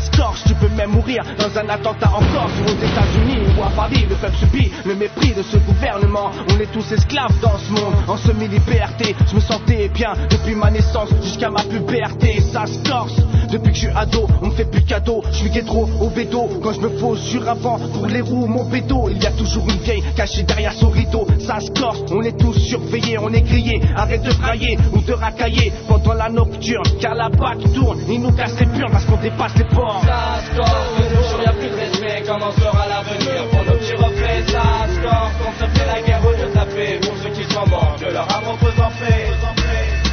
tu 0.47 0.55
peux 0.57 0.69
même 0.77 0.91
mourir 0.91 1.25
dans 1.39 1.59
un 1.59 1.67
attentat 1.71 2.09
en 2.09 2.21
Corse 2.35 2.53
ou 2.61 2.65
aux 2.65 2.77
États-Unis 2.77 3.39
ou 3.57 3.63
à 3.63 3.71
Paris. 3.71 4.05
Le 4.07 4.17
peuple 4.17 4.37
subit 4.37 4.71
le 4.85 4.95
mépris 4.95 5.33
de 5.33 5.43
ce 5.43 5.57
gouvernement. 5.57 6.31
On 6.51 6.61
est 6.61 6.71
tous 6.71 6.93
esclaves 6.93 7.33
dans 7.41 7.57
ce 7.57 7.73
monde, 7.73 7.95
en 8.07 8.19
semi-liberté. 8.19 9.17
Je 9.31 9.35
me 9.35 9.41
sentais 9.41 9.89
bien 9.89 10.13
depuis 10.29 10.55
ma 10.55 10.71
naissance 10.71 11.09
jusqu'à 11.23 11.49
ma 11.49 11.63
puberté. 11.63 12.39
Ça 12.53 12.67
se 12.67 12.87
corse 12.87 13.15
depuis 13.51 13.71
que 13.71 13.77
je 13.77 13.87
suis 13.87 13.97
ado, 13.97 14.27
on 14.43 14.49
me 14.49 14.51
fait 14.53 14.67
plus 14.67 14.83
de 14.83 14.89
cadeaux. 14.89 15.23
Je 15.33 15.37
suis 15.37 15.65
trop 15.65 15.89
au 16.01 16.11
bédo 16.11 16.49
quand 16.63 16.75
je 16.75 16.81
me 16.81 16.91
pose 17.01 17.21
sur 17.23 17.49
avant 17.49 17.79
pour 17.79 18.07
les 18.07 18.21
roues, 18.21 18.47
mon 18.47 18.65
bédo. 18.65 19.09
Il 19.09 19.23
y 19.23 19.27
a 19.27 19.31
toujours 19.33 19.65
une 19.71 19.79
vieille 19.79 20.03
cachée 20.15 20.43
derrière 20.43 20.75
son 20.75 20.91
rideau. 20.91 21.27
Ça 21.41 21.59
se 21.61 21.69
on 22.13 22.23
est 22.23 22.39
tous 22.39 22.53
surveillés, 22.59 23.19
on 23.19 23.33
est 23.33 23.41
grillés. 23.41 23.81
Arrête 23.97 24.23
de 24.23 24.33
brailler 24.35 24.77
ou 24.93 25.01
de 25.01 25.13
racailler 25.13 25.73
pendant 25.87 26.13
la 26.13 26.29
nocturne. 26.29 26.85
Car 27.01 27.15
la 27.15 27.31
bague 27.31 27.73
tourne, 27.75 28.01
ils 28.09 28.21
nous 28.21 28.33
cassent 28.33 28.61
les 28.61 28.67
purs 28.67 28.91
parce 28.91 29.05
qu'on 29.07 29.17
dépasse 29.17 29.57
les 29.57 29.65
ports. 29.79 30.03
Ça 30.05 30.41
se 30.45 30.57
corse, 30.57 30.93
de 30.99 31.15
nos 31.15 31.23
jours 31.23 31.43
y 31.43 31.47
a 31.47 31.53
plus 31.53 31.71
de 31.71 31.77
respect, 31.77 32.23
comment 32.27 32.53
sera 32.53 32.87
l'avenir 32.89 33.49
Pour 33.51 33.65
nos 33.65 33.79
petits 33.79 33.95
reflets, 33.95 34.43
ça 34.47 34.87
se 34.93 35.01
corse, 35.01 35.37
on 35.47 35.53
se 35.61 35.67
fait 35.71 35.87
la 35.87 36.01
guerre 36.03 36.23
au 36.27 36.33
lieu 36.33 36.47
de 36.49 36.53
taper 36.53 36.99
Pour 37.03 37.17
ceux 37.23 37.31
qui 37.31 37.45
sont 37.53 37.67
morts, 37.67 37.97
que 38.01 38.13
leur 38.13 38.29
amour 38.37 38.57
vous 38.61 38.83
en 38.83 38.91
fait 38.91 39.29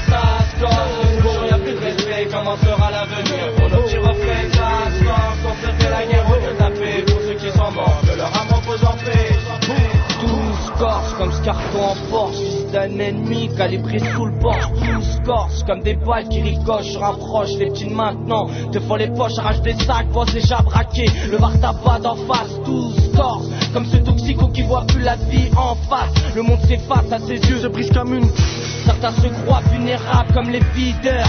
Ça 0.09 0.21
se 0.49 0.61
corse, 0.61 0.93
de 1.01 1.21
nos 1.21 1.33
jours 1.33 1.45
y 1.45 1.53
a 1.53 1.57
plus 1.57 1.73
de 1.73 1.83
respect, 1.83 2.27
comment 2.31 2.57
sera 2.57 2.91
l'avenir 2.91 3.43
Pour 3.57 3.69
nos 3.69 3.83
petits 3.83 3.97
reflets, 3.97 4.49
ça 4.53 4.69
se 4.97 5.03
corse, 5.03 5.39
on 5.49 5.55
se 5.61 5.71
fait 5.79 5.89
la 5.89 6.05
guerre 6.05 6.25
au 6.29 6.35
lieu 6.35 6.53
de 6.53 6.57
taper 6.57 7.01
Pour 7.07 7.21
ceux 7.21 7.35
qui 7.35 7.51
sont 7.51 7.71
morts, 7.71 8.01
que 8.07 8.17
leur 8.17 8.31
amour 8.41 8.61
vous 8.67 8.85
en 8.85 8.97
fait 8.97 9.35
Tous 10.21 10.71
corse 10.79 11.13
comme 11.17 11.31
ce 11.31 11.41
carton 11.41 11.83
en 11.83 11.95
force 12.09 12.54
D'un 12.85 12.99
ennemi 12.99 13.49
calibré 13.57 13.97
sous 13.97 14.25
le 14.25 14.39
porche 14.39 14.67
Tous 14.79 15.19
corse 15.25 15.63
comme 15.63 15.81
des 15.81 15.95
balles 15.95 16.29
qui 16.29 16.39
ricochent 16.41 16.97
Rapproche 16.97 17.53
les 17.57 17.71
petits 17.71 17.89
maintenant 17.89 18.47
Te 18.71 18.79
font 18.79 18.95
les 18.95 19.07
poches, 19.07 19.39
arrache 19.39 19.61
des 19.61 19.73
sacs, 19.73 20.07
bosse 20.09 20.31
déjà 20.31 20.61
braqué 20.61 21.07
Le 21.31 21.39
bar 21.39 21.59
tabac 21.59 21.99
d'en 22.03 22.15
face 22.15 22.59
Tous 22.63 22.93
corse 23.15 23.49
comme 23.73 23.85
ce 23.87 23.97
toxico 23.97 24.47
qui 24.47 24.61
voit 24.61 24.85
plus 24.87 25.01
la 25.01 25.17
vie 25.17 25.49
en 25.57 25.75
face. 25.89 26.13
Le 26.33 26.43
monde 26.43 26.61
s'efface 26.61 27.11
à 27.11 27.19
ses 27.19 27.35
yeux, 27.35 27.59
se 27.59 27.67
brise 27.67 27.91
comme 27.91 28.13
une. 28.13 28.29
Certains 28.85 29.11
se 29.11 29.27
croient 29.27 29.61
vulnérables 29.69 30.31
comme 30.33 30.49
les 30.49 30.61
videurs 30.73 31.27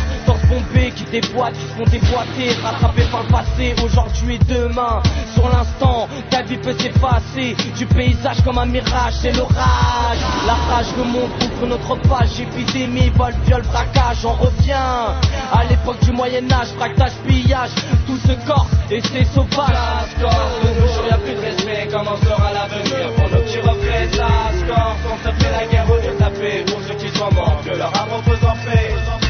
bombés 0.48 0.90
qui 0.92 1.04
déboîtent, 1.04 1.54
qui 1.54 1.66
font 1.76 1.84
déboîter 1.84 2.56
Rattrapés 2.62 3.06
par 3.10 3.22
le 3.22 3.28
passé, 3.28 3.74
aujourd'hui 3.82 4.36
et 4.36 4.38
demain. 4.38 5.02
Sur 5.34 5.48
l'instant, 5.48 6.08
ta 6.30 6.42
vie 6.42 6.56
peut 6.56 6.74
s'effacer 6.78 7.56
Du 7.76 7.86
paysage 7.86 8.42
comme 8.44 8.58
un 8.58 8.66
mirage, 8.66 9.14
c'est 9.20 9.32
l'orage. 9.32 10.18
La 10.46 10.54
rage, 10.54 10.86
le 10.96 11.04
monde 11.04 11.30
ouvre 11.42 11.66
notre 11.66 11.96
page 12.08 12.40
Épidémie, 12.40 13.10
vol, 13.10 13.34
viol, 13.46 13.62
braquage, 13.62 14.24
on 14.24 14.32
revient. 14.32 14.72
À 14.72 15.64
l'époque 15.68 16.00
du 16.04 16.12
Moyen-Âge, 16.12 16.68
fractage, 16.76 17.12
pillage 17.26 17.70
Tout 18.06 18.18
se 18.18 18.32
corse 18.46 18.70
et 18.90 19.00
c'est 19.00 19.24
sauvage. 19.24 19.66
Ça 19.68 20.04
se 20.10 20.22
corse, 20.22 20.36
de 20.62 20.80
nos 20.80 20.86
jours 20.86 21.04
y 21.08 21.12
a 21.12 21.18
plus 21.18 21.34
de 21.34 21.40
respect, 21.40 21.88
comment 21.92 22.16
sera 22.16 22.52
l'avenir 22.52 23.12
Pour 23.16 23.30
nos 23.30 23.42
petits 23.42 23.60
reflets, 23.60 24.08
ça 24.12 24.28
se 24.58 24.64
corse, 24.66 24.98
on 25.12 25.32
fait 25.32 25.50
la 25.50 25.66
guerre 25.66 25.90
au 25.90 25.96
lieu 25.96 26.12
de 26.12 26.18
taper 26.18 26.64
Pour 26.66 26.80
ceux 26.86 26.94
qui 26.94 27.08
sont 27.16 27.32
morts, 27.34 27.60
que 27.64 27.76
leur 27.76 27.92
amour 28.00 28.22
vous 28.26 28.46
en 28.46 29.25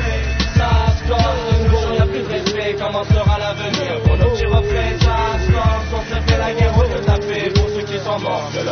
respect, 2.98 3.24
comment 3.26 3.55
Fait 8.18 8.64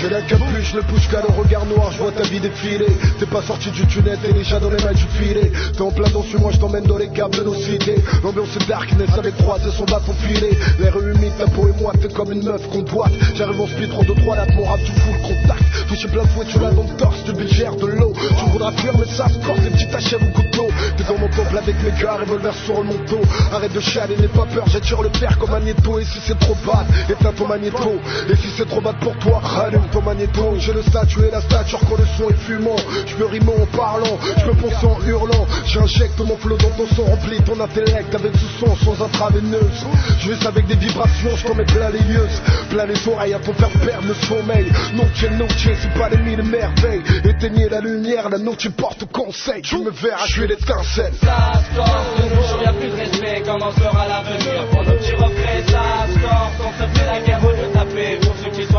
J'ai 0.00 0.08
la 0.08 0.22
capuche, 0.22 0.72
le 0.74 0.82
push 0.82 1.08
qu'à 1.08 1.20
le 1.20 1.28
regard 1.28 1.66
noir, 1.66 1.90
je 1.92 1.98
vois 1.98 2.12
ta 2.12 2.22
vie 2.22 2.40
défiler. 2.40 2.86
T'es 3.18 3.26
pas 3.26 3.42
sorti 3.42 3.70
du 3.70 3.86
tunnel, 3.86 4.18
t'es 4.22 4.32
déjà 4.32 4.58
dans 4.58 4.70
les 4.70 4.82
mains 4.82 4.92
du 4.92 5.06
filet. 5.18 5.50
T'es 5.74 5.82
en 5.82 5.90
plein 5.90 6.08
dans 6.10 6.22
sur 6.22 6.40
moi, 6.40 6.50
je 6.52 6.58
t'emmène 6.58 6.84
dans 6.84 6.96
les 6.96 7.08
câbles 7.08 7.36
de 7.36 7.44
nos 7.44 7.54
cités. 7.54 7.96
L'ambiance 8.22 8.56
est 8.56 8.68
darkness 8.68 9.10
avec 9.18 9.36
croisé 9.36 9.70
son 9.70 9.84
bâton 9.84 10.14
filé. 10.26 10.50
L'air 10.78 10.96
humide, 10.98 11.32
ta 11.38 11.46
peau 11.46 11.68
et 11.68 11.80
moi, 11.80 11.92
t'es 12.00 12.08
comme 12.08 12.32
une 12.32 12.44
meuf 12.44 12.66
qu'on 12.68 12.82
boite. 12.82 13.12
J'arrive 13.34 13.60
en 13.60 13.66
speed, 13.66 13.90
trop 13.90 14.04
de 14.04 14.14
trois 14.20 14.36
lattes, 14.36 14.54
mon 14.54 14.64
rap, 14.64 14.80
tu 14.84 14.92
fous 14.92 15.12
le 15.12 15.34
contact. 15.34 15.64
Touché 15.88 16.08
plein 16.08 16.24
fouet, 16.24 16.46
tu 16.46 16.58
l'as 16.58 16.70
dans 16.70 16.82
le 16.82 16.96
torse, 16.96 17.18
tu 17.24 17.54
gères 17.54 17.76
de 17.76 17.86
l'eau. 17.86 18.12
Tu 18.38 18.50
voudras 18.50 18.72
fuir, 18.72 18.92
mais 18.98 19.06
ça 19.06 19.28
se 19.28 19.38
corse, 19.46 19.60
les 19.62 19.70
petites 19.70 19.94
achèves 19.94 20.22
au 20.22 20.32
couteau. 20.32 20.66
T'es 20.96 21.04
dans 21.04 21.18
mon 21.18 21.28
temple 21.28 21.58
avec 21.58 21.76
mes 21.82 21.90
gars, 22.00 22.16
revolver 22.20 22.54
sur 22.64 22.82
le 22.82 22.84
manteau. 22.84 23.20
Arrête 23.52 23.72
de 23.72 23.80
chialer, 23.80 24.16
n'aie 24.16 24.28
pas 24.28 24.46
peur, 24.46 24.64
j'attire 24.68 25.02
le 25.02 25.10
fer 25.10 25.38
comme 25.38 25.50
magnéto. 25.50 25.98
Et 25.98 26.04
si 26.04 26.18
c'est 26.26 26.38
trop 26.38 26.56
bad, 26.66 26.86
éteins 27.08 27.32
ton 27.32 27.46
Et 27.66 28.36
si 28.36 28.48
c'est 28.56 28.68
trop 28.68 28.80
bad 28.80 28.96
pour 29.00 29.16
toi, 29.18 29.40
allume 29.64 29.88
ton 29.92 30.02
magnéto. 30.02 30.54
J'ai 30.58 30.72
le 30.72 30.82
statut 30.82 31.20
et 31.26 31.30
la 31.30 31.40
stature 31.40 31.80
quand 31.88 31.96
le 31.96 32.06
son 32.16 32.30
est 32.30 32.38
fumant. 32.38 32.76
Je 33.06 33.14
peux 33.16 33.26
rimer 33.26 33.52
en 33.60 33.66
parlant, 33.76 34.18
je 34.38 34.44
peux 34.44 34.56
penser 34.56 34.86
en 34.86 34.98
hurlant. 35.06 35.46
J'injecte 35.66 36.18
mon 36.20 36.36
flot 36.36 36.56
dans 36.56 36.70
ton 36.70 36.86
son, 36.94 37.04
remplis 37.04 37.42
ton 37.42 37.58
intellect 37.60 38.14
avec 38.14 38.32
ce 38.34 38.64
son 38.64 38.76
sans 38.76 39.04
intraveineuse. 39.04 39.84
Je 40.20 40.30
vais 40.30 40.46
avec 40.46 40.66
des 40.66 40.76
vibrations, 40.76 41.36
je 41.36 41.46
t'en 41.46 41.54
mets 41.54 41.64
plein 41.64 41.90
les 41.90 42.00
yeux, 42.00 42.28
plein 42.70 42.86
les 42.86 43.08
oreilles 43.08 43.34
à 43.34 43.38
t'en 43.38 43.52
faire 43.54 43.70
perdre 43.84 44.08
le 44.08 44.14
sommeil. 44.14 44.66
Non, 44.94 45.04
tu 45.14 45.28
non, 45.30 45.46
tu 45.48 45.74
c'est 45.74 45.98
pas 45.98 46.08
les 46.08 46.18
mille 46.18 46.42
merveilles. 46.42 47.02
Éteignez 47.24 47.68
la 47.68 47.80
lumière, 47.80 48.28
la 48.28 48.38
tu 48.56 48.70
porte 48.70 49.04
conseil. 49.12 49.62
Tu 49.62 49.76
me 49.78 49.90
verras, 49.90 50.26
je 50.26 50.32
suis 50.32 50.46
l'étincelle. 50.46 51.12
Ça 51.20 51.52
se 51.74 52.72
plus 52.78 52.88
de 52.88 52.96
respect, 52.96 53.42
comment 53.44 53.72
sera 53.72 54.06
l'avenir 54.08 54.66
Pour 54.70 54.84
nos 54.84 54.92
petits 54.92 55.14
reflets, 55.14 55.64
ça 55.66 56.06
se 56.12 56.26
on 56.66 56.72
se 56.72 56.98
fait 56.98 57.06
la 57.06 57.20
guerre 57.20 57.40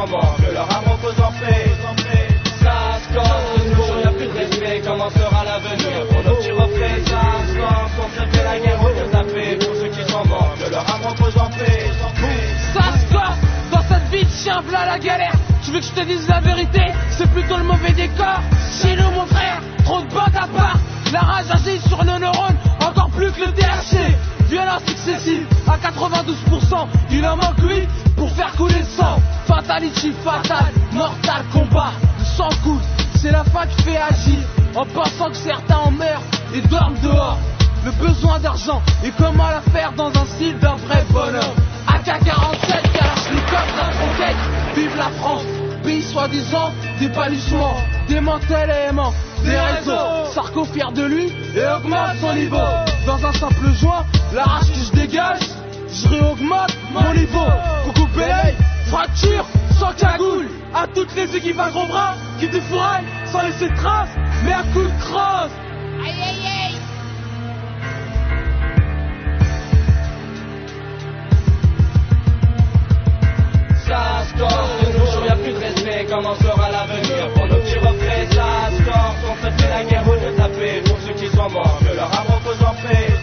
Que 0.07 0.53
leur 0.53 0.71
amour 0.73 0.97
vous 1.03 1.21
en 1.21 1.31
fait 1.31 1.69
Ça 2.61 2.97
se 3.03 3.13
corse, 3.13 3.65
de 3.65 3.69
nos 3.69 3.75
jours 3.75 3.99
y 4.01 4.07
a 4.07 4.11
plus 4.11 4.27
de 4.27 4.37
respect, 4.37 4.81
comment 4.85 5.09
sera 5.09 5.43
l'avenir 5.43 6.07
Pour 6.09 6.23
nos 6.23 6.37
petits 6.37 6.51
reflets, 6.51 7.03
ça 7.05 7.21
se 7.45 7.57
corse, 7.59 7.91
on 7.99 8.21
se 8.21 8.27
fait 8.31 8.43
la 8.43 8.57
guerre 8.57 8.81
au 8.81 9.09
taper 9.11 9.57
Pour 9.57 9.75
ceux 9.75 9.89
qui 9.89 10.09
sont 10.09 10.25
morts, 10.25 10.55
que 10.63 10.71
leur 10.71 10.95
amour 10.95 11.13
vous 11.19 11.37
en 11.37 11.49
fait 11.51 11.91
Ça 12.73 12.97
se 12.97 13.13
corse 13.13 13.37
dans 13.69 13.81
cette 13.81 14.09
vie 14.09 14.23
de 14.23 14.29
chien 14.29 14.61
v'là 14.61 14.85
la 14.85 14.97
galère. 14.97 15.33
Tu 15.61 15.71
veux 15.71 15.79
que 15.79 15.85
je 15.85 15.91
te 15.91 16.05
dise 16.05 16.25
la 16.29 16.39
vérité? 16.39 16.81
C'est 17.09 17.29
plutôt 17.31 17.57
le 17.57 17.63
mauvais 17.63 17.91
décor. 17.91 18.39
Chez 18.81 18.95
nous, 18.95 19.11
mon 19.11 19.25
frère, 19.25 19.61
trop 19.83 19.99
de 19.99 20.07
bandes 20.07 20.35
à 20.35 20.47
part. 20.47 20.77
La 21.11 21.19
rage 21.19 21.51
agit 21.51 21.81
sur 21.85 22.03
nos 22.05 22.17
neurones, 22.17 22.57
encore 22.79 23.09
plus 23.09 23.31
que 23.33 23.41
le 23.41 23.51
THC. 23.51 23.97
Violence 24.49 24.83
excessive 24.87 25.45
à 25.67 25.77
92%. 25.77 26.87
Il 27.11 27.25
en 27.25 27.35
manque 27.35 27.59
8 27.59 27.89
pour 27.89 28.06
faire 28.37 28.55
couler 28.55 28.79
le 28.79 28.85
sang. 28.85 29.19
Fatality 29.47 30.13
fatal, 30.23 30.71
mortal 30.93 31.43
combat. 31.51 31.91
Le 32.19 32.25
sang 32.25 32.49
coule, 32.63 32.81
c'est 33.15 33.31
la 33.31 33.43
fin 33.43 33.65
qui 33.65 33.81
fait 33.83 33.97
agir. 33.97 34.39
En 34.75 34.85
pensant 34.85 35.29
que 35.29 35.37
certains 35.37 35.77
en 35.77 35.91
meurent 35.91 36.21
et 36.53 36.61
dorment 36.61 36.99
dehors. 37.01 37.39
Le 37.83 37.91
besoin 38.05 38.39
d'argent 38.39 38.81
et 39.03 39.11
comment 39.17 39.49
la 39.49 39.61
faire 39.61 39.91
dans 39.93 40.09
un 40.09 40.25
style 40.25 40.57
d'un 40.59 40.75
vrai 40.75 41.03
bonhomme. 41.11 41.57
AK-47, 41.87 42.91
Kalachnikov, 42.93 43.67
la 43.77 43.89
tronquette, 43.95 44.35
vive 44.75 44.97
la 44.97 45.09
France. 45.19 45.43
Pays 45.83 46.03
soi-disant, 46.03 46.71
des 46.99 47.07
balissements, 47.07 47.77
des 48.07 48.19
mantels 48.19 48.69
et 48.69 48.89
aimants, 48.89 49.13
des 49.43 49.57
réseaux. 49.57 50.25
Sarko 50.33 50.65
fier 50.65 50.91
de 50.91 51.05
lui 51.05 51.31
et 51.55 51.65
augmente 51.75 52.17
son 52.19 52.33
niveau. 52.33 52.57
Dans 53.05 53.25
un 53.25 53.31
simple 53.31 53.71
joint, 53.79 54.05
la 54.33 54.43
rage 54.43 54.69
que 54.69 54.79
je 54.79 54.91
dégage, 54.91 55.39
je 55.97 56.07
réaugmente 56.07 56.77
mon 56.91 57.13
niveau. 57.13 57.47
Coucou 57.85 58.07
Pélé, 58.13 58.55
fracture, 58.87 59.45
sans 59.79 59.93
cagoule, 59.93 60.47
à 60.73 60.87
toutes 60.87 61.13
les 61.15 61.35
équipes 61.35 61.59
à 61.59 61.69
gros 61.69 61.85
bras 61.87 62.15
qui 62.39 62.47
défouraillent 62.47 63.05
sans 63.25 63.41
laisser 63.41 63.69
de 63.69 63.75
traces, 63.75 64.15
mais 64.43 64.53
à 64.53 64.63
coups 64.73 64.85
de 64.85 64.99
crosse. 65.01 65.51
Aïe 66.03 66.11
aïe 66.11 66.47
aïe. 66.47 66.75
Ça 73.87 74.25
se 74.27 74.37
corse, 74.37 74.69
de 74.81 74.97
nos 74.97 75.05
jours 75.05 75.25
y 75.25 75.29
a 75.29 75.35
plus 75.35 75.53
de 75.53 75.59
respect, 75.59 76.07
comment 76.11 76.35
sera 76.35 76.69
l'avenir 76.69 77.33
Pour 77.35 77.47
nos 77.47 77.55
petits 77.55 77.79
refrains, 77.79 78.27
ça 78.31 78.77
se 78.77 78.83
corse, 78.83 79.15
on 79.31 79.35
se 79.45 79.51
fait 79.51 79.69
la 79.69 79.83
guerre 79.85 80.07
au 80.07 80.13
lieu 80.13 80.31
de 80.31 80.35
taper. 80.35 80.81
Pour 80.85 80.97
ceux 80.99 81.13
qui 81.13 81.27
sont 81.29 81.49
morts, 81.49 81.79
que 81.79 81.95
leur 81.95 82.11
âme 82.13 82.27
repose 82.27 82.61
en 82.63 82.73
paix 82.85 83.16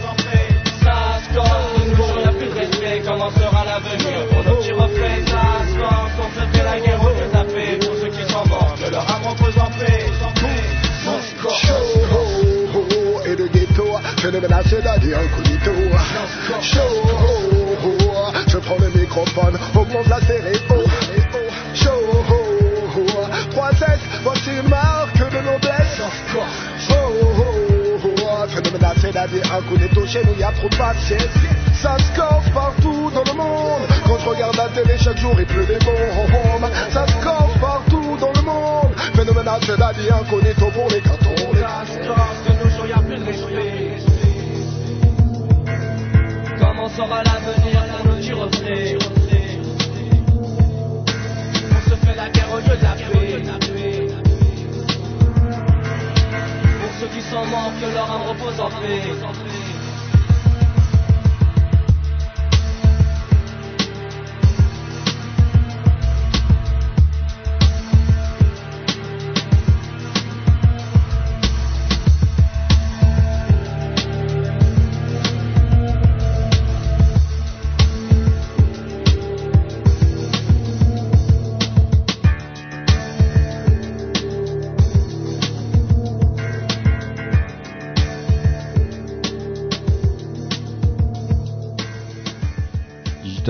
ghetto, 14.25 14.31
phénoménal 14.31 14.63
c'est 14.69 14.81
d'aller 14.81 15.13
incognito. 15.13 15.71
Show, 16.61 16.79
je 18.47 18.57
prends 18.57 18.77
le 18.79 18.99
microphone, 18.99 19.57
augmente 19.75 20.07
la 20.07 20.21
stéréo. 20.21 20.83
Show, 21.73 21.89
3-7, 23.51 23.99
voici 24.23 24.51
marque 24.69 25.17
de 25.17 25.41
noblesse. 25.41 26.01
Oh, 26.91 28.47
phénoménal 28.47 28.95
c'est 29.01 29.13
d'aller 29.13 29.41
incognito, 29.41 30.05
chez 30.07 30.23
nous 30.25 30.35
y 30.39 30.43
a 30.43 30.51
trop 30.51 30.69
de 30.69 30.75
patience. 30.75 31.21
Ça 31.73 31.97
se 31.99 32.51
partout 32.53 33.11
dans 33.13 33.23
le 33.23 33.37
monde. 33.37 33.81
Quand 34.05 34.17
je 34.17 34.29
regarde 34.29 34.55
la 34.55 34.69
télé 34.69 34.97
chaque 34.97 35.17
jour, 35.17 35.35
il 35.37 35.45
pleut 35.45 35.65
des 35.65 35.77
bombes. 35.85 36.69
Ça 36.91 37.05
se 37.07 37.13
partout 37.59 38.17
dans 38.19 38.31
le 38.33 38.41
monde. 38.41 38.93
Phénoménal 39.13 39.59
c'est 39.65 39.77
d'aller 39.77 40.09
incognito 40.09 40.71
pour 40.71 40.89
les 40.89 41.01
cartons. 41.01 41.35
Ça 41.53 41.83
se 41.85 41.99
Comment 46.85 46.97
sera 46.97 47.23
l'avenir 47.23 47.83
pour 48.03 48.15
petits 48.15 48.33
refrains 48.33 48.97
On 51.71 51.89
se 51.89 51.95
fait 51.95 52.15
la 52.15 52.29
guerre 52.29 52.51
au 52.53 52.57
lieu 52.57 52.77
de 52.77 52.83
la 52.83 52.93
paix. 52.93 54.07
Pour 56.81 56.91
ceux 56.99 57.07
qui 57.07 57.21
sont 57.21 57.45
morts, 57.47 57.71
que 57.81 57.91
leur 57.91 58.11
âme 58.11 58.21
repose 58.29 58.59
en 58.59 58.69
paix 58.69 59.64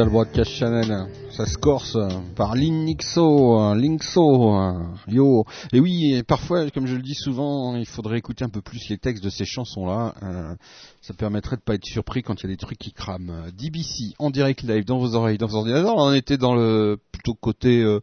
Digital 0.06 0.10
Broadcast 0.10 0.52
Channel. 0.52 1.08
Ça 1.32 1.46
se 1.46 1.58
corse 1.58 1.98
par 2.36 2.56
Linkso, 2.56 3.74
Linkso, 3.74 4.56
yo. 5.08 5.46
Et 5.74 5.80
oui, 5.80 6.22
parfois, 6.28 6.70
comme 6.70 6.86
je 6.86 6.96
le 6.96 7.02
dis 7.02 7.16
souvent, 7.16 7.76
il 7.76 7.86
faudrait 7.86 8.20
écouter 8.20 8.46
un 8.46 8.50
peu 8.50 8.62
plus 8.62 8.88
les 8.90 8.98
textes 8.98 9.24
de 9.24 9.30
ces 9.30 9.46
chansons-là. 9.46 10.14
Euh, 10.24 10.56
ça 11.02 11.14
permettrait 11.14 11.56
de 11.58 11.62
pas 11.62 11.76
être 11.76 11.86
surpris 11.86 12.22
quand 12.22 12.36
il 12.42 12.44
y 12.44 12.46
a 12.46 12.54
des 12.54 12.58
trucs 12.58 12.78
qui 12.78 12.92
crament. 12.92 13.46
DBC, 13.58 14.14
en 14.20 14.30
direct 14.30 14.62
live, 14.64 14.86
dans 14.86 15.00
vos 15.00 15.16
oreilles, 15.16 15.38
dans 15.38 15.48
vos 15.48 15.58
ordinateurs. 15.58 15.96
On 15.98 16.14
était 16.14 16.38
dans 16.38 16.56
le 16.56 16.98
plutôt 17.12 17.34
côté... 17.34 17.82
euh, 17.82 18.00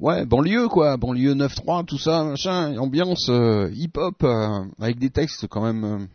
Ouais, 0.00 0.26
banlieue 0.26 0.66
quoi, 0.68 0.96
banlieue 0.96 1.34
9-3, 1.34 1.84
tout 1.84 1.98
ça, 1.98 2.24
machin, 2.24 2.76
ambiance 2.78 3.28
euh, 3.28 3.70
hip-hop, 3.72 4.26
avec 4.80 4.98
des 4.98 5.10
textes 5.10 5.46
quand 5.46 5.62
même, 5.62 6.08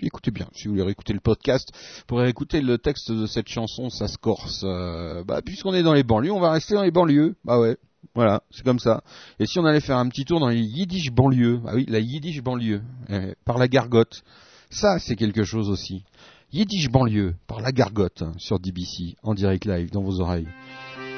écoutez 0.00 0.30
bien, 0.30 0.46
si 0.54 0.64
vous 0.64 0.74
voulez 0.74 0.82
réécouter 0.82 1.12
le 1.12 1.20
podcast, 1.20 1.70
pour 2.06 2.18
réécouter 2.18 2.60
le 2.60 2.78
texte 2.78 3.10
de 3.10 3.26
cette 3.26 3.48
chanson, 3.48 3.90
ça 3.90 4.08
se 4.08 4.18
corse, 4.18 4.62
euh, 4.64 5.24
bah 5.24 5.40
puisqu'on 5.44 5.74
est 5.74 5.82
dans 5.82 5.94
les 5.94 6.02
banlieues, 6.02 6.32
on 6.32 6.40
va 6.40 6.52
rester 6.52 6.74
dans 6.74 6.82
les 6.82 6.90
banlieues, 6.90 7.34
bah 7.44 7.58
ouais, 7.58 7.76
voilà, 8.14 8.42
c'est 8.50 8.64
comme 8.64 8.78
ça. 8.78 9.02
Et 9.38 9.46
si 9.46 9.58
on 9.58 9.64
allait 9.64 9.80
faire 9.80 9.98
un 9.98 10.08
petit 10.08 10.24
tour 10.24 10.40
dans 10.40 10.48
les 10.48 10.60
Yiddish 10.60 11.10
banlieues, 11.10 11.60
ah 11.66 11.72
oui, 11.74 11.86
la 11.88 12.00
Yiddish 12.00 12.42
banlieue, 12.42 12.82
euh, 13.10 13.32
par 13.44 13.58
la 13.58 13.68
gargote, 13.68 14.22
ça 14.70 14.98
c'est 14.98 15.16
quelque 15.16 15.44
chose 15.44 15.70
aussi. 15.70 16.04
Yiddish 16.52 16.90
banlieue, 16.90 17.34
par 17.46 17.60
la 17.60 17.72
gargote, 17.72 18.22
hein, 18.22 18.32
sur 18.36 18.58
DBC, 18.58 19.16
en 19.22 19.34
direct 19.34 19.64
live, 19.64 19.90
dans 19.90 20.02
vos 20.02 20.20
oreilles 20.20 20.48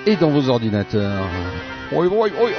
et 0.06 0.16
dans 0.16 0.30
vos 0.30 0.48
ordinateurs. 0.48 1.28
Oi, 1.92 2.06
oi, 2.06 2.28
oi, 2.28 2.50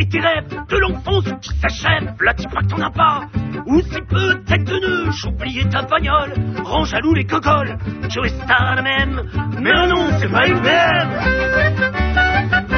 et 0.00 0.08
tes 0.08 0.18
rêves 0.18 0.48
de 0.68 0.78
l'enfance 0.78 1.24
qui 1.42 1.50
s'achèvent, 1.58 2.14
là 2.22 2.32
tu 2.34 2.48
crois 2.48 2.62
que 2.62 2.68
t'en 2.68 2.80
as 2.80 2.90
pas. 2.90 3.20
Ou 3.66 3.82
si 3.82 4.00
peu 4.08 4.42
tête 4.46 4.64
de 4.64 4.80
nœud, 4.80 5.10
j'oubliais 5.10 5.68
ta 5.68 5.82
bagnole, 5.82 6.32
rends 6.64 6.84
jaloux 6.84 7.12
les 7.14 7.24
cocoles, 7.24 7.76
Joe 8.08 8.28
Star 8.28 8.76
la 8.76 8.82
même, 8.82 9.22
mais 9.60 9.88
non, 9.88 10.08
c'est 10.18 10.30
pas 10.30 10.46
une 10.46 10.60
même. 10.60 12.69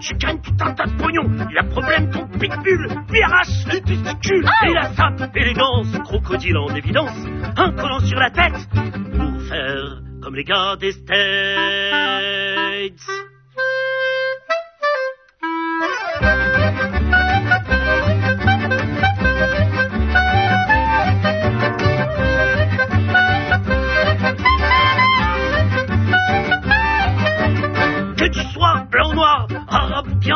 Tu 0.00 0.14
gagnes 0.14 0.40
tout 0.40 0.54
un 0.60 0.72
tas 0.72 0.86
de 0.86 0.96
pognon. 0.96 1.24
Il 1.50 1.58
a 1.58 1.64
problème, 1.64 2.10
ton 2.10 2.26
pitbull 2.26 2.88
lui 3.10 3.22
arrache 3.22 3.64
les 3.72 3.80
testicules. 3.80 4.46
Et 4.66 4.72
la 4.72 4.92
sape, 4.94 5.30
élégance, 5.34 5.88
crocodile 6.04 6.56
en 6.56 6.74
évidence. 6.74 7.26
Un 7.56 7.72
collant 7.72 8.00
sur 8.00 8.18
la 8.18 8.30
tête 8.30 8.68
pour 9.16 9.42
faire 9.42 10.02
comme 10.22 10.34
les 10.34 10.44
gars 10.44 10.76
des 10.76 10.92
States. 10.92 11.08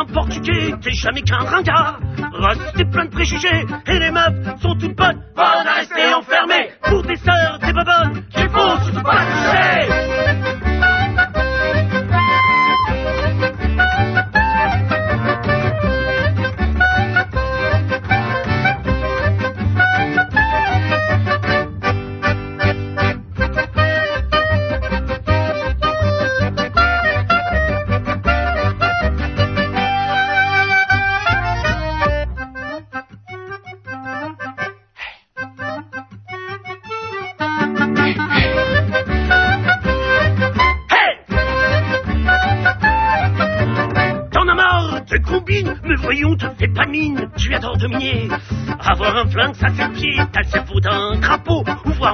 Bien 0.05 0.13
portugais, 0.13 0.73
t'es 0.81 0.91
jamais 0.91 1.21
qu'un 1.21 1.37
ringard. 1.37 1.99
Et 2.79 2.85
plein 2.85 3.05
de 3.05 3.09
préjugés, 3.09 3.65
et 3.87 3.99
les 3.99 4.11
meufs 4.11 4.61
sont 4.61 4.75
toutes 4.75 4.95
bonnes, 4.95 5.21
bonnes 5.35 5.67
à 5.67 5.73
rester 5.75 6.13
enfermées. 6.13 6.71
Pour 6.83 7.03
tes 7.03 7.15
sœurs, 7.15 7.59
tes 7.59 7.73
babonnes, 7.73 8.23
qu'il 8.33 8.49
faut 8.49 8.77
surtout 8.83 9.03
pas 9.03 9.25
toucher. 9.25 10.02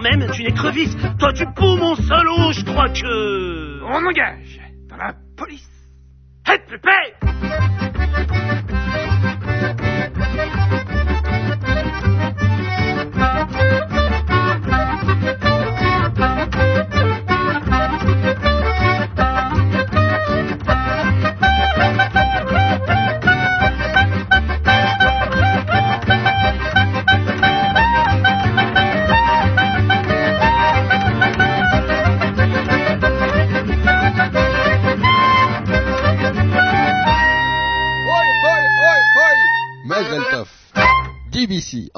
Même 0.01 0.27
d'une 0.31 0.47
écrevisse. 0.47 0.95
Toi, 1.17 1.33
tu 1.33 1.45
peux 1.55 1.75
mon 1.75 1.95
salaud, 1.95 2.51
je 2.51 2.63
crois 2.63 2.89
que... 2.89 3.83
On 3.83 4.05
engage 4.05 4.59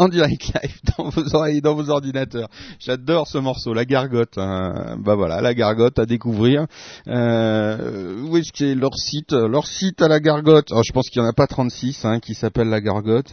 en 0.01 0.07
direct 0.07 0.51
live 0.61 0.79
dans 0.97 1.09
vos 1.09 1.35
oreilles, 1.35 1.61
dans 1.61 1.75
vos 1.75 1.89
ordinateurs. 1.91 2.49
J'adore 2.79 3.27
ce 3.27 3.37
morceau, 3.37 3.71
la 3.73 3.85
gargote. 3.85 4.35
hein. 4.37 4.97
Bah 4.99 5.13
voilà, 5.13 5.41
la 5.41 5.53
gargote 5.53 5.99
à 5.99 6.07
découvrir. 6.07 6.65
Euh, 7.07 8.19
où 8.23 8.35
est-ce 8.37 8.51
que 8.51 8.57
c'est 8.57 8.75
leur 8.75 8.95
site? 8.97 9.31
Leur 9.33 9.67
site 9.67 10.01
à 10.01 10.07
la 10.07 10.19
gargote. 10.19 10.71
Alors, 10.71 10.83
je 10.83 10.91
pense 10.91 11.09
qu'il 11.09 11.21
n'y 11.21 11.27
en 11.27 11.29
a 11.29 11.33
pas 11.33 11.45
36 11.45 12.03
hein, 12.05 12.19
qui 12.19 12.33
s'appelle 12.33 12.69
la 12.69 12.81
gargote. 12.81 13.31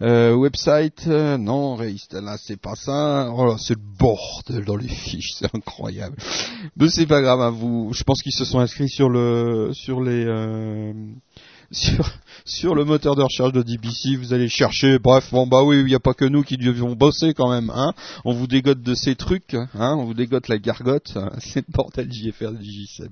Euh, 0.00 0.34
website, 0.34 1.04
euh, 1.06 1.36
non, 1.36 1.76
là 1.78 2.36
c'est 2.38 2.60
pas 2.60 2.74
ça. 2.76 3.30
Oh 3.34 3.44
là, 3.44 3.56
c'est 3.58 3.74
le 3.74 3.82
bordel 3.98 4.64
dans 4.64 4.76
les 4.76 4.88
fiches, 4.88 5.32
c'est 5.38 5.54
incroyable. 5.54 6.16
Mais 6.76 6.88
c'est 6.88 7.06
pas 7.06 7.20
grave, 7.20 7.42
hein, 7.42 7.50
vous. 7.50 7.90
Je 7.92 8.04
pense 8.04 8.22
qu'ils 8.22 8.32
se 8.32 8.46
sont 8.46 8.58
inscrits 8.58 8.88
sur 8.88 9.10
le, 9.10 9.70
sur 9.74 10.00
les. 10.00 10.24
euh, 10.24 10.92
sur, 11.72 12.10
sur 12.44 12.74
le 12.74 12.84
moteur 12.84 13.16
de 13.16 13.22
recherche 13.22 13.52
de 13.52 13.62
DBC, 13.62 14.16
vous 14.16 14.32
allez 14.32 14.48
chercher, 14.48 14.98
bref, 14.98 15.28
bon 15.32 15.46
bah 15.46 15.62
oui, 15.62 15.80
il 15.80 15.86
n'y 15.86 15.94
a 15.94 16.00
pas 16.00 16.14
que 16.14 16.24
nous 16.24 16.42
qui 16.42 16.56
devions 16.56 16.94
bosser 16.94 17.34
quand 17.34 17.50
même, 17.50 17.70
hein. 17.70 17.92
On 18.24 18.32
vous 18.32 18.46
dégote 18.46 18.82
de 18.82 18.94
ces 18.94 19.14
trucs, 19.14 19.54
hein, 19.54 19.96
on 19.98 20.04
vous 20.04 20.14
dégote 20.14 20.48
la 20.48 20.58
gargote, 20.58 21.16
c'est 21.38 21.66
le 21.66 21.72
bordel 21.72 22.10
JFR 22.10 22.52
de 22.52 22.62
JSEB. 22.62 23.10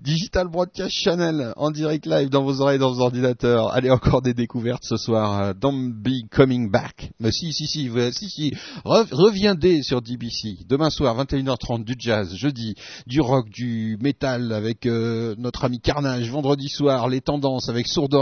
Digital 0.00 0.48
Broadcast 0.48 0.92
Channel, 0.92 1.52
en 1.56 1.70
direct 1.70 2.06
live 2.06 2.28
dans 2.28 2.42
vos 2.42 2.60
oreilles, 2.60 2.78
dans 2.78 2.92
vos 2.92 3.00
ordinateurs. 3.00 3.72
Allez, 3.72 3.90
encore 3.90 4.22
des 4.22 4.34
découvertes 4.34 4.84
ce 4.84 4.96
soir, 4.96 5.40
euh, 5.40 5.52
Don't 5.54 5.92
Be 5.92 6.28
Coming 6.30 6.70
Back. 6.70 7.10
Mais 7.20 7.32
si, 7.32 7.52
si, 7.52 7.66
si, 7.66 7.90
si, 8.12 8.30
si, 8.30 8.52
Re- 8.84 9.08
reviendez 9.12 9.82
sur 9.82 10.02
DBC. 10.02 10.58
Demain 10.68 10.90
soir, 10.90 11.16
21h30, 11.22 11.84
du 11.84 11.94
jazz, 11.98 12.34
jeudi, 12.34 12.74
du 13.06 13.20
rock, 13.20 13.48
du 13.50 13.98
métal 14.00 14.52
avec 14.52 14.86
euh, 14.86 15.34
notre 15.38 15.64
ami 15.64 15.80
Carnage, 15.80 16.30
vendredi 16.30 16.68
soir, 16.68 17.08
les 17.08 17.20
tendances 17.20 17.68
avec 17.68 17.86
Sourde 17.86 18.14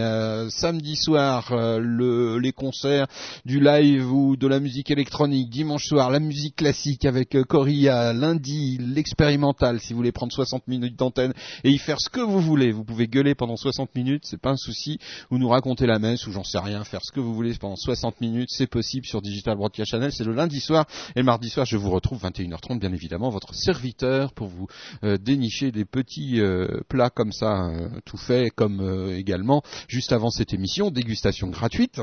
Euh, 0.00 0.48
samedi 0.50 0.96
soir, 0.96 1.52
euh, 1.52 1.78
le, 1.78 2.38
les 2.38 2.52
concerts, 2.52 3.06
du 3.44 3.60
live 3.60 4.12
ou 4.12 4.36
de 4.36 4.46
la 4.46 4.60
musique 4.60 4.90
électronique, 4.90 5.50
dimanche 5.50 5.84
soir, 5.86 6.10
la 6.10 6.20
musique 6.20 6.56
classique 6.56 7.04
avec 7.04 7.34
euh, 7.34 7.44
Coria, 7.44 8.12
lundi, 8.12 8.78
l'expérimental, 8.78 9.80
si 9.80 9.92
vous 9.92 9.98
voulez 9.98 10.12
prendre 10.12 10.32
60 10.32 10.68
minutes 10.68 10.96
d'antenne 10.96 11.32
et 11.64 11.70
y 11.70 11.78
faire 11.78 12.00
ce 12.00 12.08
que 12.08 12.20
vous 12.20 12.40
voulez. 12.40 12.72
Vous 12.72 12.84
pouvez 12.84 13.08
gueuler 13.08 13.34
pendant 13.34 13.56
60 13.56 13.94
minutes, 13.94 14.24
c'est 14.24 14.40
pas 14.40 14.50
un 14.50 14.56
souci, 14.56 14.98
ou 15.30 15.38
nous 15.38 15.48
raconter 15.48 15.86
la 15.86 15.98
messe, 15.98 16.26
ou 16.26 16.32
j'en 16.32 16.44
sais 16.44 16.58
rien, 16.58 16.84
faire 16.84 17.00
ce 17.02 17.12
que 17.12 17.20
vous 17.20 17.34
voulez 17.34 17.54
pendant 17.54 17.76
60 17.76 18.20
minutes, 18.20 18.50
c'est 18.50 18.66
possible 18.66 19.06
sur 19.06 19.22
Digital 19.22 19.56
Broadcast 19.56 19.90
Channel, 19.90 20.12
c'est 20.12 20.24
le 20.24 20.34
lundi 20.34 20.60
soir, 20.60 20.86
et 21.16 21.20
le 21.20 21.24
mardi 21.24 21.48
soir, 21.48 21.66
je 21.66 21.76
vous 21.76 21.90
retrouve 21.90 22.22
21h30, 22.22 22.78
bien 22.78 22.92
évidemment, 22.92 23.30
votre 23.30 23.54
serviteur 23.54 24.32
pour 24.32 24.48
vous 24.48 24.66
euh, 25.04 25.18
dénicher 25.18 25.72
des 25.72 25.84
petits 25.84 26.40
plats 26.88 27.10
comme 27.10 27.32
ça, 27.32 27.66
euh, 27.66 27.88
tout 28.04 28.16
fait, 28.16 28.50
comme 28.50 29.10
également, 29.10 29.62
juste 29.86 30.12
avant 30.12 30.30
cette 30.30 30.52
émission, 30.52 30.90
dégustation 30.90 31.48
gratuite 31.48 32.00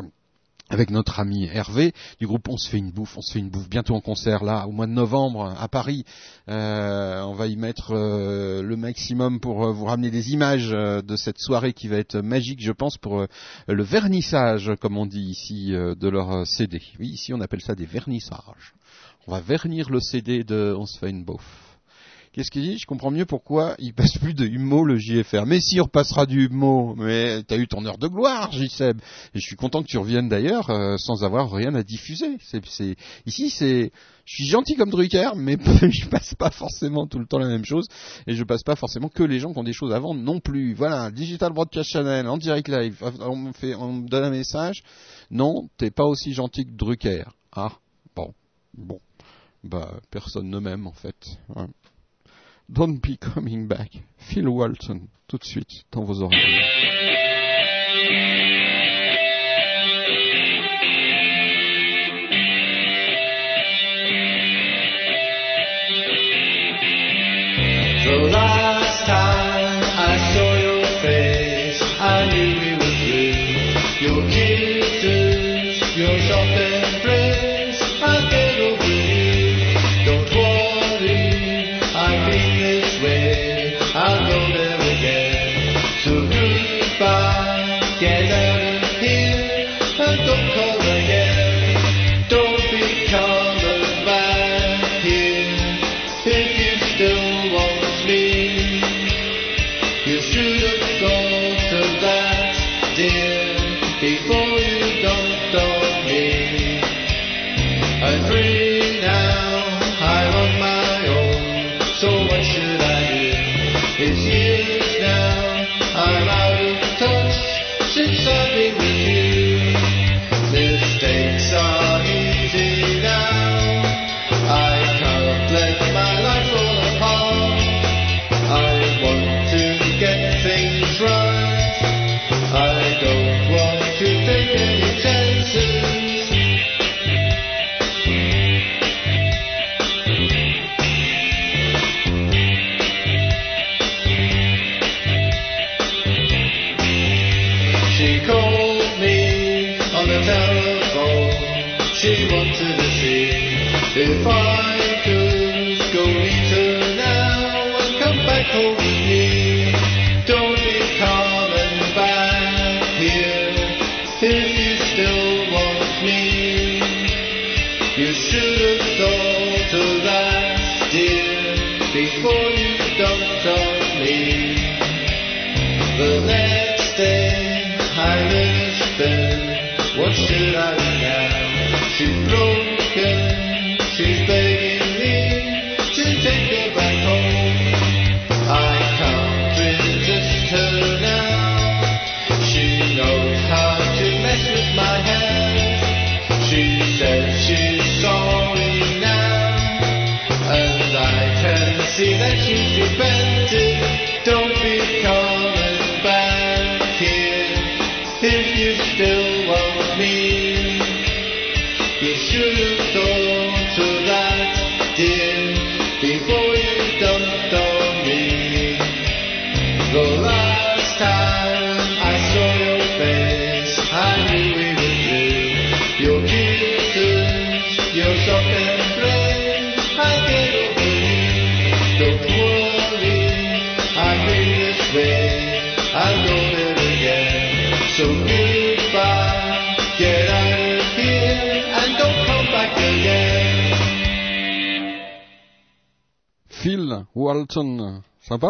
avec 0.69 0.89
notre 0.89 1.19
ami 1.19 1.45
Hervé 1.45 1.93
du 2.19 2.27
groupe 2.27 2.47
On 2.49 2.57
se 2.57 2.69
fait 2.69 2.77
une 2.77 2.91
bouffe, 2.91 3.17
on 3.17 3.21
se 3.21 3.33
fait 3.33 3.39
une 3.39 3.49
bouffe 3.49 3.69
bientôt 3.69 3.95
en 3.95 4.01
concert 4.01 4.43
là 4.43 4.67
au 4.67 4.71
mois 4.71 4.87
de 4.87 4.91
novembre 4.91 5.53
à 5.59 5.67
Paris. 5.67 6.05
Euh, 6.49 7.21
on 7.21 7.33
va 7.33 7.47
y 7.47 7.55
mettre 7.55 7.91
euh, 7.91 8.63
le 8.63 8.75
maximum 8.75 9.39
pour 9.39 9.65
euh, 9.65 9.71
vous 9.71 9.85
ramener 9.85 10.09
des 10.09 10.33
images 10.33 10.69
de 10.69 11.15
cette 11.15 11.39
soirée 11.39 11.73
qui 11.73 11.87
va 11.87 11.97
être 11.97 12.17
magique, 12.17 12.61
je 12.61 12.71
pense, 12.71 12.97
pour 12.97 13.25
le 13.67 13.83
vernissage, 13.83 14.71
comme 14.81 14.97
on 14.97 15.05
dit 15.05 15.21
ici, 15.21 15.71
de 15.71 16.09
leur 16.09 16.47
CD. 16.47 16.81
Oui, 16.99 17.09
ici 17.09 17.33
on 17.33 17.41
appelle 17.41 17.61
ça 17.61 17.75
des 17.75 17.85
vernissages. 17.85 18.73
On 19.27 19.31
va 19.31 19.41
vernir 19.41 19.89
le 19.89 19.99
CD 19.99 20.43
de 20.43 20.75
On 20.77 20.85
se 20.85 20.97
fait 20.97 21.09
une 21.09 21.23
bouffe. 21.23 21.64
Qu'est-ce 22.35 22.51
qu'il 22.51 22.63
dit? 22.63 22.77
Je 22.77 22.85
comprends 22.85 23.11
mieux 23.11 23.25
pourquoi 23.25 23.75
il 23.79 23.93
passe 23.93 24.17
plus 24.17 24.33
de 24.33 24.45
humo 24.45 24.83
le 24.83 24.97
JFR. 24.97 25.45
Mais 25.45 25.61
si 25.61 25.79
on 25.79 25.85
repassera 25.85 26.25
du 26.25 26.47
humo, 26.47 26.93
mais 26.97 27.41
t'as 27.43 27.55
eu 27.55 27.65
ton 27.65 27.85
heure 27.85 27.97
de 27.97 28.09
gloire, 28.09 28.51
JSeb. 28.51 28.99
Et 29.33 29.39
je 29.39 29.41
suis 29.41 29.55
content 29.55 29.81
que 29.81 29.87
tu 29.87 29.97
reviennes 29.97 30.27
d'ailleurs 30.27 30.69
euh, 30.69 30.97
sans 30.97 31.23
avoir 31.23 31.49
rien 31.49 31.73
à 31.75 31.81
diffuser. 31.81 32.37
C'est. 32.41 32.97
Ici, 33.25 33.49
c'est, 33.49 33.93
je 34.25 34.33
suis 34.33 34.47
gentil 34.47 34.75
comme 34.75 34.89
Drucker, 34.89 35.29
mais 35.37 35.55
je 35.89 36.09
passe 36.09 36.35
pas 36.35 36.51
forcément 36.51 37.07
tout 37.07 37.19
le 37.19 37.25
temps 37.25 37.37
la 37.37 37.47
même 37.47 37.63
chose. 37.63 37.87
Et 38.27 38.35
je 38.35 38.43
passe 38.43 38.63
pas 38.63 38.75
forcément 38.75 39.07
que 39.07 39.23
les 39.23 39.39
gens 39.39 39.53
qui 39.53 39.59
ont 39.59 39.63
des 39.63 39.71
choses 39.71 39.93
à 39.93 39.99
vendre 39.99 40.19
non 40.19 40.41
plus. 40.41 40.73
Voilà, 40.73 41.11
Digital 41.11 41.53
Broadcast 41.53 41.89
Channel, 41.89 42.27
en 42.27 42.37
direct 42.37 42.67
live. 42.67 43.01
On 43.21 43.37
me 43.37 43.53
fait, 43.53 43.75
donne 44.09 44.23
un 44.25 44.29
message. 44.29 44.83
Non, 45.31 45.69
t'es 45.77 45.89
pas 45.89 46.03
aussi 46.03 46.33
gentil 46.33 46.65
que 46.65 46.75
Drucker. 46.75 47.23
Ah, 47.53 47.71
bon, 48.13 48.33
bon. 48.73 48.99
Bah, 49.63 50.01
personne 50.11 50.49
ne 50.49 50.59
m'aime 50.59 50.85
en 50.85 50.91
fait. 50.91 51.15
Don't 52.67 52.99
be 53.01 53.17
coming 53.17 53.67
back. 53.67 53.91
Phil 54.17 54.47
Walton, 54.47 55.07
tout 55.27 55.37
de 55.37 55.45
suite, 55.45 55.85
dans 55.91 56.03
vos 56.03 56.23
oreilles. 56.23 56.84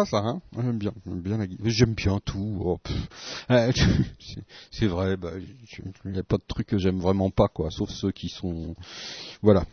Ça, 0.04 0.18
hein 0.18 0.40
J'aime 0.54 0.78
bien, 0.78 0.92
j'aime 1.06 1.20
bien 1.20 1.38
la. 1.38 1.46
J'aime 1.64 1.94
bien 1.94 2.20
tout. 2.24 2.58
oh. 2.64 2.78
Euh, 3.50 3.72
c'est- 4.70 4.86
vrai, 4.86 5.16
bah, 5.16 5.30
il 6.04 6.12
n'y 6.12 6.18
a 6.18 6.22
pas 6.22 6.36
de 6.36 6.42
trucs 6.46 6.66
que 6.66 6.78
j'aime 6.78 6.98
vraiment 6.98 7.30
pas, 7.30 7.48
quoi, 7.48 7.70
sauf 7.70 7.90
ceux 7.90 8.12
qui 8.12 8.28
sont... 8.28 8.74
Voilà. 9.42 9.64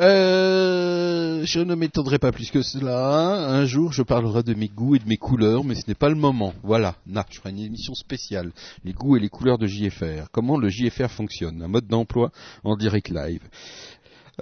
Euh, 0.00 1.42
je 1.44 1.60
ne 1.60 1.74
m'étendrai 1.74 2.18
pas 2.18 2.32
plus 2.32 2.50
que 2.50 2.62
cela. 2.62 3.50
Un 3.50 3.66
jour, 3.66 3.92
je 3.92 4.02
parlerai 4.02 4.42
de 4.42 4.54
mes 4.54 4.68
goûts 4.68 4.96
et 4.96 4.98
de 4.98 5.06
mes 5.06 5.16
couleurs, 5.16 5.62
mais 5.64 5.74
ce 5.74 5.86
n'est 5.86 5.94
pas 5.94 6.08
le 6.08 6.16
moment. 6.16 6.54
Voilà, 6.62 6.96
je 7.06 7.38
ferai 7.38 7.50
une 7.50 7.60
émission 7.60 7.94
spéciale. 7.94 8.50
Les 8.84 8.92
goûts 8.92 9.16
et 9.16 9.20
les 9.20 9.28
couleurs 9.28 9.58
de 9.58 9.66
JFR. 9.66 10.28
Comment 10.32 10.58
le 10.58 10.68
JFR 10.68 11.10
fonctionne? 11.10 11.62
Un 11.62 11.68
mode 11.68 11.86
d'emploi 11.86 12.32
en 12.64 12.76
direct 12.76 13.10
live. 13.10 13.42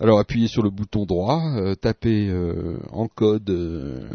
Alors, 0.01 0.19
appuyez 0.19 0.49
sur 0.49 0.63
le 0.63 0.71
bouton 0.71 1.05
droit, 1.07 1.43
euh, 1.57 1.75
tapez 1.75 2.33
en 2.93 3.09
code... 3.09 4.09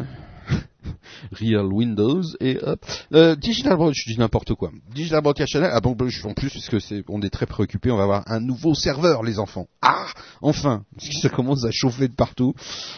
euh, 0.86 0.90
Real 1.32 1.66
Windows 1.72 2.22
et 2.40 2.58
hop. 2.62 2.84
Euh, 3.12 3.36
Digital 3.36 3.76
Broad- 3.76 3.94
je 3.94 4.10
dis 4.12 4.18
n'importe 4.18 4.54
quoi. 4.54 4.70
Digital 4.94 5.22
Broadcast 5.22 5.52
Channel. 5.52 5.70
Ah 5.72 5.80
bon, 5.80 5.96
je- 6.08 6.26
en 6.26 6.34
plus 6.34 6.50
parce 6.50 6.68
que 6.68 6.78
c'est, 6.78 7.04
on 7.08 7.20
est 7.22 7.30
très 7.30 7.46
préoccupé, 7.46 7.90
on 7.90 7.96
va 7.96 8.02
avoir 8.04 8.22
un 8.26 8.40
nouveau 8.40 8.74
serveur, 8.74 9.22
les 9.22 9.38
enfants. 9.38 9.66
Ah, 9.82 10.06
enfin, 10.42 10.84
parce 10.96 11.08
que 11.08 11.16
ça 11.20 11.28
commence 11.28 11.64
à 11.64 11.70
chauffer 11.70 12.08
de 12.08 12.14
partout. 12.14 12.54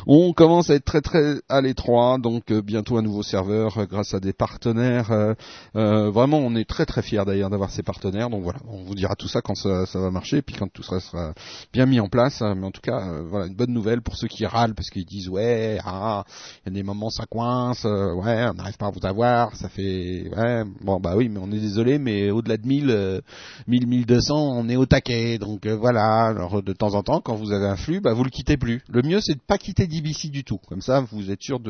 On 0.07 0.33
commence 0.33 0.71
à 0.71 0.75
être 0.75 0.85
très 0.85 1.01
très 1.01 1.37
à 1.49 1.61
l'étroit, 1.61 2.19
donc 2.19 2.51
euh, 2.51 2.63
bientôt 2.63 2.97
un 2.99 3.03
nouveau 3.03 3.23
serveur 3.23 3.79
euh, 3.79 3.87
grâce 3.87 4.15
à 4.15 4.21
des 4.21 4.33
partenaires. 4.33 5.11
euh, 5.13 5.35
euh, 5.77 6.11
vraiment, 6.11 6.39
on 6.39 6.55
est 6.57 6.69
très 6.69 6.87
très 6.87 7.03
fiers 7.03 7.25
d'ailleurs 7.27 7.51
d'avoir 7.51 7.71
ces 7.71 7.83
partenaires. 7.83 8.31
Donc 8.31 8.43
voilà, 8.43 8.59
on 8.69 8.83
vous 8.85 8.95
dira 8.95 9.15
tout 9.17 9.29
ça 9.29 9.41
quand 9.43 9.55
ça, 9.55 9.85
va 9.95 10.11
marcher, 10.11 10.43
puis 10.43 10.55
quand 10.55 10.73
tout 10.73 10.83
sera 10.83 11.33
bien 11.73 11.87
mis 11.87 12.01
en 12.01 12.09
place. 12.09 12.41
Mais 12.41 12.65
en 12.67 12.71
tout 12.71 12.81
cas, 12.81 13.01
euh, 13.09 13.23
voilà 13.29 13.47
une 13.47 13.55
bonne 13.55 13.73
nouvelle 13.73 14.03
pour 14.03 14.17
ceux 14.17 14.29
qui 14.29 14.45
râlent 14.47 14.75
parce 14.75 14.91
qu'ils 14.91 15.05
disent 15.05 15.29
ouais, 15.29 15.79
ah, 15.85 16.25
il 16.65 16.69
y 16.69 16.73
a 16.73 16.75
des 16.75 16.83
moments 16.83 17.11
ça 17.11 17.25
coince, 17.27 17.76
euh, 17.85 18.15
ouais, 18.15 18.47
on 18.51 18.55
n'arrive 18.55 18.77
pas 18.77 18.87
à 18.87 18.91
vous 18.91 19.05
avoir, 19.05 19.55
ça 19.57 19.69
fait, 19.69 20.29
ouais, 20.35 20.63
bon 20.81 20.99
bah 21.01 21.15
oui, 21.17 21.29
mais 21.29 21.39
on 21.43 21.47
est 21.53 21.61
désolé, 21.61 21.99
mais 21.99 22.31
au-delà 22.31 22.57
de 22.57 22.67
1000, 22.67 22.91
euh, 22.91 23.21
1000, 23.67 23.87
1200, 23.87 24.35
on 24.59 24.69
est 24.69 24.77
au 24.77 24.87
taquet, 24.87 25.39
donc 25.39 25.67
euh, 25.67 25.77
voilà. 25.77 26.27
Alors 26.27 26.63
de 26.63 26.73
temps 26.73 26.95
en 26.95 27.03
temps, 27.03 27.21
quand 27.21 27.35
vous 27.35 27.53
avez 27.53 27.67
un 27.67 27.77
flux, 27.77 28.01
bah 28.01 28.13
vous 28.15 28.25
le 28.25 28.31
quittez 28.31 28.57
plus. 28.57 28.83
Le 28.89 29.03
mieux 29.03 29.21
c'est 29.21 29.35
de 29.35 29.41
pas 29.47 29.59
quitter 29.59 29.87
DBC 29.87 30.29
du 30.31 30.45
tout, 30.45 30.59
comme 30.69 30.81
ça 30.81 31.01
vous 31.01 31.31
êtes 31.31 31.43
sûr 31.43 31.61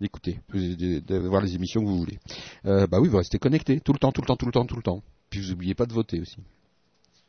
d'écouter, 0.00 0.40
de- 0.52 1.00
de 1.00 1.18
voir 1.18 1.42
les 1.42 1.54
émissions 1.54 1.80
que 1.80 1.86
vous 1.86 1.98
voulez. 1.98 2.18
Euh, 2.66 2.86
bah 2.86 2.98
oui, 3.00 3.08
vous 3.08 3.16
restez 3.18 3.38
connecté 3.38 3.80
tout 3.80 3.92
le 3.92 3.98
temps, 3.98 4.12
tout 4.12 4.20
le 4.22 4.26
temps, 4.26 4.36
tout 4.36 4.46
le 4.46 4.52
temps, 4.52 4.64
tout 4.66 4.76
le 4.76 4.82
temps. 4.82 5.02
Puis 5.30 5.40
vous 5.40 5.52
oubliez 5.52 5.74
pas 5.74 5.86
de 5.86 5.92
voter 5.92 6.20
aussi. 6.20 6.36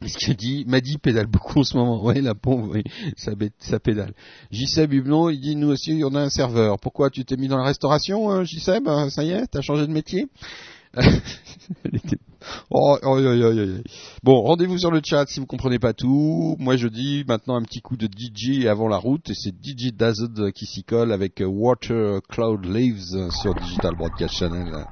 Ce 0.06 0.18
que 0.18 0.98
pédale 0.98 1.28
beaucoup 1.28 1.60
en 1.60 1.64
ce 1.64 1.78
moment. 1.78 2.03
Ouais, 2.03 2.22
la 2.22 2.34
pompe, 2.34 2.72
oui, 2.73 2.84
ça, 3.15 3.80
pédale. 3.80 4.14
Hublon, 4.52 5.30
il 5.30 5.40
dit, 5.40 5.56
nous 5.56 5.69
aussi, 5.69 6.02
on 6.03 6.15
a 6.15 6.22
un 6.22 6.30
serveur. 6.30 6.80
Pourquoi 6.80 7.10
tu 7.10 7.23
t'es 7.23 7.38
mis 7.38 7.48
dans 7.48 7.57
la 7.57 7.65
restauration, 7.65 8.32
hein, 8.32 8.44
Euh, 8.44 9.10
Ça 9.10 9.23
y 9.23 9.32
est, 9.32 9.48
t'as 9.48 9.61
changé 9.61 9.86
de 9.86 9.91
métier 9.91 10.28
Oh, 12.72 12.98
oh, 13.03 13.18
oh, 13.18 13.19
oh, 13.19 13.44
oh, 13.44 13.53
oh. 13.56 13.82
Bon, 14.23 14.41
rendez-vous 14.41 14.80
sur 14.80 14.90
le 14.90 14.99
chat 15.03 15.28
si 15.28 15.40
vous 15.40 15.45
comprenez 15.45 15.78
pas 15.78 15.94
tout. 15.94 16.56
Moi, 16.57 16.76
je 16.76 16.88
dis 16.88 17.23
maintenant 17.28 17.56
un 17.56 17.61
petit 17.61 17.82
coup 17.82 17.98
de 17.98 18.07
DJ 18.07 18.65
avant 18.65 18.88
la 18.88 18.98
route, 18.98 19.30
et 19.30 19.36
c'est 19.36 19.53
DJ 19.64 19.94
Dazed 19.94 20.52
qui 20.53 20.65
s'y 20.65 20.84
colle 20.84 21.11
avec 21.11 21.41
euh, 21.41 21.45
Water 21.45 22.19
Cloud 22.30 22.65
Leaves 22.65 23.14
euh, 23.14 23.30
sur 23.30 23.53
Digital 23.53 23.95
Broadcast 23.95 24.34
Channel. 24.34 24.86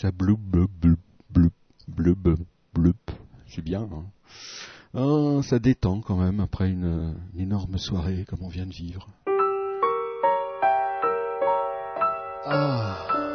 Ça 0.00 0.10
bloub. 0.12 0.38
C'est 3.48 3.60
bien, 3.60 3.82
hein 3.82 4.06
oh, 4.94 5.42
ça 5.42 5.58
détend 5.58 6.00
quand 6.00 6.16
même 6.16 6.40
après 6.40 6.70
une, 6.70 7.14
une 7.34 7.40
énorme 7.40 7.76
soirée 7.76 8.24
comme 8.26 8.40
on 8.40 8.48
vient 8.48 8.64
de 8.64 8.72
vivre. 8.72 9.06
Ah. 12.46 13.29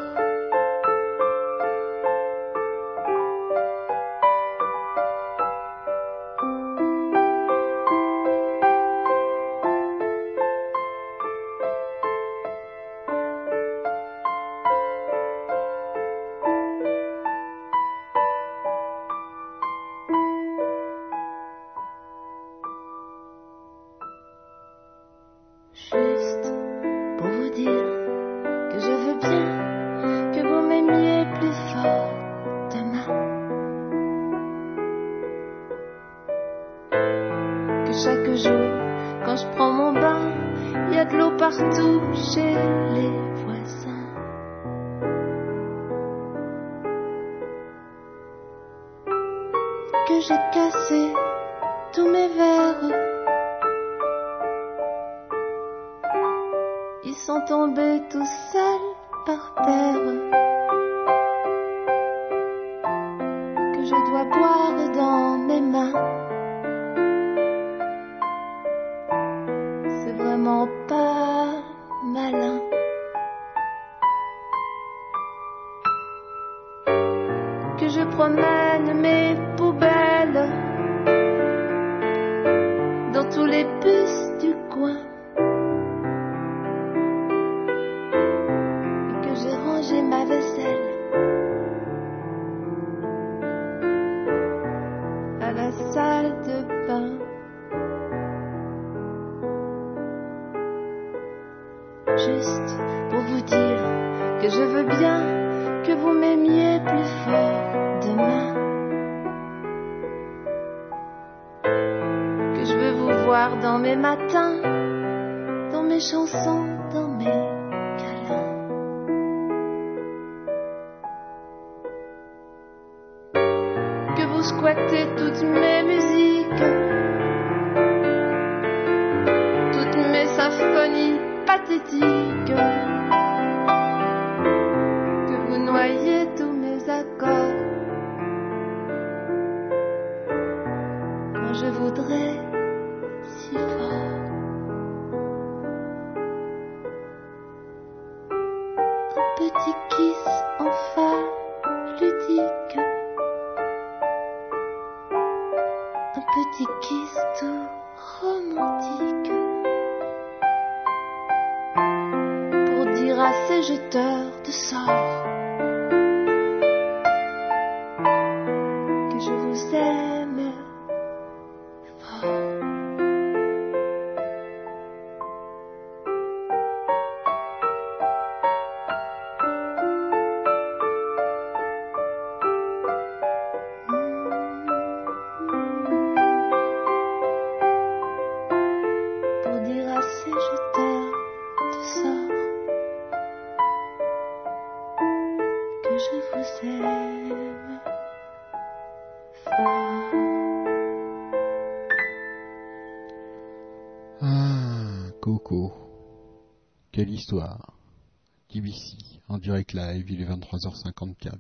Direct 209.46 209.74
live, 209.74 210.06
il 210.10 210.22
est 210.22 210.26
23h54. 210.26 211.34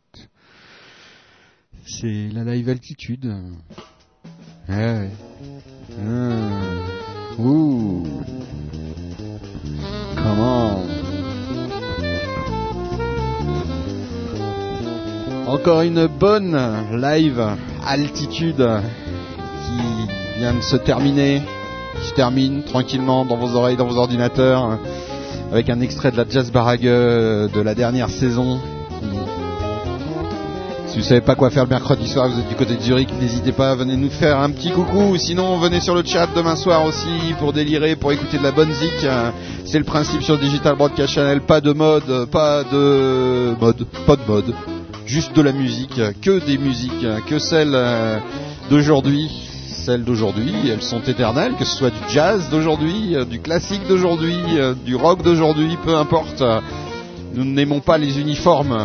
C'est 1.87 2.29
la 2.31 2.43
live 2.43 2.69
altitude. 2.69 3.33
Ouais, 4.69 4.75
ouais. 4.75 5.11
Ah. 6.05 7.39
Ouh. 7.39 8.03
Comment 10.17 10.83
Encore 15.47 15.81
une 15.81 16.05
bonne 16.05 16.55
live 16.95 17.43
altitude 17.87 18.67
qui 19.65 20.37
vient 20.37 20.53
de 20.53 20.61
se 20.61 20.75
terminer, 20.75 21.41
qui 21.99 22.09
se 22.09 22.13
termine 22.13 22.63
tranquillement 22.65 23.25
dans 23.25 23.37
vos 23.37 23.55
oreilles, 23.55 23.77
dans 23.77 23.87
vos 23.87 23.97
ordinateurs, 23.97 24.77
avec 25.51 25.69
un 25.69 25.81
extrait 25.81 26.11
de 26.11 26.17
la 26.17 26.25
Jazz 26.27 26.51
Barague 26.51 26.83
de 26.83 27.61
la 27.61 27.75
dernière 27.75 28.09
saison. 28.09 28.59
Si 30.87 31.01
vous 31.01 31.07
savez 31.07 31.19
pas 31.19 31.35
quoi 31.35 31.49
faire 31.49 31.63
le 31.63 31.69
mercredi 31.69 32.07
soir, 32.07 32.29
vous 32.29 32.39
êtes 32.39 32.47
du 32.47 32.55
côté 32.55 32.75
de 32.77 32.81
Zurich, 32.81 33.09
n'hésitez 33.19 33.51
pas, 33.51 33.75
venez 33.75 33.97
nous 33.97 34.09
faire 34.09 34.39
un 34.39 34.49
petit 34.49 34.71
coucou. 34.71 35.17
Sinon, 35.17 35.57
venez 35.57 35.81
sur 35.81 35.93
le 35.93 36.05
chat 36.05 36.29
demain 36.33 36.55
soir 36.55 36.85
aussi 36.85 37.33
pour 37.37 37.51
délirer, 37.51 37.97
pour 37.97 38.13
écouter 38.13 38.37
de 38.37 38.43
la 38.43 38.53
bonne 38.53 38.71
zik. 38.71 39.03
Euh, 39.03 39.29
C'est 39.65 39.77
le 39.77 39.83
principe 39.83 40.21
sur 40.21 40.37
Digital 40.37 40.77
Broadcast 40.77 41.13
Channel, 41.13 41.41
pas 41.41 41.59
de 41.59 41.73
mode, 41.73 42.29
pas 42.31 42.63
de 42.63 43.53
mode, 43.59 43.85
pas 44.07 44.15
de 44.15 44.21
mode. 44.25 44.53
Juste 45.05 45.35
de 45.35 45.41
la 45.41 45.51
musique, 45.51 45.99
que 46.21 46.39
des 46.45 46.57
musiques, 46.57 47.05
que 47.27 47.39
celles 47.39 47.75
euh, 47.75 48.17
d'aujourd'hui. 48.69 49.44
Celles 49.85 50.03
d'aujourd'hui, 50.03 50.51
elles 50.67 50.81
sont 50.81 51.01
éternelles, 51.03 51.53
que 51.59 51.63
ce 51.63 51.77
soit 51.77 51.91
du 51.91 51.99
jazz 52.09 52.49
d'aujourd'hui, 52.49 53.15
euh, 53.15 53.23
du 53.23 53.39
classique 53.39 53.85
d'aujourd'hui, 53.87 54.35
euh, 54.57 54.73
du 54.73 54.95
rock 54.95 55.21
d'aujourd'hui, 55.21 55.77
peu 55.85 55.95
importe. 55.95 56.43
Nous 57.35 57.45
n'aimons 57.45 57.81
pas 57.81 57.99
les 57.99 58.19
uniformes 58.19 58.75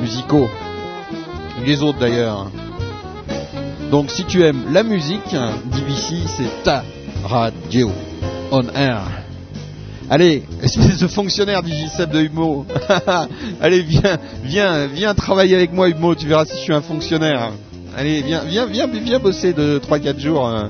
musicaux 0.00 0.48
les 1.66 1.82
autres 1.82 1.98
d'ailleurs. 1.98 2.48
Donc 3.90 4.08
si 4.12 4.24
tu 4.24 4.44
aimes 4.44 4.62
la 4.70 4.84
musique, 4.84 5.34
DBC 5.64 6.14
c'est 6.28 6.62
ta 6.62 6.84
radio 7.24 7.90
on 8.52 8.68
air. 8.68 9.02
Allez, 10.08 10.44
espèce 10.62 10.98
de 10.98 11.08
fonctionnaire 11.08 11.64
du 11.64 11.72
J7 11.72 12.06
de 12.06 12.20
Humo. 12.20 12.66
Allez, 13.60 13.82
viens, 13.82 14.18
viens, 14.44 14.86
viens 14.86 15.12
travailler 15.14 15.56
avec 15.56 15.72
moi 15.72 15.88
Humo, 15.88 16.14
tu 16.14 16.28
verras 16.28 16.44
si 16.44 16.52
je 16.56 16.62
suis 16.62 16.72
un 16.72 16.82
fonctionnaire. 16.82 17.50
Allez, 17.96 18.22
viens, 18.22 18.42
viens, 18.44 18.66
viens, 18.66 18.86
viens 18.86 19.18
bosser 19.18 19.52
de 19.52 19.78
3-4 19.78 20.18
jours. 20.18 20.48
euh. 20.48 20.64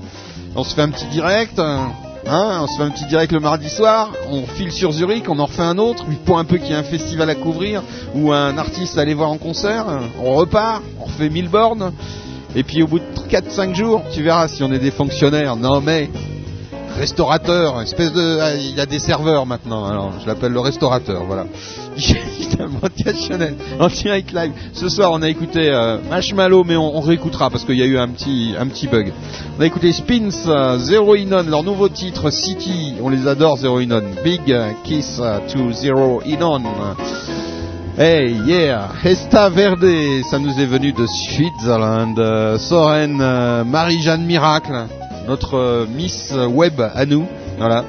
On 0.56 0.62
se 0.62 0.74
fait 0.74 0.82
un 0.82 0.90
petit 0.90 1.06
direct. 1.06 1.58
euh, 1.58 1.78
Hein, 2.26 2.60
on 2.62 2.66
se 2.66 2.78
fait 2.78 2.82
un 2.84 2.90
petit 2.90 3.04
direct 3.04 3.32
le 3.32 3.40
mardi 3.40 3.68
soir, 3.68 4.10
on 4.30 4.46
file 4.46 4.72
sur 4.72 4.92
Zurich, 4.92 5.28
on 5.28 5.38
en 5.38 5.44
refait 5.44 5.60
un 5.60 5.76
autre, 5.76 6.06
pour 6.24 6.38
un 6.38 6.44
peu 6.46 6.56
qu'il 6.56 6.68
y 6.68 6.72
ait 6.72 6.76
un 6.76 6.82
festival 6.82 7.28
à 7.28 7.34
couvrir 7.34 7.82
ou 8.14 8.32
un 8.32 8.56
artiste 8.56 8.96
à 8.96 9.02
aller 9.02 9.12
voir 9.12 9.30
en 9.30 9.36
concert, 9.36 9.84
on 10.22 10.32
repart, 10.32 10.82
on 10.98 11.04
refait 11.04 11.28
1000 11.28 11.48
bornes, 11.50 11.92
et 12.56 12.62
puis 12.62 12.82
au 12.82 12.86
bout 12.86 12.98
de 13.00 13.04
4-5 13.30 13.74
jours, 13.74 14.00
tu 14.10 14.22
verras 14.22 14.48
si 14.48 14.62
on 14.62 14.72
est 14.72 14.78
des 14.78 14.90
fonctionnaires. 14.90 15.56
Non 15.56 15.82
mais, 15.82 16.08
restaurateur, 16.98 17.82
espèce 17.82 18.12
de... 18.14 18.38
Il 18.58 18.74
y 18.74 18.80
a 18.80 18.86
des 18.86 19.00
serveurs 19.00 19.44
maintenant, 19.44 19.84
alors 19.84 20.12
je 20.22 20.26
l'appelle 20.26 20.52
le 20.52 20.60
restaurateur, 20.60 21.24
voilà. 21.24 21.44
Channel, 23.28 23.55
en 23.78 23.89
direct 23.89 24.32
live. 24.32 24.52
Ce 24.73 24.89
soir, 24.89 25.10
on 25.12 25.23
a 25.23 25.28
écouté 25.28 25.70
euh, 25.70 25.98
Marshmallow, 26.10 26.64
mais 26.64 26.76
on, 26.76 27.00
réécoutera 27.00 27.50
parce 27.50 27.64
qu'il 27.64 27.76
y 27.76 27.82
a 27.82 27.86
eu 27.86 27.98
un 27.98 28.08
petit, 28.08 28.55
un 28.58 28.66
petit 28.66 28.89
bug. 28.89 29.12
On 29.58 29.62
a 29.62 29.66
écouté 29.66 29.92
Spins, 29.92 30.48
euh, 30.48 30.78
Zero 30.78 31.14
Inon, 31.14 31.44
leur 31.48 31.62
nouveau 31.62 31.89
titre 31.89 32.31
City. 32.31 32.94
On 33.02 33.08
les 33.10 33.28
adore, 33.28 33.58
Zero 33.58 33.81
Inon. 33.81 34.02
Big 34.24 34.40
euh, 34.50 34.70
Kiss 34.84 35.20
euh, 35.20 35.39
to 35.52 35.73
Zero 35.73 36.20
Inon. 36.26 36.62
Hey, 37.97 38.34
yeah, 38.44 38.89
Hesta 39.05 39.48
Verde, 39.50 39.86
ça 40.28 40.40
nous 40.40 40.58
est 40.58 40.66
venu 40.66 40.92
de 40.92 41.06
Switzerland. 41.06 42.58
Soren, 42.58 43.64
Marie-Jeanne 43.64 44.24
Miracle, 44.24 44.86
notre 45.28 45.86
Miss 45.94 46.34
Web 46.50 46.81
à 46.81 47.06
nous, 47.06 47.24
voilà. 47.56 47.84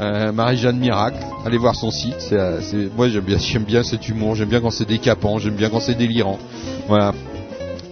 Euh, 0.00 0.32
Marie-Jeanne 0.32 0.78
Miracle, 0.78 1.18
allez 1.46 1.58
voir 1.58 1.76
son 1.76 1.90
site. 1.90 2.30
Euh, 2.32 2.60
moi 2.96 3.08
j'aime 3.08 3.24
bien, 3.24 3.38
bien 3.66 3.82
cet 3.82 4.08
humour, 4.08 4.34
j'aime 4.34 4.48
bien 4.48 4.60
quand 4.60 4.70
c'est 4.70 4.88
décapant, 4.88 5.38
j'aime 5.38 5.54
bien 5.54 5.70
quand 5.70 5.80
c'est 5.80 5.94
délirant. 5.94 6.38
Voilà. 6.88 7.12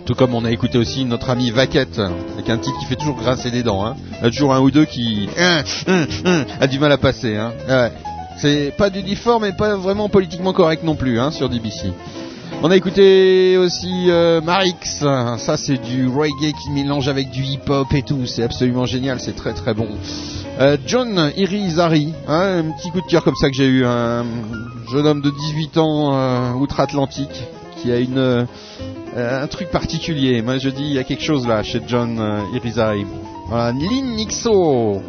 Tout 0.05 0.15
comme 0.15 0.35
on 0.35 0.45
a 0.45 0.51
écouté 0.51 0.79
aussi 0.79 1.05
notre 1.05 1.31
ami 1.31 1.53
Vaquette, 1.53 2.01
avec 2.01 2.51
un 2.51 2.59
titre 2.59 2.77
qui 2.81 2.87
fait 2.87 2.97
toujours 2.97 3.17
grincer 3.17 3.53
des 3.53 3.63
dents. 3.63 3.87
Hein. 3.87 3.95
Il 4.19 4.25
y 4.25 4.27
a 4.27 4.31
toujours 4.31 4.53
un 4.53 4.61
ou 4.61 4.73
deux 4.73 4.85
qui 4.85 5.29
hein, 5.39 5.63
hein, 5.87 6.07
hein, 6.25 6.45
a 6.61 6.67
du 6.67 6.81
mal 6.81 6.91
à 6.91 6.99
passer. 6.99 7.39
Ouais. 7.69 7.93
C'est 8.37 8.73
pas 8.77 8.91
du 8.91 9.03
difforme 9.03 9.45
et 9.45 9.53
pas 9.53 9.77
vraiment 9.77 10.09
politiquement 10.09 10.53
correct 10.53 10.83
non 10.83 10.97
plus 10.97 11.21
sur 11.31 11.49
DBC. 11.49 11.93
On 12.65 12.71
a 12.71 12.77
écouté 12.77 13.57
aussi 13.57 14.09
euh, 14.09 14.41
Marix, 14.41 14.75
ça 15.39 15.57
c'est 15.57 15.79
du 15.79 16.09
reggae 16.09 16.53
qui 16.63 16.71
mélange 16.71 17.09
avec 17.09 17.31
du 17.31 17.43
hip-hop 17.43 17.93
et 17.93 18.03
tout, 18.03 18.27
c'est 18.27 18.43
absolument 18.43 18.87
génial, 18.87 19.21
c'est 19.21 19.35
très 19.35 19.53
très 19.53 19.75
bon. 19.75 19.89
Euh, 20.61 20.77
John 20.87 21.33
Irizarry, 21.37 22.13
hein, 22.29 22.65
un 22.65 22.73
petit 22.73 22.91
coup 22.91 23.01
de 23.01 23.07
cœur 23.07 23.25
comme 23.25 23.37
ça 23.37 23.49
que 23.49 23.55
j'ai 23.55 23.67
eu, 23.67 23.87
un 23.87 24.25
jeune 24.91 25.07
homme 25.07 25.23
de 25.23 25.31
18 25.31 25.79
ans 25.79 26.15
euh, 26.15 26.53
outre-Atlantique 26.53 27.43
qui 27.79 27.91
a 27.91 27.99
une 27.99 28.19
euh, 28.19 28.45
un 29.17 29.47
truc 29.47 29.71
particulier. 29.71 30.43
Moi 30.43 30.59
je 30.59 30.69
dis 30.69 30.85
il 30.85 30.93
y 30.93 30.99
a 30.99 31.05
quelque 31.05 31.25
chose 31.25 31.47
là 31.47 31.63
chez 31.63 31.81
John 31.87 32.21
Irizarry. 32.55 33.07
Voilà, 33.49 33.73
Lynn 33.73 34.15
Nixo. 34.15 35.03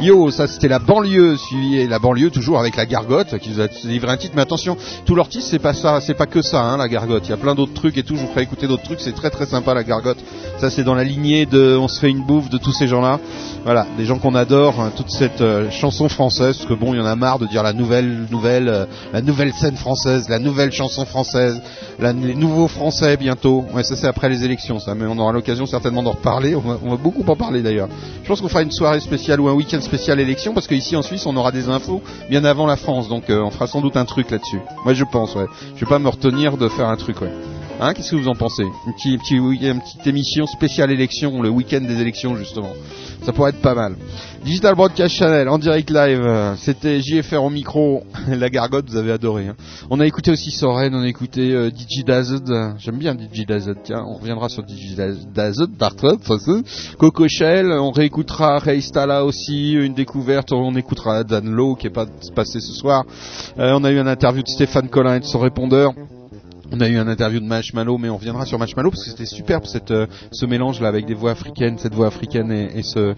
Yo, 0.00 0.30
ça 0.30 0.46
c'était 0.46 0.68
la 0.68 0.78
banlieue, 0.78 1.36
suivi 1.36 1.84
la 1.88 1.98
banlieue 1.98 2.30
toujours 2.30 2.60
avec 2.60 2.76
la 2.76 2.86
gargote 2.86 3.36
qui 3.38 3.50
nous 3.50 3.60
a 3.60 3.66
livré 3.84 4.12
un 4.12 4.16
titre. 4.16 4.34
Mais 4.36 4.42
attention, 4.42 4.76
tout 5.04 5.16
leur 5.16 5.28
titre 5.28 5.44
c'est 5.48 5.58
pas 5.58 5.74
ça, 5.74 6.00
c'est 6.00 6.14
pas 6.14 6.26
que 6.26 6.40
ça, 6.40 6.62
hein, 6.62 6.76
la 6.76 6.88
gargote. 6.88 7.26
Il 7.26 7.30
y 7.30 7.32
a 7.32 7.36
plein 7.36 7.56
d'autres 7.56 7.74
trucs 7.74 7.98
et 7.98 8.04
tout. 8.04 8.14
Je 8.14 8.20
vous 8.20 8.28
ferai 8.28 8.42
écouter 8.42 8.68
d'autres 8.68 8.84
trucs. 8.84 9.00
C'est 9.00 9.14
très 9.14 9.30
très 9.30 9.46
sympa 9.46 9.74
la 9.74 9.82
gargote. 9.82 10.18
Ça 10.58 10.70
c'est 10.70 10.84
dans 10.84 10.94
la 10.94 11.02
lignée 11.02 11.46
de 11.46 11.76
On 11.76 11.88
se 11.88 11.98
fait 11.98 12.10
une 12.10 12.24
bouffe 12.24 12.48
de 12.48 12.58
tous 12.58 12.70
ces 12.70 12.86
gens-là. 12.86 13.18
Voilà, 13.64 13.86
des 13.96 14.04
gens 14.04 14.18
qu'on 14.18 14.36
adore. 14.36 14.80
hein, 14.80 14.92
toute 14.96 15.10
cette 15.10 15.40
euh, 15.40 15.68
chanson 15.70 16.08
française, 16.08 16.56
parce 16.58 16.68
que 16.68 16.74
bon, 16.74 16.94
il 16.94 16.98
y 16.98 17.02
en 17.02 17.06
a 17.06 17.16
marre 17.16 17.40
de 17.40 17.46
dire 17.46 17.64
la 17.64 17.72
nouvelle, 17.72 18.26
nouvelle, 18.30 18.68
euh, 18.68 18.86
la 19.12 19.20
nouvelle 19.20 19.52
scène 19.52 19.76
française, 19.76 20.28
la 20.28 20.38
nouvelle 20.38 20.70
chanson 20.70 21.06
française, 21.06 21.60
la, 21.98 22.12
les 22.12 22.36
nouveaux 22.36 22.68
français 22.68 23.16
bientôt. 23.16 23.64
Ouais, 23.74 23.82
ça 23.82 23.96
c'est 23.96 24.06
après 24.06 24.28
les 24.28 24.44
élections, 24.44 24.78
ça. 24.78 24.94
Mais 24.94 25.06
on 25.06 25.18
aura 25.18 25.32
l'occasion 25.32 25.66
certainement 25.66 26.04
d'en 26.04 26.12
reparler. 26.12 26.54
On 26.54 26.60
va, 26.60 26.78
on 26.84 26.90
va 26.90 26.96
beaucoup 26.96 27.24
en 27.26 27.34
parler 27.36 27.62
d'ailleurs. 27.62 27.88
Je 28.22 28.28
pense 28.28 28.40
qu'on 28.40 28.48
fera 28.48 28.62
une 28.62 28.70
soirée 28.70 29.00
spéciale 29.00 29.40
ou 29.40 29.48
un 29.48 29.54
week-end 29.54 29.80
spécial 29.88 30.20
élection, 30.20 30.52
parce 30.52 30.66
qu'ici 30.66 30.96
en 30.96 31.02
Suisse, 31.02 31.24
on 31.24 31.34
aura 31.36 31.50
des 31.50 31.70
infos 31.70 32.02
bien 32.28 32.44
avant 32.44 32.66
la 32.66 32.76
France. 32.76 33.08
Donc 33.08 33.30
euh, 33.30 33.40
on 33.42 33.50
fera 33.50 33.66
sans 33.66 33.80
doute 33.80 33.96
un 33.96 34.04
truc 34.04 34.30
là-dessus. 34.30 34.60
Moi 34.84 34.92
je 34.92 35.04
pense, 35.04 35.34
ouais. 35.34 35.46
Je 35.74 35.80
vais 35.80 35.88
pas 35.88 35.98
me 35.98 36.08
retenir 36.08 36.58
de 36.58 36.68
faire 36.68 36.88
un 36.88 36.96
truc, 36.96 37.22
ouais. 37.22 37.32
Hein, 37.80 37.94
qu'est-ce 37.94 38.10
que 38.10 38.16
vous 38.16 38.28
en 38.28 38.34
pensez? 38.34 38.64
Une 38.64 38.92
petite, 38.92 39.20
petit, 39.22 39.36
une 39.36 39.80
petite 39.80 40.06
émission 40.06 40.46
spéciale 40.46 40.90
élection, 40.90 41.40
le 41.40 41.48
week-end 41.48 41.80
des 41.80 42.00
élections 42.00 42.36
justement. 42.36 42.72
Ça 43.22 43.32
pourrait 43.32 43.50
être 43.50 43.62
pas 43.62 43.74
mal. 43.74 43.96
Digital 44.44 44.74
Broadcast 44.76 45.14
Channel 45.16 45.48
en 45.48 45.58
direct 45.58 45.90
live, 45.90 46.54
c'était 46.56 47.00
JFR 47.00 47.42
au 47.42 47.50
micro, 47.50 48.04
la 48.28 48.48
gargote, 48.48 48.88
vous 48.88 48.96
avez 48.96 49.12
adoré. 49.12 49.48
hein. 49.48 49.56
On 49.90 50.00
a 50.00 50.06
écouté 50.06 50.30
aussi 50.30 50.50
Soren, 50.52 50.94
on 50.94 51.02
a 51.02 51.08
écouté 51.08 51.52
euh, 51.52 51.70
DJ 51.70 52.04
Dazed, 52.04 52.48
j'aime 52.78 52.96
bien 52.98 53.14
DJ 53.14 53.44
Dazed, 53.46 53.76
tiens, 53.84 54.04
on 54.06 54.14
reviendra 54.14 54.48
sur 54.48 54.62
DJ 54.66 54.94
Dazed, 55.34 55.76
c'est. 55.76 56.62
Coco 56.98 57.28
Shell, 57.28 57.70
on 57.72 57.90
réécoutera 57.90 58.58
Ray 58.58 58.80
Stala 58.80 59.24
aussi, 59.24 59.72
une 59.72 59.94
découverte, 59.94 60.52
on 60.52 60.74
écoutera 60.76 61.24
Dan 61.24 61.50
Lowe 61.50 61.74
qui 61.74 61.88
est 61.88 61.90
pas 61.90 62.06
passé 62.34 62.60
ce 62.60 62.72
soir. 62.72 63.04
Euh, 63.58 63.72
on 63.74 63.84
a 63.84 63.90
eu 63.90 63.98
un 63.98 64.06
interview 64.06 64.42
de 64.42 64.48
Stéphane 64.48 64.88
Collin 64.88 65.16
et 65.16 65.20
de 65.20 65.24
son 65.24 65.40
répondeur. 65.40 65.92
On 66.70 66.80
a 66.80 66.88
eu 66.88 66.98
un 66.98 67.08
interview 67.08 67.40
de 67.40 67.46
Marshmallow, 67.46 67.96
mais 67.96 68.10
on 68.10 68.18
reviendra 68.18 68.44
sur 68.44 68.58
Marshmallow 68.58 68.90
parce 68.90 69.02
que 69.02 69.10
c'était 69.10 69.24
superbe 69.24 69.64
cette, 69.64 69.90
euh, 69.90 70.06
ce 70.32 70.44
mélange 70.44 70.80
là 70.82 70.88
avec 70.88 71.06
des 71.06 71.14
voix 71.14 71.30
africaines, 71.30 71.78
cette 71.78 71.94
voix 71.94 72.08
africaine 72.08 72.52
et 72.52 72.82
ce, 72.82 73.14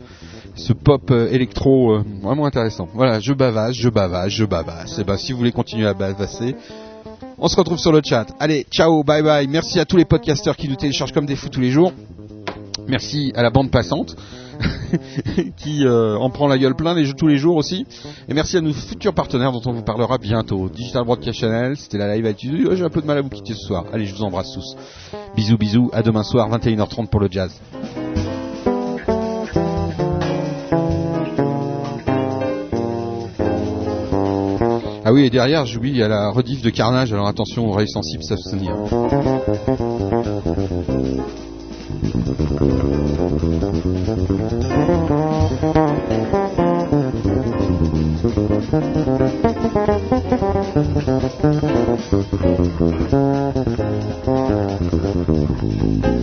ce 0.55 0.73
pop 0.73 1.11
euh, 1.11 1.31
électro 1.31 1.93
euh, 1.93 2.05
vraiment 2.23 2.47
intéressant. 2.47 2.89
Voilà, 2.95 3.21
je 3.21 3.33
bavasse, 3.33 3.75
je 3.75 3.89
bavasse, 3.89 4.31
je 4.31 4.45
bavasse. 4.45 4.99
Et 4.99 5.05
ben 5.05 5.17
si 5.17 5.33
vous 5.33 5.39
voulez 5.39 5.53
continuer 5.53 5.87
à 5.87 5.95
bavasser, 5.95 6.55
on 7.39 7.49
se 7.49 7.57
retrouve 7.57 7.79
sur 7.79 7.93
le 7.93 8.01
chat. 8.05 8.27
Allez, 8.39 8.67
ciao, 8.71 9.03
bye 9.03 9.23
bye. 9.23 9.47
Merci 9.49 9.81
à 9.81 9.85
tous 9.85 9.97
les 9.97 10.05
podcasteurs 10.05 10.57
qui 10.57 10.69
nous 10.69 10.77
téléchargent 10.77 11.13
comme 11.13 11.27
des 11.27 11.37
fous 11.37 11.49
tous 11.49 11.61
les 11.61 11.71
jours. 11.71 11.93
Merci 12.89 13.33
à 13.37 13.43
la 13.43 13.51
bande 13.51 13.71
passante 13.71 14.17
qui 15.57 15.87
euh, 15.87 16.17
en 16.19 16.31
prend 16.31 16.49
la 16.49 16.59
gueule 16.59 16.75
plein 16.75 16.95
les, 16.95 17.13
tous 17.15 17.29
les 17.29 17.39
jours 17.39 17.57
aussi. 17.57 17.87
Et 18.29 18.35
merci 18.35 18.57
à 18.57 18.61
nos 18.61 18.73
futurs 18.73 19.15
partenaires 19.15 19.53
dont 19.53 19.63
on 19.67 19.73
vous 19.73 19.83
parlera 19.83 20.19
bientôt. 20.19 20.69
Digital 20.69 21.05
Broadcast 21.05 21.39
Channel, 21.39 21.77
c'était 21.77 21.99
la 21.99 22.15
live 22.15 22.27
attitude. 22.27 22.69
Oh, 22.71 22.75
J'ai 22.75 22.85
un 22.85 22.91
peu 22.91 23.01
de 23.01 23.07
mal 23.07 23.19
à 23.19 23.21
vous 23.21 23.29
quitter 23.29 23.55
ce 23.55 23.67
soir. 23.67 23.85
Allez, 23.93 24.07
je 24.07 24.15
vous 24.15 24.23
embrasse 24.23 24.53
tous. 24.53 24.77
Bisous, 25.37 25.57
bisous. 25.57 25.91
À 25.93 26.03
demain 26.03 26.23
soir, 26.23 26.51
21h30 26.51 27.09
pour 27.09 27.21
le 27.21 27.29
jazz. 27.31 27.53
Ah 35.11 35.13
oui, 35.13 35.25
et 35.25 35.31
derrière, 35.31 35.67
j'oublie, 35.67 35.91
il 35.91 35.97
y 35.97 36.05
a 36.05 36.09
la 36.09 36.31
rediff 36.31 36.63
de 36.63 36.71
Carnage, 36.71 37.13
alors 37.13 37.27
attention, 37.27 37.69
oreilles 37.69 37.89
sensibles, 37.89 38.23
ça 38.23 38.37
se 38.37 38.49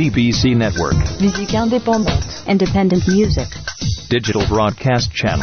DBC 0.00 0.56
Network. 0.56 0.96
Musique 1.20 1.54
indépendante. 1.54 2.24
Independent 2.48 3.06
music. 3.06 3.48
Digital 4.08 4.46
Broadcast 4.48 5.12
Channel. 5.12 5.38